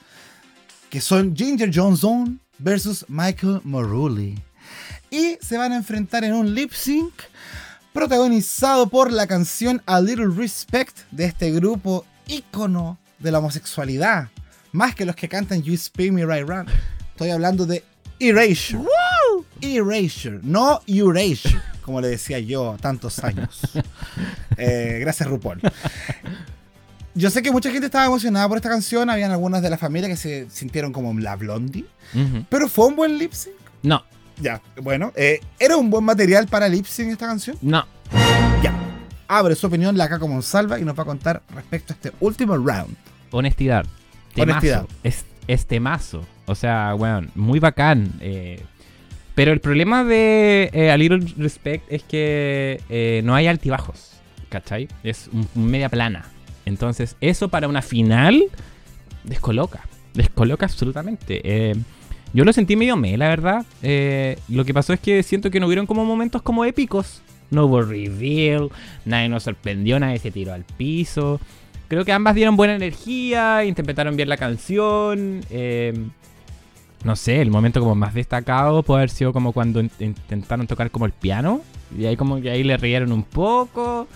[0.91, 4.35] que son Ginger Johnson versus Michael Morulli.
[5.11, 7.13] Y se van a enfrentar en un lip sync
[7.93, 14.29] protagonizado por la canción A Little Respect de este grupo ícono de la homosexualidad,
[14.73, 16.69] más que los que cantan You Speak Me Right Round.
[17.13, 17.85] Estoy hablando de
[18.19, 18.85] Erasure.
[19.61, 23.61] Erasure, no Erasure, como le decía yo tantos años.
[24.63, 25.59] Eh, gracias, RuPaul.
[27.15, 30.09] Yo sé que mucha gente estaba emocionada por esta canción, habían algunas de la familia
[30.09, 31.85] que se sintieron como la blondie,
[32.49, 33.55] pero fue un buen lip sync.
[33.83, 34.05] No,
[34.41, 37.57] Ya, bueno, eh, ¿era un buen material para lip sync esta canción?
[37.63, 37.85] no.
[38.63, 38.73] Ya.
[39.29, 42.57] Abre su opinión la Caco Monsalva y nos va a contar respecto a este último
[42.57, 42.97] round.
[43.31, 43.87] Honestidad.
[44.35, 44.51] Temazo.
[44.59, 44.87] Honestidad.
[45.05, 46.27] Es, es temazo.
[46.47, 48.13] O sea, weón, muy bacán.
[48.21, 48.61] eh.
[49.37, 54.11] pero el problema de eh, A Little Respect es que eh, no hay altibajos.
[54.49, 54.89] ¿Cachai?
[55.05, 56.25] Es un, un media plana.
[56.71, 58.45] Entonces, eso para una final
[59.25, 59.83] descoloca.
[60.15, 61.41] Descoloca absolutamente.
[61.45, 61.75] Eh,
[62.33, 63.67] yo lo sentí medio me, la verdad.
[63.83, 67.21] Eh, lo que pasó es que siento que no hubieron como momentos como épicos.
[67.51, 68.71] No hubo reveal,
[69.05, 71.41] nadie nos sorprendió, nadie se tiró al piso.
[71.89, 75.41] Creo que ambas dieron buena energía, interpretaron bien la canción.
[75.51, 75.93] eh,
[77.03, 80.91] no sé, el momento como más destacado puede haber sido como cuando in- intentaron tocar
[80.91, 81.63] como el piano.
[81.99, 84.07] Y ahí como que ahí le rieron un poco.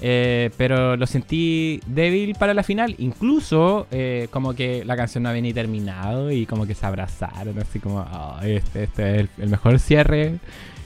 [0.00, 2.94] Eh, pero lo sentí débil para la final.
[2.98, 7.58] Incluso eh, como que la canción no había ni terminado y como que se abrazaron
[7.58, 10.38] así como, "Ah, este, este es el, el mejor cierre.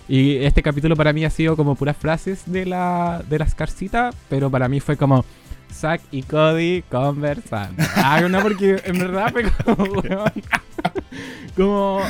[0.09, 4.15] Y este capítulo para mí ha sido como puras frases de la de las carcitas,
[4.31, 5.25] pero para mí fue como
[5.71, 7.83] Zack y Cody conversando.
[7.97, 10.03] Ah, no, porque en verdad fue como,
[11.57, 12.01] como,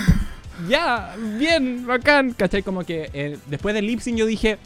[0.69, 2.63] ya, bien, bacán, ¿cachai?
[2.63, 4.59] Como que eh, después del lip sync yo dije,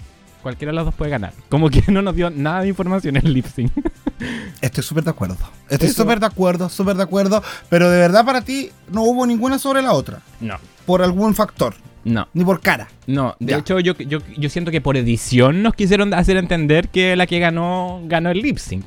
[0.42, 1.32] cualquiera de los dos puede ganar.
[1.48, 3.72] Como que no nos dio nada de información el lip sync.
[4.60, 5.36] Estoy súper de acuerdo.
[5.68, 7.42] Estoy súper de acuerdo, súper de acuerdo.
[7.68, 10.20] Pero de verdad para ti no hubo ninguna sobre la otra.
[10.40, 10.56] No,
[10.86, 11.74] Por algún factor.
[12.04, 12.28] no.
[12.34, 12.88] Ni por cara.
[13.06, 13.58] No, de Ya.
[13.58, 17.38] hecho yo, yo, yo siento que por edición nos quisieron hacer entender que la que
[17.38, 18.84] ganó ganó el lip sync.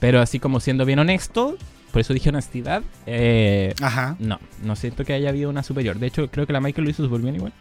[0.00, 1.56] Pero así como siendo bien honesto,
[1.92, 4.14] por eso dije honestidad, eh, Ajá.
[4.20, 5.98] no, no siento que haya habido una superior.
[5.98, 7.52] De hecho, creo que la Michael lo hizo súper bien igual.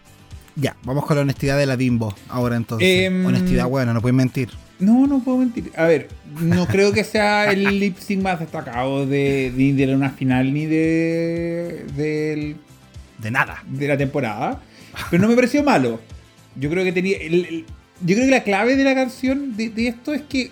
[0.59, 2.15] Ya, vamos con la honestidad de la bimbo.
[2.29, 3.05] Ahora entonces.
[3.05, 4.49] Em, honestidad buena, no puedes mentir.
[4.79, 5.71] No, no puedo mentir.
[5.75, 6.07] A ver,
[6.41, 10.65] no creo que sea el lip sync más destacado de, ni de una final ni
[10.65, 12.55] de, del-
[13.19, 13.63] De nada.
[13.67, 14.61] de la temporada.
[15.11, 15.99] Pero no me pareció malo.
[16.59, 17.17] Yo creo que tenía.
[17.17, 17.65] el- el-
[18.01, 20.49] yo creo que la clave de la canción de, de esto es que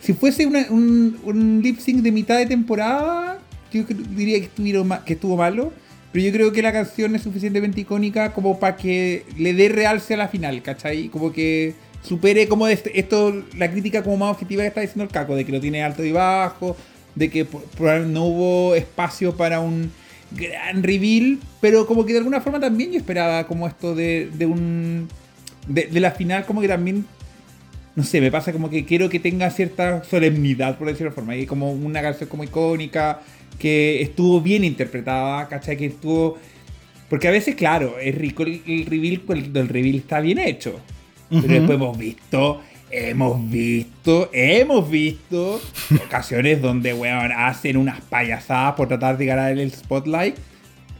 [0.00, 3.38] si fuese una- un, un lip sync de mitad de temporada,
[3.72, 3.84] yo
[4.16, 5.72] diría que, estuvieron que estuvo malo.
[6.14, 10.14] Pero yo creo que la canción es suficientemente icónica como para que le dé realce
[10.14, 11.08] a la final, ¿cachai?
[11.08, 11.74] Como que
[12.04, 15.44] supere como este- esto, la crítica como más objetiva que está diciendo el Caco, de
[15.44, 16.76] que lo tiene alto y bajo,
[17.16, 17.44] de que
[18.06, 19.90] no hubo espacio para un
[20.30, 24.46] gran reveal, pero como que de alguna forma también yo esperaba como esto de, de
[24.46, 25.08] un...
[25.66, 27.06] De, de la final como que también
[27.96, 31.36] no sé, me pasa como que quiero que tenga cierta solemnidad, por decirlo de forma.
[31.36, 33.20] Y como una canción como icónica,
[33.58, 35.76] que estuvo bien interpretada, ¿cachai?
[35.76, 36.38] Que estuvo...
[37.08, 40.80] Porque a veces, claro, es rico el, el reveal, el, el reveal está bien hecho.
[41.28, 42.60] Pero después hemos visto,
[42.90, 45.60] hemos visto, hemos visto
[46.06, 50.36] ocasiones donde, weón, hacen unas payasadas por tratar de ganar el spotlight.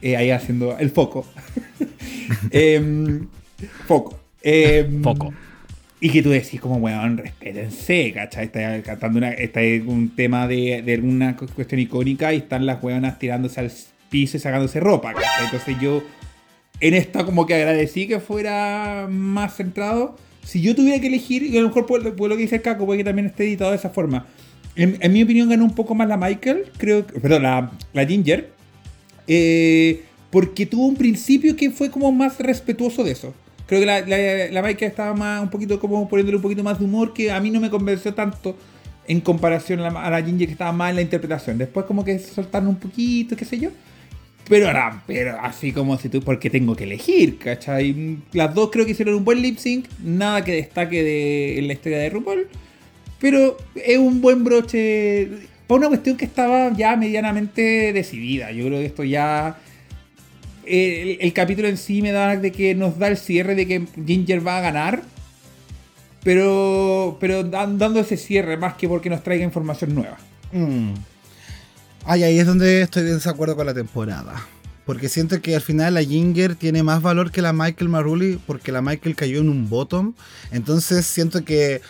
[0.01, 1.25] eh, ahí haciendo el foco.
[2.51, 3.27] Em,
[3.87, 4.19] foco.
[4.41, 5.33] Em, Foco.
[6.05, 8.45] Y que tú decís como, weón, respétense, ¿cachai?
[8.45, 13.17] Está cantando una, está un tema de, alguna cu- cuestión icónica y están las weonas
[13.17, 13.71] tirándose al
[14.09, 15.45] piso y sacándose ropa, ¿cachai?
[15.45, 16.03] Entonces yo
[16.79, 20.15] en esta como que agradecí que fuera más centrado.
[20.43, 22.61] Si yo tuviera que elegir, y a lo mejor por, por lo que dice el
[22.61, 24.27] Caco, puede que también esté editado de esa forma.
[24.75, 28.05] En, en mi opinión ganó un poco más la Michael, creo que, perdón, la, la
[28.05, 28.51] Ginger.
[29.27, 33.33] eh, porque tuvo un principio que fue como más respetuoso de eso.
[33.67, 36.85] Creo que la, la, la estaba más un poquito como poniéndole un poquito más de
[36.85, 38.55] humor que a mí no me convenció tanto
[39.07, 41.57] en comparación a la, a Ginger que estaba más en la interpretación.
[41.57, 43.69] Después como que se soltaron un poquito, qué sé yo.
[44.47, 48.17] Pero ahora, pero así como si tú, porque tengo que elegir, ¿cachai?
[48.31, 51.73] Las dos creo que hicieron un buen lip sync, nada que destaque de, en la
[51.73, 52.47] historia de RuPaul,
[53.19, 55.29] pero es un buen broche
[55.65, 58.51] para una cuestión que estaba ya medianamente decidida.
[58.51, 59.57] Yo creo que esto ya...
[60.67, 64.45] El, capítulo en sí me da de que nos da el cierre de que Ginger
[64.45, 65.03] va a ganar,
[66.23, 70.17] pero, pero dan- dando ese cierre más que porque nos traiga información nueva.
[70.51, 70.93] Mm.
[72.05, 74.33] Ay, ahí es donde estoy en desacuerdo con la temporada.
[74.85, 78.71] Porque siento que al final la Ginger tiene más valor que la Michael Maruli porque
[78.71, 80.13] la Michael cayó en un bottom.
[80.51, 81.81] Entonces siento que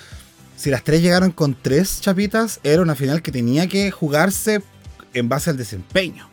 [0.56, 4.61] si las tres llegaron con tres chapitas, era una final que tenía que jugarse
[5.14, 6.30] en base al desempeño.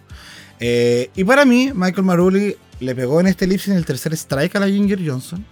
[0.65, 4.55] Eh, y para mí, Michael Maruli le pegó en este lip sync el tercer strike
[4.55, 5.45] a la Ginger Johnson.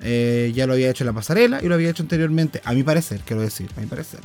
[0.00, 2.84] Eh, ya lo había hecho en la pasarela y lo había hecho anteriormente, a mi
[2.84, 4.20] parecer, quiero decir, a mi parecer.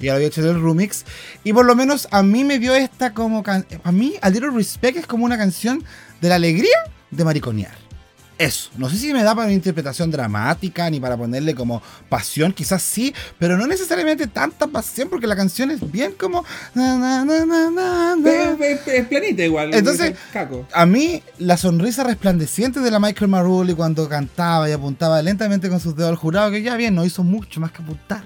[0.00, 1.06] Ya lo había hecho en el remix.
[1.44, 3.42] Y por lo menos a mí me dio esta como...
[3.46, 5.82] A mí, A Little Respect es como una canción
[6.20, 6.76] de la alegría
[7.10, 7.87] de mariconear.
[8.38, 8.70] Eso.
[8.76, 12.82] No sé si me da para una interpretación dramática ni para ponerle como pasión, quizás
[12.82, 16.44] sí, pero no necesariamente tanta pasión porque la canción es bien como...
[18.24, 19.74] Es, planita igual.
[19.74, 20.14] Entonces-.
[20.72, 25.80] A mí, la sonrisa resplandeciente de la Michael Maruli cuando cantaba y apuntaba lentamente con
[25.80, 28.22] sus dedos al jurado, que ya bien, no hizo mucho más que apuntar.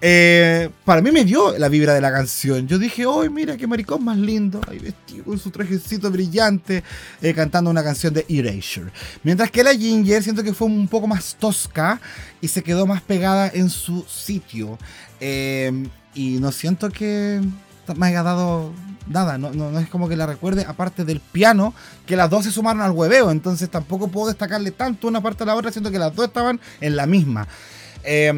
[0.00, 2.68] Eh, para mí me dio la vibra de la canción.
[2.68, 4.60] Yo dije, ¡ay, mira qué maricón más lindo!
[4.68, 6.84] Ahí vestido con su trajecito brillante,
[7.20, 8.90] eh, cantando una canción de Erasure.
[9.22, 12.00] Mientras que la Ginger siento que fue un poco más tosca
[12.40, 14.78] y se quedó más pegada en su sitio.
[15.20, 17.40] Eh, y no siento que
[17.96, 18.72] me haya dado
[19.08, 21.74] nada, no es como que la recuerde, aparte del piano,
[22.06, 25.46] que las dos se sumaron al hueveo, entonces tampoco puedo destacarle tanto una parte a
[25.46, 27.48] la otra, siento que las dos estaban en la misma.
[28.10, 28.32] Eh,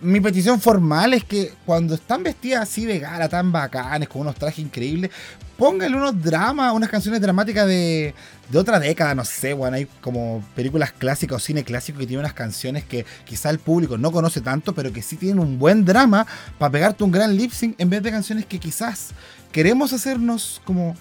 [0.00, 4.34] mi petición formal es que cuando están vestidas así de gala, tan bacanes, con unos
[4.34, 5.12] trajes increíbles,
[5.56, 8.16] pónganle unos dramas, unas canciones dramáticas de,
[8.50, 12.24] de otra década, no sé, bueno, hay como películas clásicas o cine clásico que tienen
[12.24, 15.84] unas canciones que quizá el público no conoce tanto, pero que sí tienen un buen
[15.84, 16.26] drama
[16.58, 19.10] para pegarte un gran lip sync en vez de canciones que quizás
[19.52, 20.96] queremos hacernos como...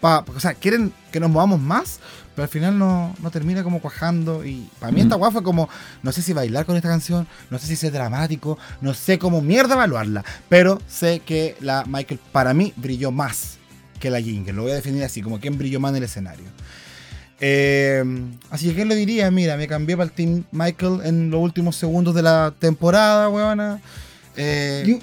[0.00, 2.00] o sea, quieren que nos movamos más,
[2.36, 4.44] pero al final no, no termina como cuajando.
[4.44, 5.68] Y para mí esta guapa fue como,
[6.02, 9.40] no sé si bailar con esta canción, no sé si ser dramático, no sé cómo
[9.40, 13.56] mierda evaluarla, pero sé que la Michael para mí brilló más
[13.98, 14.54] que la Ginger.
[14.54, 16.44] Lo voy a definir así, como quien brilló más en el escenario.
[17.40, 18.04] Eh,
[18.50, 19.30] así que, ¿qué le diría?
[19.30, 23.80] Mira, me cambié para el Team Michael en los últimos segundos de la temporada, weona.
[24.36, 24.98] Eh, Yo,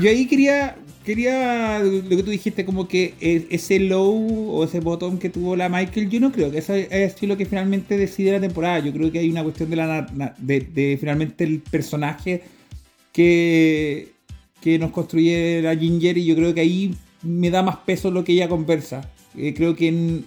[0.00, 0.76] yo ahí quería,
[1.08, 5.56] quería lo que tú dijiste, como que e- ese low o ese bottom que tuvo
[5.56, 8.78] la Michael, yo no creo que eso es lo que finalmente decide la temporada.
[8.80, 12.42] Yo creo que hay una cuestión de, la, de, de finalmente el personaje
[13.12, 14.08] que,
[14.60, 18.22] que nos construye la Ginger y yo creo que ahí me da más peso lo
[18.24, 19.10] que ella conversa.
[19.36, 20.24] Eh, creo que en-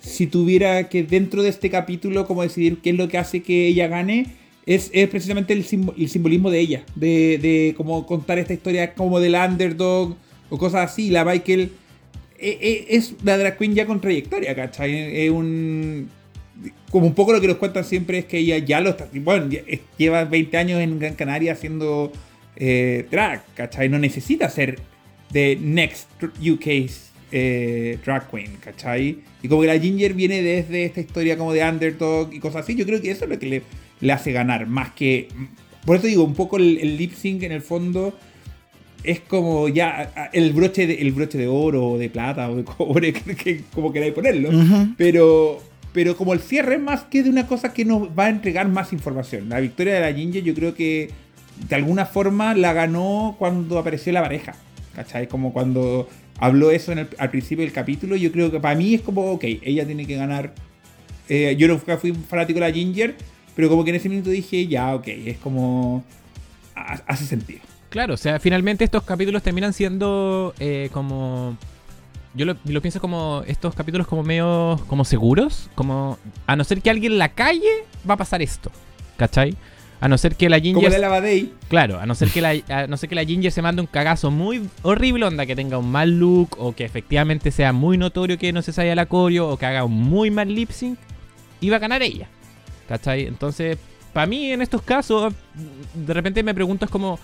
[0.00, 3.66] si tuviera que dentro de este capítulo como decidir qué es lo que hace que
[3.66, 4.26] ella gane,
[4.68, 8.92] es, es precisamente el, simbo- el simbolismo de ella, de, de como contar esta historia
[8.94, 10.14] como del underdog
[10.50, 11.08] o cosas así.
[11.10, 11.70] La Michael
[12.38, 15.24] eh, eh, es la drag queen ya con trayectoria, ¿cachai?
[15.24, 16.10] Es un...
[16.90, 19.08] Como un poco lo que nos cuentan siempre es que ella ya lo está...
[19.14, 19.48] Bueno,
[19.96, 22.12] lleva 20 años en Gran Canaria haciendo
[22.56, 23.88] eh, drag, ¿cachai?
[23.88, 24.78] No necesita ser
[25.32, 26.66] de Next UK
[27.30, 29.18] eh, Drag Queen, ¿cachai?
[29.42, 32.74] Y como que la Ginger viene desde esta historia como de underdog y cosas así,
[32.74, 33.62] yo creo que eso es lo que le,
[34.00, 35.28] le hace ganar, más que...
[35.84, 38.16] Por eso digo, un poco el, el lip sync en el fondo
[39.04, 42.64] es como ya el broche de, el broche de oro o de plata o de
[42.64, 44.50] cobre, que, que- como queráis ponerlo.
[44.96, 45.62] Pero,
[45.92, 48.92] pero como el cierre más que de una cosa que nos va a entregar más
[48.92, 49.48] información.
[49.48, 51.10] La victoria de la Ginger yo creo que
[51.68, 54.54] de alguna forma la ganó cuando apareció la pareja.
[54.94, 55.28] ¿Cachai?
[55.28, 56.08] Como cuando
[56.38, 58.16] habló eso en el- al principio del capítulo.
[58.16, 60.54] Yo creo que para mí es como, ok, ella tiene que ganar.
[61.28, 63.14] Eh, yo nunca fui un fanático de la Ginger,
[63.58, 66.04] pero como que en ese minuto dije, ya, ok, es como...
[66.76, 67.58] ha- Hace sentido.
[67.88, 71.56] Claro, o sea, finalmente estos capítulos terminan siendo eh, como...
[72.34, 76.80] Yo lo, lo pienso como estos capítulos como medio como seguros, como a no ser
[76.82, 78.70] que alguien en la calle va a pasar esto,
[79.16, 79.56] ¿cachai?
[80.00, 80.92] A no ser que la Como Ginger...
[80.92, 81.52] de la Day.
[81.68, 83.88] Claro, a no ser que la, a no ser que la Ginger se mande un
[83.88, 88.38] cagazo muy horrible, onda que tenga un mal look o que efectivamente sea muy notorio
[88.38, 90.96] que no se salga la coreo o que haga un muy mal lip sync,
[91.60, 92.28] iba a ganar ella.
[92.88, 93.26] ¿Cachai?
[93.26, 93.78] Entonces,
[94.12, 95.32] para mí en estos casos,
[95.94, 97.18] de repente me pregunto es como,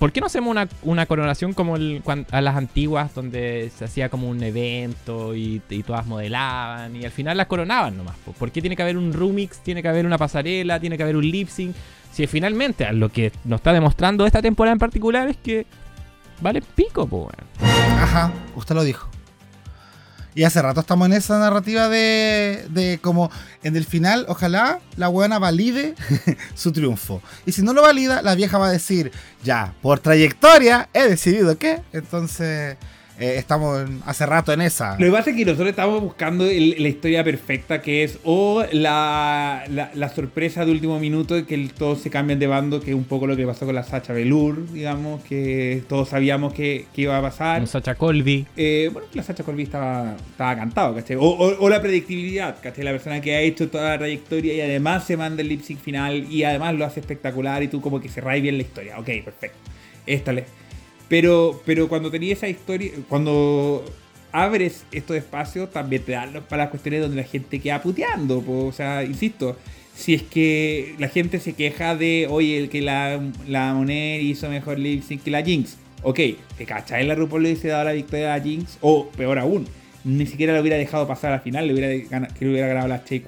[0.00, 4.30] ¿Por qué no hacemos una, coronación como el- a las antiguas, donde se hacía como
[4.30, 8.16] un evento y, todas modelaban y al final las coronaban nomás?
[8.24, 8.32] po?
[8.32, 11.16] ¿Por qué tiene que haber un remix, tiene que haber una pasarela, tiene que haber
[11.16, 11.76] un lip sync?
[12.12, 15.66] Si finalmente lo que nos está demostrando esta temporada en particular es que
[16.40, 17.30] vale pico, weón.
[17.60, 19.06] Ajá, usted lo dijo.
[20.40, 23.30] Y hace rato estamos en esa narrativa de, de como
[23.62, 25.94] en el final, ojalá la buena valide
[26.54, 27.20] su triunfo.
[27.44, 29.12] Y si no lo valida, la vieja va a decir,
[29.44, 31.82] ya, por trayectoria he decidido que.
[31.92, 32.78] Entonces,
[33.20, 34.92] eh, estamos en- hace rato en esa.
[34.98, 38.64] Lo que pasa es que nosotros estamos buscando el- la historia perfecta que es o
[38.72, 42.80] la, la, la sorpresa de último minuto de que el- todos se cambian de bando,
[42.80, 46.52] que es un poco lo que pasó con la Sacha Velour, digamos, que todos sabíamos
[46.54, 47.60] que, que iba a pasar.
[47.60, 48.46] Un Sacha Colby.
[48.56, 51.16] Eh, bueno, la Sacha Colby estaba, estaba cantado, ¿cachai?
[51.16, 52.84] O, o- o la predictibilidad, ¿cachai?
[52.84, 55.78] La persona que ha hecho toda la trayectoria y además se manda el lip sync
[55.80, 58.98] final y además lo hace espectacular y tú como que cerráis bien la historia.
[58.98, 59.58] Ok, perfecto.
[60.06, 60.44] Esta le...
[61.10, 63.84] Pero, pero cuando tenías esa historia, cuando
[64.30, 68.44] abres estos espacios, también te dan para las cuestiones donde la gente queda puteando.
[68.46, 69.56] O sea, insisto,
[69.92, 74.48] si es que la gente se queja de, oye, el que la, la Monet hizo
[74.48, 75.78] mejor lip sync que la Jinx.
[76.04, 76.20] Ok,
[76.56, 79.66] te cachai, la RuPaul le hubiese dado la victoria a la Jinx, o peor aún,
[80.04, 82.86] ni siquiera lo hubiera dejado pasar a la final, le hubiera, que le hubiera ganado
[82.86, 83.22] la Che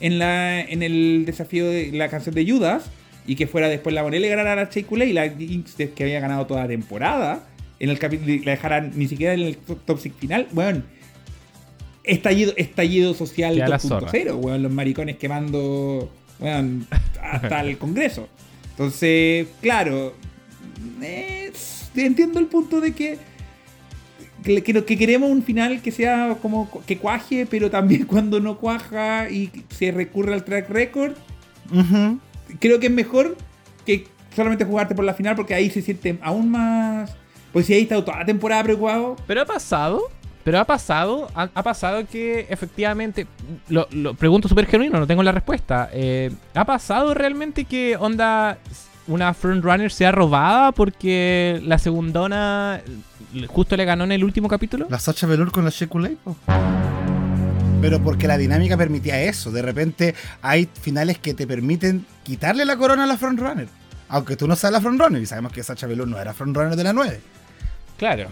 [0.00, 2.90] en, la, en el desafío de la canción de Judas,
[3.26, 6.20] y que fuera después la Monet le ganara a Culé y la de- que había
[6.20, 7.44] ganado toda la temporada,
[7.78, 10.84] en el capítulo la dejaran ni siquiera en el top, top six final, weón.
[12.04, 16.86] Estallido, estallido social Queda la 2.0, weón, los maricones quemando weón,
[17.22, 18.28] hasta el Congreso.
[18.70, 20.14] Entonces, claro,
[21.00, 23.18] es- entiendo el punto de que,
[24.42, 28.58] que, que- que queremos un final que sea como que cuaje, pero también cuando no
[28.58, 31.12] cuaja y se recurre al track record,
[31.72, 32.18] Ujú.
[32.58, 33.36] Creo que es mejor
[33.86, 37.14] que solamente jugarte por la final porque ahí se siente aún más...
[37.52, 40.00] Pues si ahí está toda la temporada preocupado, Pero ha pasado,
[40.42, 43.26] pero ha pasado, ha, ha pasado que efectivamente,
[43.68, 45.90] lo, lo pregunto súper genuino, no tengo la respuesta.
[45.92, 48.56] eh, ¿Ha pasado realmente que onda
[49.06, 52.80] una frontrunner sea robada porque la segundona
[53.48, 54.86] justo le ganó en el último capítulo?
[54.88, 56.34] La Sacha Velour con la Shekulei, po.
[57.82, 59.50] Pero porque la dinámica permitía eso.
[59.50, 63.66] De repente hay finales que te permiten quitarle la corona a la frontrunner.
[64.08, 65.20] Aunque tú no seas la frontrunner.
[65.20, 67.20] Y sabemos que Sacha Velour no era frontrunner de la 9.
[67.98, 68.28] Claro.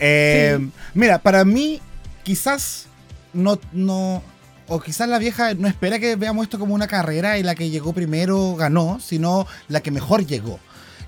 [0.00, 0.58] Eh,
[0.92, 1.80] Mira, para mí,
[2.24, 2.86] quizás
[3.32, 4.24] no, no.
[4.66, 7.70] O quizás la vieja no espera que veamos esto como una carrera y la que
[7.70, 10.58] llegó primero ganó, sino la que mejor llegó.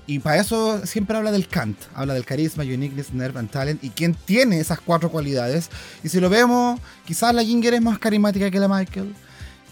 [0.07, 3.89] Y para eso siempre habla del Kant, habla del carisma, uniqueness, nerve and talent, y
[3.89, 5.69] quién tiene esas cuatro cualidades.
[6.03, 9.13] Y si lo vemos, quizás la Ginger es más carismática que la Michael.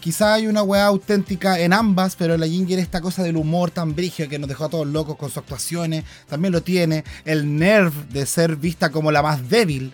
[0.00, 3.94] Quizás hay una weá auténtica en ambas, pero la Ginger esta cosa del humor tan
[3.94, 7.04] brígido que nos dejó a todos locos con sus actuaciones, también lo tiene.
[7.26, 9.92] El nerve de ser vista como la más débil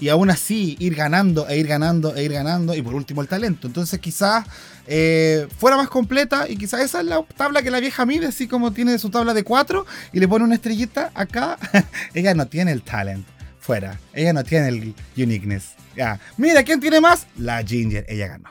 [0.00, 3.28] y aún así ir ganando e ir ganando e ir ganando y por último el
[3.28, 3.66] talento.
[3.66, 4.46] Entonces quizás
[4.86, 8.48] eh, fuera más completa y quizás esa es la tabla que la vieja mide, así
[8.48, 11.58] como tiene su tabla de 4 y le pone una estrellita acá.
[12.14, 13.26] Ella no tiene el talent.
[13.60, 14.00] Fuera.
[14.14, 15.74] Ella no tiene el uniqueness.
[15.94, 16.18] Ya.
[16.38, 17.26] Mira, ¿quién tiene más?
[17.36, 18.06] La Ginger.
[18.08, 18.50] Ella ganó.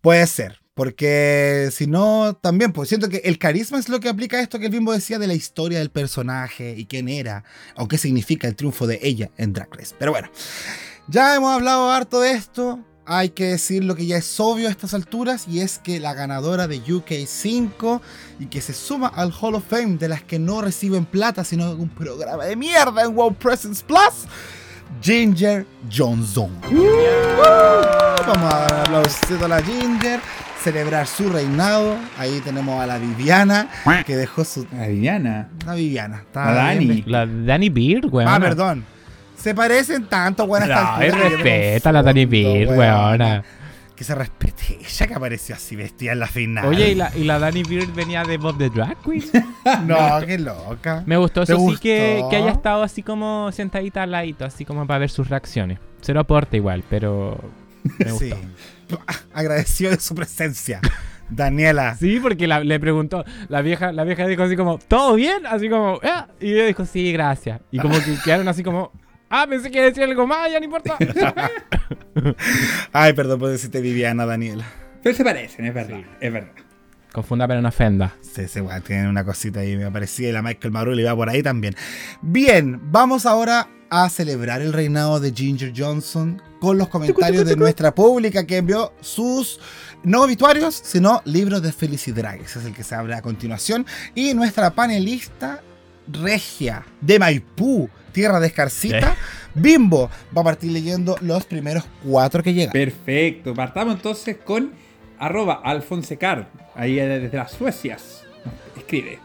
[0.00, 0.63] Puede ser.
[0.74, 4.66] Porque si no, también, pues siento que el carisma es lo que aplica esto que
[4.66, 7.44] el Bimbo decía de la historia del personaje y quién era,
[7.76, 9.94] o qué significa el triunfo de ella en Drag Race.
[9.96, 10.28] Pero bueno,
[11.06, 12.80] ya hemos hablado harto de esto.
[13.06, 16.14] Hay que decir lo que ya es obvio a estas alturas y es que la
[16.14, 18.00] ganadora de UK 5
[18.40, 21.72] y que se suma al Hall of Fame de las que no reciben plata sino
[21.72, 24.26] un programa de mierda en World Presence Plus,
[25.02, 26.50] Ginger Johnson.
[28.26, 30.20] Vamos a dar un aplausito a la Ginger,
[30.64, 31.96] celebrar su reinado.
[32.18, 33.68] Ahí tenemos a la Viviana
[34.06, 34.66] que dejó su.
[34.72, 35.48] la Viviana.
[35.66, 36.24] La Viviana.
[36.34, 36.86] La Dani.
[36.86, 38.28] bien La Danny Beard, weón.
[38.28, 38.84] Ah, perdón.
[39.36, 43.44] Se parecen tanto, buenas No, respeta a la Dani Beard, weona.
[43.94, 46.64] Que se respete ella que apareció así vestida en la final.
[46.66, 49.22] Oye, ¿y la, y la Danny Beard venía de Bob the Drag Queen?
[49.86, 49.96] No,
[50.26, 51.02] qué loca.
[51.06, 51.82] Me gustó ¿Te eso sí gustó?
[51.82, 55.78] que, que haya estado así como sentadita al ladito, así como para ver sus reacciones.
[56.00, 57.38] Cero aporte igual, pero
[57.98, 58.32] me Sí.
[58.88, 59.00] Gustó.
[59.34, 60.80] Agradeció de su presencia.
[61.30, 61.96] Daniela.
[61.96, 65.46] Sí, porque la- le preguntó, la vieja, la vieja dijo así como, ¿todo bien?
[65.46, 67.60] Así como, "Ah", y ella dijo, sí, gracias.
[67.70, 68.92] Y como que quedaron así como,
[69.30, 70.96] ah, pensé que iba a decir algo más, ya no importa.
[72.92, 74.64] Ay, perdón por decirte Viviana, Daniela.
[75.02, 76.52] Pero se parecen, es verdad, es verdad.
[77.14, 78.16] Confunda pero no ofenda.
[78.20, 81.30] Sí, sí, bueno, tienen una cosita ahí, me parecía, y la Michael Marul iba por
[81.30, 81.76] ahí también.
[82.22, 87.94] Bien, vamos ahora a celebrar el reinado de Ginger Johnson con los comentarios de nuestra
[87.94, 89.60] pública que envió sus
[90.02, 92.34] no obituarios, sino libros de felicidad.
[92.34, 93.86] Ese es el que se abre a continuación.
[94.16, 95.62] Y nuestra panelista
[96.08, 99.14] regia de Maipú, tierra de escarcita,
[99.54, 102.72] Bimbo va a partir leyendo los primeros cuatro que llegan.
[102.72, 103.54] Perfecto.
[103.54, 104.72] Partamos entonces con
[105.18, 108.24] arroba alfonsecar, ahí desde las Suecias.
[108.76, 109.18] Escribe.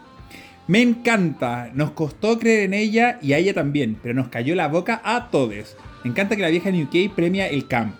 [0.66, 4.68] Me encanta, nos costó creer en ella y a ella también, pero nos cayó la
[4.68, 5.76] boca a todos.
[6.04, 7.96] Me encanta que la vieja en UK premia el camp.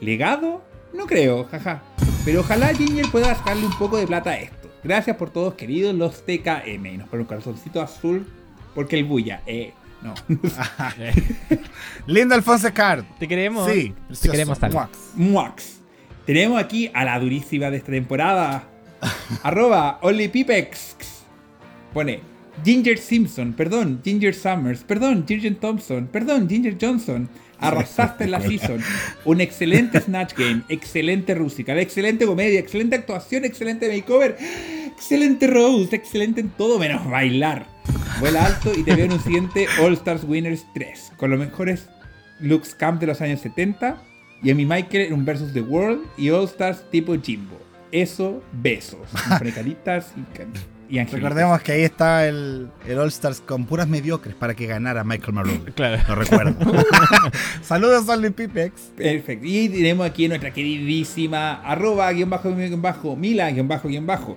[0.00, 0.64] ¿Legado?
[0.94, 1.82] No creo, jaja.
[2.24, 4.70] Pero ojalá Ginger pueda sacarle un poco de plata a esto.
[4.82, 6.86] Gracias por todos, queridos los TKM.
[6.86, 8.26] Y nos pone un corazoncito azul
[8.74, 9.42] porque el bulla.
[9.46, 9.72] Eh,
[10.02, 10.14] no.
[12.06, 13.04] Lindo Alfonso Card.
[13.18, 13.70] Te queremos.
[13.70, 14.72] Sí, te queremos tal.
[14.72, 14.98] Muax.
[15.14, 15.80] Muax.
[16.26, 18.64] Tenemos aquí a la durísima de esta temporada.
[19.44, 20.96] Arroba OnlyPipex.
[21.94, 22.20] Pone
[22.64, 27.28] Ginger Simpson, perdón, Ginger Summers, perdón, Ginger Thompson, perdón, Ginger Johnson.
[27.58, 28.82] Arrasaste en la season.
[29.24, 34.36] Un excelente Snatch Game, excelente Rusical, excelente comedia, excelente actuación, excelente makeover,
[34.84, 37.66] excelente Rose, excelente en todo menos bailar.
[38.18, 41.88] Vuela alto y te veo en un siguiente All Stars Winners 3, con los mejores
[42.40, 44.02] looks camp de los años 70
[44.42, 47.56] y a mi Michael en un versus The World y All Stars tipo Jimbo.
[47.92, 49.08] Eso, besos.
[49.38, 50.20] Con caritas y,
[50.94, 51.04] y.
[51.04, 55.32] Recordemos que ahí está el, el All Stars con puras mediocres para que ganara Michael
[55.32, 55.60] Marone.
[55.74, 56.02] Claro.
[56.08, 56.54] Lo recuerdo.
[57.62, 58.92] Saludos, Only Pipex.
[58.96, 59.44] Perfecto.
[59.48, 64.36] Y tenemos aquí nuestra queridísima arroba guion bajo guion bajo mila guion bajo guion bajo.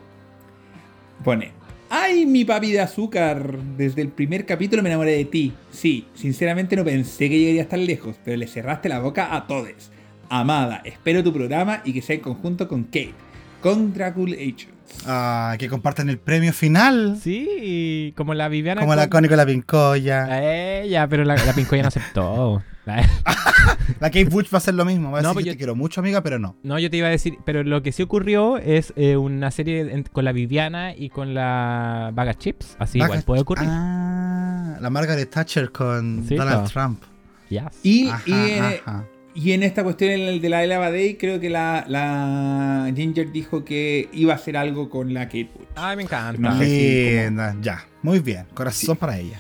[1.24, 1.59] Pone.
[1.90, 3.58] ¡Ay, mi papi de azúcar!
[3.78, 5.54] Desde el primer capítulo me enamoré de ti.
[5.72, 9.92] Sí, sinceramente no pensé que llegarías tan lejos, pero le cerraste la boca a todos.
[10.30, 13.14] Amada, espero tu programa y que sea en conjunto con Kate.
[13.62, 14.70] Congratulations.
[15.06, 17.18] Ah, que comparten el premio final.
[17.22, 18.82] Sí, como la Viviana.
[18.82, 20.26] Como la con- Connie con la Pincoya.
[20.26, 22.64] A ella, pero la, la Pincoya no aceptó.
[22.98, 23.10] La-
[24.00, 25.12] La Kate Butch va a hacer lo mismo.
[25.12, 26.56] Va a No, decir, pues yo yo- te quiero mucho, amiga, pero no.
[26.64, 29.82] No, yo te iba a decir, pero lo que sí ocurrió es eh, una serie
[29.94, 32.76] en- con la Viviana y con la Vaga Chips.
[32.80, 33.68] Así igual Baja- puede ocurrir.
[33.70, 36.72] Ah, la Margaret Thatcher con Sí, Donald.
[36.72, 37.04] Trump.
[37.50, 37.64] Yes.
[37.84, 39.06] Y, Ajá, y, en, ajá.
[39.34, 43.32] y en esta cuestión en el de la Ella Day, creo que la, la Ginger
[43.32, 45.66] dijo que iba a hacer algo con la Kate Bush.
[45.76, 46.40] Ay, me encanta.
[46.40, 47.86] No sé si como- Linda, ya.
[48.04, 48.46] Muy bien.
[48.54, 49.40] Corazón para ella.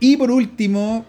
[0.00, 1.04] Y por último,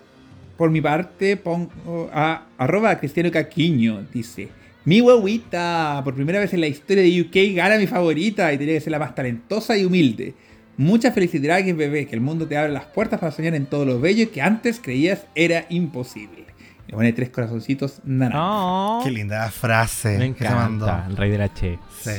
[0.57, 4.05] por mi parte, pongo a arroba Cristiano Caquiño.
[4.13, 4.49] Dice,
[4.85, 8.73] mi huevita, por primera vez en la historia de UK gana mi favorita y tiene
[8.73, 10.33] que ser la más talentosa y humilde.
[10.77, 13.99] Muchas felicidades, bebé, que el mundo te abre las puertas para soñar en todo lo
[13.99, 16.45] bello que antes creías era imposible.
[16.87, 18.41] Le pone tres corazoncitos naranjas.
[18.41, 18.99] No.
[19.03, 20.85] Qué linda frase Me que se mandó.
[20.85, 21.07] encanta.
[21.09, 21.79] El rey de la Che.
[22.01, 22.11] Sí.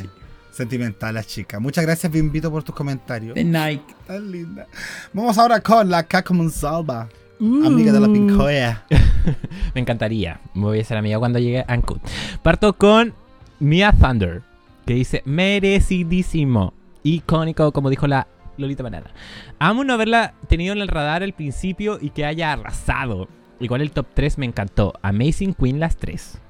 [0.51, 1.61] Sentimental la chica.
[1.61, 3.35] Muchas gracias, Bimbito, por tus comentarios.
[3.35, 3.95] De Nike.
[4.07, 4.67] Tan linda.
[5.13, 6.07] Vamos ahora con la
[6.51, 7.09] Salva.
[7.41, 8.85] Amiga de la Pincoya.
[9.75, 10.41] Me encantaría.
[10.55, 11.99] Me voy a ser amiga cuando llegue a Ancud.
[12.43, 13.15] Parto con
[13.59, 14.43] Mia Thunder,
[14.87, 16.73] que dice merecidísimo.
[17.03, 18.27] Icónico, como dijo la
[18.57, 19.11] Lolita Banana.
[19.59, 23.29] Amo no haberla tenido en el radar al principio y que haya arrasado.
[23.61, 24.95] Igual el top 3 me encantó.
[25.03, 26.41] Amazing Queen las 3.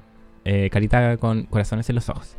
[0.44, 2.36] Eh, carita con corazones en los ojos.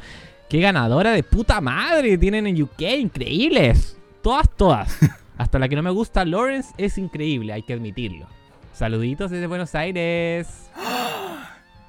[0.50, 2.82] ¡Qué ganadora de puta madre tienen en UK!
[2.98, 3.98] ¡Increíbles!
[4.22, 4.98] Todas, todas.
[5.38, 8.37] Hasta la que no me gusta, Lawrence, es increíble, hay que admitirlo.
[8.78, 10.70] Saluditos desde Buenos Aires.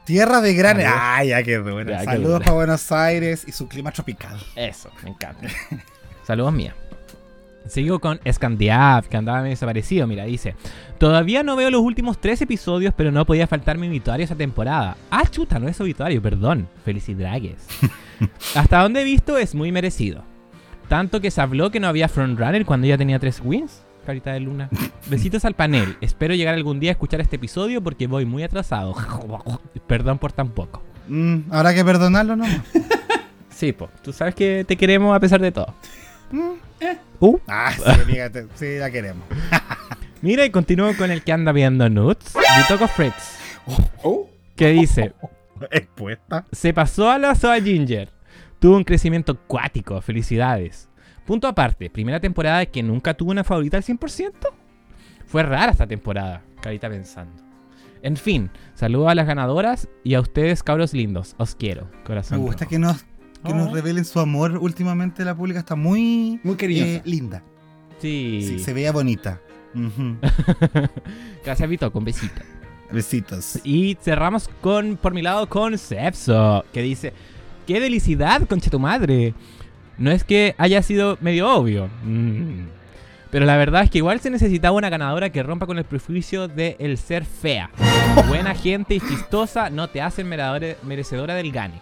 [0.06, 0.81] Tierra de gran.
[0.86, 1.62] Ay, ya qué.
[1.86, 4.39] Ya, qué Saludos para Buenos Aires y su clima tropical.
[4.56, 5.48] Eso, me encanta.
[6.24, 6.74] Saludos mía.
[7.66, 10.06] Sigo con Scandiav, que andaba medio desaparecido.
[10.06, 10.55] Mira, dice:
[10.97, 14.97] Todavía no veo los últimos tres episodios, pero no podía faltar mi obituario esa temporada.
[15.10, 16.70] Ah, chuta, no es obituario, perdón.
[16.86, 17.66] Felicidades.
[18.55, 20.24] Hasta donde he visto es muy merecido.
[20.89, 23.82] Tanto que se habló que no había frontrunner cuando ella tenía tres wins.
[24.09, 24.70] Carita de luna.
[25.10, 25.98] Besitos al panel.
[26.01, 28.94] Espero llegar algún día a escuchar este episodio porque voy muy atrasado.
[29.86, 30.82] Perdón por tan poco.
[31.09, 32.47] Mm, Habrá que perdonarlo, ¿no?
[33.51, 33.90] Sí, po.
[34.02, 35.74] Tú sabes que te queremos a pesar de todo.
[36.32, 36.52] Mm,
[37.20, 37.39] Uh.
[37.48, 38.47] Ah, sí, fíjate.
[38.55, 39.24] Sí, la queremos.
[40.22, 42.32] Mira, y continúo con el que anda viendo nudes.
[42.62, 43.36] Vitoco Fritz.
[44.02, 45.12] Oh, Que dice:
[45.70, 46.47] Expuesta.
[46.51, 48.09] Se pasó a la Soa Ginger.
[48.59, 50.01] Tuvo un crecimiento cuático.
[50.01, 50.88] Felicidades.
[51.29, 54.33] Punto aparte: primera temporada que nunca tuvo una favorita al 100%.
[55.27, 56.43] Fue rara esta temporada.
[56.63, 57.43] Carita pensando.
[58.03, 61.35] En fin, saludo a las ganadoras y a ustedes, cabros lindos.
[61.37, 61.85] Os quiero.
[61.99, 62.41] Me Corazón.
[62.41, 62.71] gusta rojo.
[62.71, 63.03] que nos,
[63.45, 63.75] que nos Oh.
[63.75, 65.23] revelen su amor últimamente.
[65.25, 67.43] La pública está muy, muy eh, linda.
[68.01, 68.41] Sí.
[68.43, 69.41] Sí, se veía bonita.
[71.45, 71.99] Gracias, Vitoco.
[71.99, 72.41] Un besito.
[72.91, 73.61] Besitos.
[73.65, 77.13] Y cerramos con, por mi lado, con Sepso, que dice,
[77.67, 79.35] ¡qué delicidad, concha tu madre!
[79.99, 81.89] No es que haya sido medio obvio.
[82.05, 82.66] mm,
[83.31, 86.49] Pero la verdad es que igual se necesitaba una ganadora que rompa con el prejuicio
[86.49, 87.70] de el ser fea.
[88.29, 91.75] Buena gente y chistosa no te hacen merecedora del gane.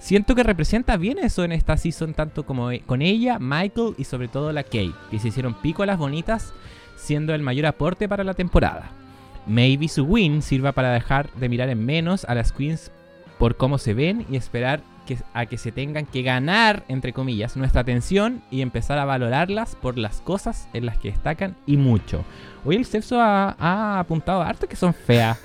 [0.00, 4.04] Siento que representa bien eso en esta season, tanto como e- con ella, Michael y
[4.04, 6.54] sobre todo la Kate, que se hicieron pico a las bonitas
[6.96, 8.90] siendo el mayor aporte para la temporada.
[9.46, 12.90] Maybe su win sirva para dejar de mirar en menos a las queens
[13.38, 14.80] por cómo se ven y esperar
[15.34, 19.98] a que se tengan que ganar, entre comillas, nuestra atención y empezar a valorarlas por
[19.98, 22.24] las cosas en las que destacan y mucho.
[22.64, 25.38] Hoy el sexo ha, ha apuntado harto que son feas.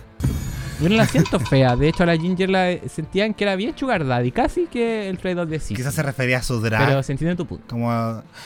[0.82, 1.76] Yo no la siento fea.
[1.76, 5.18] De hecho, a la Ginger la sentían que era bien sugar daddy, casi que el
[5.18, 5.74] trade-off de sí.
[5.76, 6.88] Quizás se refería a su drag.
[6.88, 7.66] Pero se entiende tu punto.
[7.70, 7.88] como,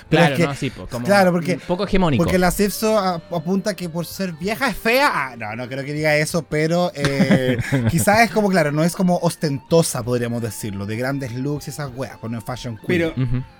[0.07, 2.23] pero Claro, es que- no, sí, po, como claro, porque- un poco hegemónico.
[2.23, 5.09] Porque la Cipso a- apunta que por ser vieja es fea.
[5.13, 7.57] Ah, no, no creo que diga eso, pero eh,
[7.91, 11.91] quizás es como, claro, no es como ostentosa, podríamos decirlo, de grandes looks y esas
[11.95, 12.85] weas, pues no fashion queen.
[12.87, 13.13] Pero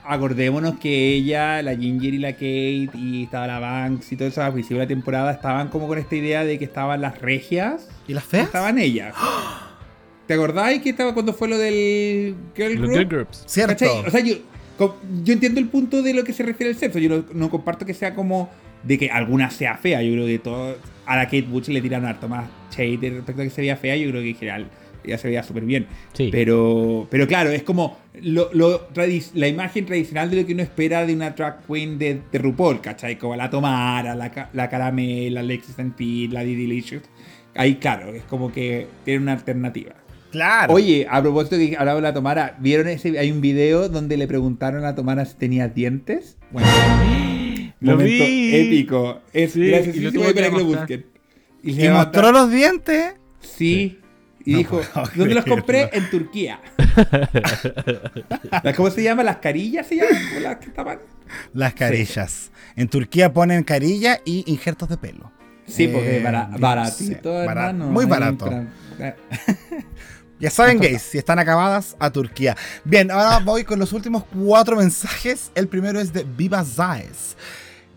[0.06, 4.42] acordémonos que ella, la Ginger y la Kate, y estaba la Banks y todo eso,
[4.42, 7.88] al principio de la temporada, estaban como con esta idea de que estaban las regias,
[8.08, 8.46] ¿Y las feas?
[8.60, 9.16] Estaban ellas.
[10.28, 12.94] ¿Te acordáis que estaba cuando fue lo del Girl Los Group?
[12.94, 13.44] girl groups.
[13.48, 13.74] Cierto.
[13.74, 14.06] ¿Cachai?
[14.06, 14.36] O sea, yo,
[15.24, 17.00] yo entiendo el punto de lo que se refiere al sexo.
[17.00, 18.50] Yo no, no comparto que sea como
[18.84, 20.04] de que alguna sea fea.
[20.04, 20.78] Yo creo que todo.
[21.06, 23.96] A la Kate Bush le tiran harto más shade respecto a que se veía fea.
[23.96, 24.70] Yo creo que en general
[25.04, 25.88] ella se veía súper bien.
[26.14, 26.30] Sí.
[26.32, 28.88] Pero, pero claro, es como lo, lo
[29.34, 32.82] la imagen tradicional de lo que uno espera de una drag queen de, de RuPaul,
[32.82, 33.18] ¿cachai?
[33.18, 37.04] Como la Tomara, la, la Caramel, la Alexis Stampede, la Didi Delicious.
[37.60, 39.92] Ahí, claro, es como que tiene una alternativa.
[40.32, 40.74] Claro.
[40.74, 43.20] Oye, a propósito de que hablaba de la Tomara, ¿vieron ese?
[43.20, 46.38] Hay un video donde le preguntaron a la Tomara si tenía dientes.
[46.52, 46.70] Bueno,
[47.82, 48.56] Lo momento vi.
[48.56, 49.20] épico.
[49.34, 51.06] Es Sí, gracias y lo que para que lo busquen.
[51.62, 53.16] Y, mostró los dientes.
[53.42, 54.00] Sí.
[54.46, 54.82] Y No dijo,
[55.16, 55.90] ¿dónde los compré?
[55.92, 56.62] En Turquía.
[58.78, 59.22] ¿Cómo se llama?
[59.24, 60.16] ¿Las carillas se llaman?
[60.38, 61.00] ¿O las que estaban?
[61.54, 62.52] Las carillas.
[62.78, 65.34] En Turquía ponen carilla y injertos de pelo.
[65.70, 67.88] Sí, porque Eh, bara- baratito, hermano.
[67.88, 68.50] muy barato.
[70.40, 72.56] Ya saben, gays, si están acabadas, a Turquía.
[72.86, 75.52] Bien, ahora voy con los últimos cuatro mensajes.
[75.54, 77.36] El primero es de Viva Zaes.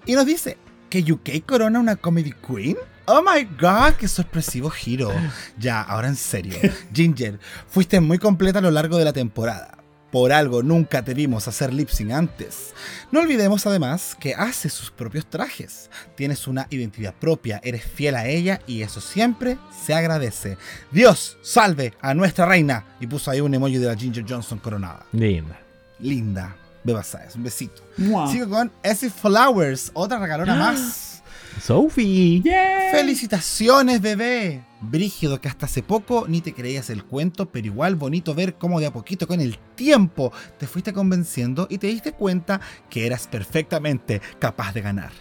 [0.07, 0.59] Y nos dice
[0.91, 2.77] que UK corona una comedy queen.
[3.05, 5.13] Oh my god, qué sorpresivo giro.
[5.57, 6.57] Ya, ahora en serio.
[6.93, 7.39] Ginger,
[7.69, 9.79] fuiste muy completa a lo largo de la temporada.
[10.13, 12.75] Por algo nunca te vimos hacer lip sync antes.
[13.11, 15.89] No olvidemos además que hace sus propios trajes.
[16.15, 20.59] Tienes una identidad propia, eres fiel a ella y eso siempre se agradece.
[20.91, 22.85] Dios salve a nuestra reina.
[23.01, 25.07] Y puso ahí un emoji de la Ginger Johnson coronada.
[25.13, 25.59] Linda.
[25.99, 26.57] Linda.
[26.85, 27.83] Beba Sáez, un besito.
[27.97, 28.31] ¡mua!
[28.31, 31.12] Sigo con Essie Flowers, otra regalona más.
[31.61, 32.41] Sophie.
[32.43, 32.91] ¡Yeah!
[32.93, 34.65] Felicitaciones, bebé.
[34.81, 38.81] Brígido que hasta hace poco ni te creías el cuento, pero igual bonito ver cómo
[38.81, 42.61] de a poquito con el tiempo te fuiste convenciendo y te diste cuenta
[42.91, 45.13] que eras perfectamente capaz de ganar.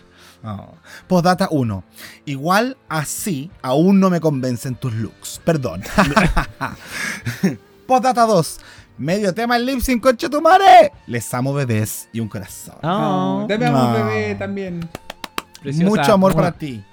[0.44, 0.74] Oh.
[1.08, 1.84] Postdata 1.
[2.26, 5.40] Igual así aún no me convencen tus looks.
[5.46, 5.84] Perdón.
[7.88, 8.60] Postdata 2.
[8.98, 10.92] Medio tema en lip sync, concha tu madre.
[11.08, 12.76] Les amo bebés y un corazón.
[12.84, 14.06] Oh, Dame amor, No.
[14.06, 14.90] bebé, también.
[15.62, 15.90] Preciosa.
[15.90, 16.44] Mucho amor Mua.
[16.44, 16.84] para ti.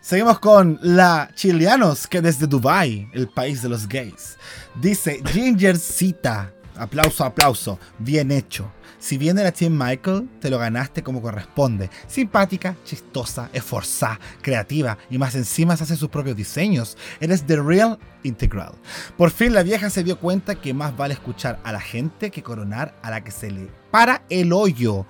[0.00, 4.36] Seguimos con la Chileanos, que desde Dubai, el país de los gays.
[4.80, 6.52] Dice Gingercita.
[6.76, 7.78] Aplauso, aplauso.
[7.98, 8.70] Bien hecho.
[8.98, 11.90] Si viene la Team Michael, te lo ganaste como corresponde.
[12.06, 16.96] Simpática, chistosa, esforzada, creativa y más encima se hace sus propios diseños.
[17.20, 18.72] Eres The Real Integral.
[19.16, 22.42] Por fin la vieja se dio cuenta que más vale escuchar a la gente que
[22.42, 25.06] coronar a la que se le para el hoyo.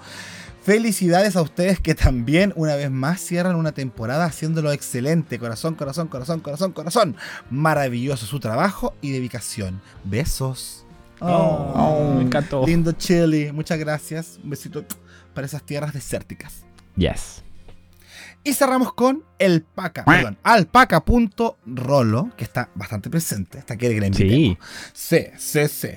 [0.66, 5.38] Felicidades a ustedes que también una vez más cierran una temporada haciéndolo excelente.
[5.38, 7.16] Corazón, corazón, corazón, corazón, corazón.
[7.50, 9.80] Maravilloso su trabajo y dedicación.
[10.02, 10.84] Besos.
[11.20, 12.66] Oh, me encantó.
[12.66, 13.52] Lindo Chili.
[13.52, 14.40] Muchas gracias.
[14.42, 14.84] Un besito
[15.34, 16.64] para esas tierras desérticas.
[16.96, 17.44] Yes.
[18.42, 23.60] Y cerramos con el Paca, perdón, alpaca.rolo, que está bastante presente.
[23.60, 24.58] Hasta quiere que la invitemos.
[24.92, 25.28] Sí.
[25.38, 25.88] Sí, sí, sí.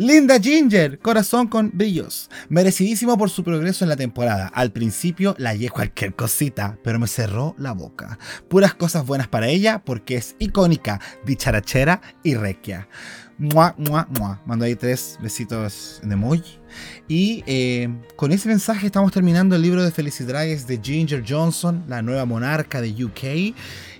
[0.00, 2.30] Linda Ginger, corazón con brillos.
[2.48, 4.46] Merecidísimo por su progreso en la temporada.
[4.46, 8.18] Al principio la hallé cualquier cosita, pero me cerró la boca.
[8.48, 12.88] Puras cosas buenas para ella porque es icónica, dicharachera y requia.
[13.36, 14.40] Mua, mua, mua.
[14.46, 16.58] Mando ahí tres besitos en emoji.
[17.06, 22.00] Y eh, con ese mensaje estamos terminando el libro de felicidades de Ginger Johnson, la
[22.00, 23.54] nueva monarca de UK.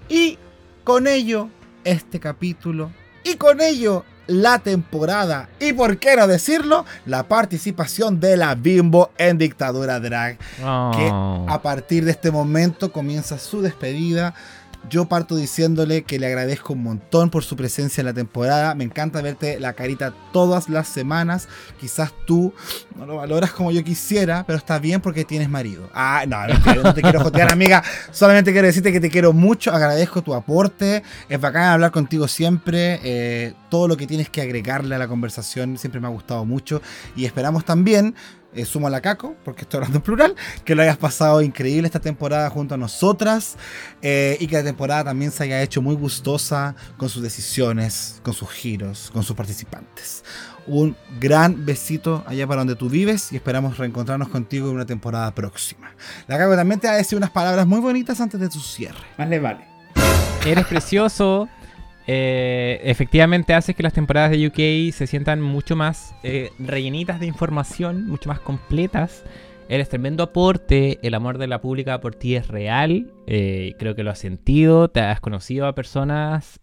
[0.09, 0.39] Y
[0.83, 1.51] con ello,
[1.85, 2.91] este capítulo.
[3.23, 5.49] Y con ello, la temporada.
[5.59, 10.39] Y por qué no decirlo, la participación de la Bimbo en Dictadura Drag.
[10.39, 11.47] Que Oh.
[11.49, 14.35] a partir de este momento comienza su despedida.
[14.89, 18.75] Yo parto diciéndole que le agradezco un montón por su presencia en la temporada.
[18.75, 21.49] Me encanta verte la carita todas las semanas.
[21.79, 22.53] Quizás tú
[22.97, 25.89] no lo valoras como yo quisiera, pero está bien porque tienes marido.
[25.95, 27.83] Ah, no, no, no te quiero jotear, amiga.
[28.11, 29.71] Solamente quiero decirte que te quiero mucho.
[29.73, 31.03] Agradezco tu aporte.
[31.29, 33.01] Es bacán hablar contigo siempre.
[33.05, 36.83] Eh, todo lo que tienes que agregarle a la conversación siempre me ha gustado mucho.
[37.15, 38.15] Y esperamos también
[38.55, 41.87] eh, sumo a la Caco, porque estoy hablando en plural, que lo hayas pasado increíble
[41.87, 43.57] esta temporada junto a nosotras
[44.03, 48.35] eh, y que la temporada también se haya hecho muy gustosa con sus decisiones, con
[48.35, 50.25] sus giros, con sus participantes.
[50.67, 55.35] Un gran besito allá para donde tú vives y esperamos reencontrarnos contigo en una temporada
[55.35, 55.95] próxima.
[56.27, 59.05] La Caco también te va a decir unas palabras muy bonitas antes de tu cierre.
[59.17, 59.65] Más le vale.
[60.45, 61.49] Eres precioso.
[62.13, 67.27] Eh, efectivamente hace que las temporadas de UK se sientan mucho más eh, rellenitas de
[67.27, 69.23] información, mucho más completas.
[69.69, 74.03] Eres tremendo aporte, el amor de la pública por ti es real, eh, creo que
[74.03, 76.59] lo has sentido, te has conocido a personas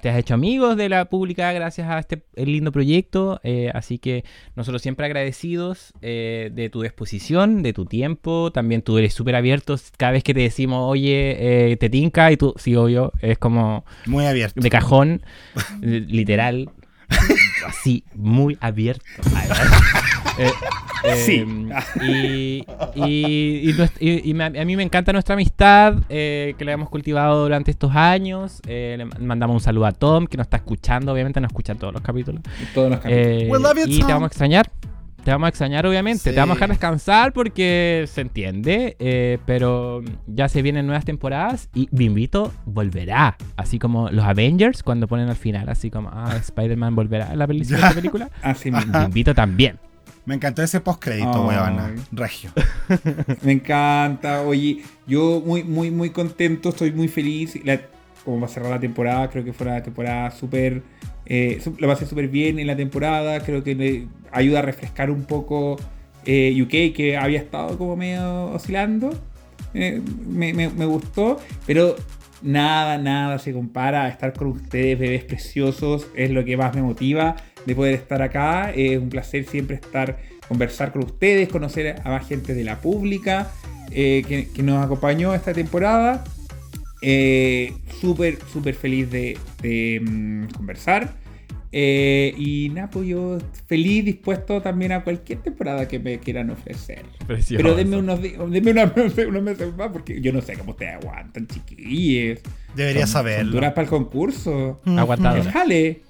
[0.00, 4.24] te has hecho amigos de la pública gracias a este lindo proyecto, eh, así que
[4.56, 9.76] nosotros siempre agradecidos eh, de tu disposición, de tu tiempo, también tú eres súper abierto
[9.98, 13.84] cada vez que te decimos, oye, eh, te tinca, y tú, sí, obvio, es como
[14.06, 14.58] Muy abierto.
[14.60, 15.22] de cajón,
[15.82, 16.70] literal,
[17.66, 19.04] así, muy abierto.
[20.38, 20.50] Eh,
[21.04, 21.44] eh, Sí.
[22.02, 22.64] Y,
[22.94, 26.72] y- y nues- y- y me- a mí me encanta nuestra amistad eh, que la
[26.72, 28.60] hemos cultivado durante estos años.
[28.66, 31.92] Eh, le mandamos un saludo a Tom, que nos está escuchando, obviamente nos escucha todos
[31.92, 32.42] los capítulos.
[32.74, 33.26] Todos los capítulos.
[33.26, 33.48] Eh,
[33.86, 34.70] you, y te vamos a extrañar.
[35.24, 36.18] Te vamos a extrañar, obviamente.
[36.22, 36.30] Sí.
[36.32, 38.96] Te vamos a dejar descansar porque se entiende.
[38.98, 43.36] eh, pero ya se vienen nuevas temporadas y Bimbito volverá.
[43.56, 47.46] Así como los Avengers cuando ponen al final, así como, ah, Spider-Man volverá en la
[47.46, 48.28] película.
[48.42, 48.70] Así.
[48.70, 49.78] Bimbito también.
[50.26, 51.94] Me encantó ese postcrédito, weona.
[52.12, 52.50] Regio.
[53.42, 54.40] Me encanta.
[54.42, 57.58] Oye, yo muy, muy, muy contento, estoy muy feliz.
[57.64, 57.80] La-
[58.24, 60.82] como va a cerrar la temporada, creo que fue una temporada súper.
[61.26, 63.40] Eh, lo pasé súper bien en la temporada.
[63.40, 65.76] Creo que le ayuda a refrescar un poco
[66.24, 69.10] eh, UK, que había estado como medio oscilando.
[69.74, 71.96] Eh, me, me- me gustó, pero
[72.40, 76.06] nada, nada se compara a estar con ustedes, bebés preciosos.
[76.16, 78.70] Es lo que más me motiva de poder estar acá.
[78.72, 80.18] Es un placer siempre estar,
[80.48, 83.50] conversar con ustedes, conocer a más gente de la pública
[83.90, 86.24] eh, que, que nos acompañó esta temporada.
[87.02, 91.14] Eh, súper, súper feliz de, de, mm, conversar.
[91.76, 93.36] Eh, y nada, pues yo
[93.66, 97.02] feliz, dispuesto también a cualquier temporada que me quieran ofrecer.
[97.26, 97.62] Precioso.
[97.62, 98.92] Pero denme unos, denme una-
[99.28, 102.38] unos meses más porque yo no sé cómo ustedes aguantan, chiquillos.
[102.76, 103.52] Debería saberlo.
[103.52, 104.80] duras para el concurso.
[104.86, 105.42] Aguantadora.
[105.42, 106.00] El jale.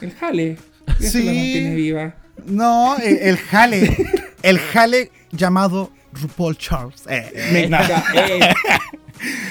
[0.00, 0.56] El jale.
[1.00, 1.24] Eso Sí.
[1.24, 2.14] la mantiene viva.
[2.46, 3.96] No, el, el jale.
[4.42, 7.02] El jale llamado RuPaul Charles.
[7.08, 8.04] Eh, eh, Me encanta.
[8.14, 8.40] Eh,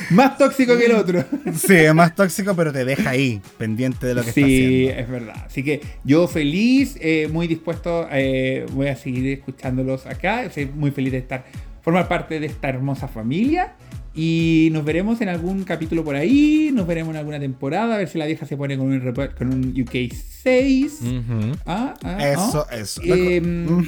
[0.10, 1.24] más tóxico que el otro.
[1.56, 5.02] sí, es más tóxico, pero te deja ahí, pendiente de lo que está Sí, haciendo.
[5.02, 5.44] es verdad.
[5.46, 10.44] Así que yo feliz, eh, muy dispuesto, eh, voy a seguir escuchándolos acá.
[10.44, 11.46] Estoy muy feliz de estar,
[11.84, 13.74] formar parte de esta hermosa familia.
[14.16, 18.10] Y nos veremos en algún capítulo por ahí, nos veremos en alguna temporada, a ver
[18.10, 20.12] si la vieja se pone con un, con un UK
[20.44, 21.00] 6.
[21.02, 21.52] Ujú.
[21.66, 22.76] Ah, ah, Eso, ah.
[22.76, 23.02] eso.
[23.04, 23.82] Eh, Ujú.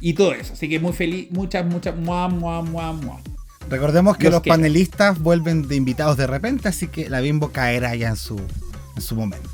[0.00, 0.52] y, y todo eso.
[0.52, 3.20] Así que muy feliz, muchas, muchas, mua, mua, mua, mua.
[3.70, 7.94] Recordemos que Los los panelistas vuelven de invitados de repente, así que la bimbo caerá
[7.94, 8.38] ya en su,
[8.96, 9.48] en su momento.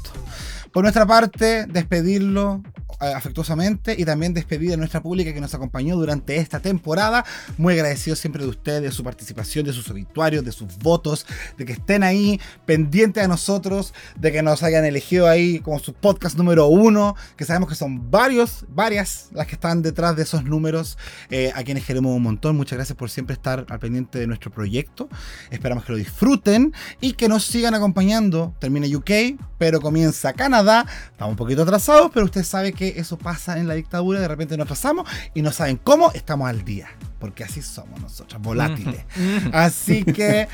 [0.72, 2.62] Por nuestra parte, despedirlo
[2.98, 7.24] afectuosamente y también despedir a nuestra pública que nos acompañó durante esta temporada.
[7.56, 11.26] Muy agradecido siempre de ustedes, de su participación, de sus obituarios, de sus votos,
[11.56, 15.92] de que estén ahí pendientes a nosotros, de que nos hayan elegido ahí como su
[15.94, 20.44] podcast número uno, que sabemos que son varios, varias las que están detrás de esos
[20.44, 20.98] números,
[21.30, 22.56] eh, a quienes queremos un montón.
[22.56, 25.08] Muchas gracias por siempre estar al pendiente de nuestro proyecto.
[25.50, 28.54] Esperamos que lo disfruten y que nos sigan acompañando.
[28.58, 30.86] Termina UK, pero comienza Canadá.
[31.10, 34.20] Estamos un poquito atrasados, pero usted sabe que eso pasa en la dictadura.
[34.20, 36.89] De repente nos atrasamos y no saben cómo estamos al día.
[37.19, 39.05] Porque así somos nosotros, volátiles.
[39.52, 40.48] Así que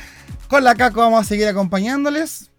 [0.48, 2.50] con la Caco vamos a seguir acompañándoles.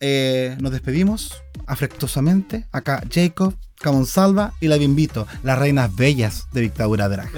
[0.00, 2.66] Eh, nos despedimos afectuosamente.
[2.72, 7.30] Acá Jacob, Camonsalva y la Bimbito, las reinas bellas de Dictadura Drag.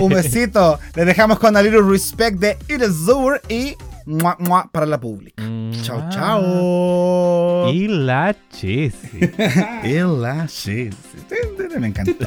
[0.00, 0.78] Un besito.
[0.94, 3.76] Les dejamos con a little respect de Irizur y
[4.06, 5.42] mua, mua para la pública.
[5.82, 7.70] Chao, chao.
[7.72, 9.20] Y la chisi.
[9.84, 10.94] Y la shit.
[11.78, 12.24] Me encanta.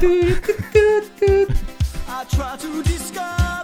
[2.12, 3.59] I try to discover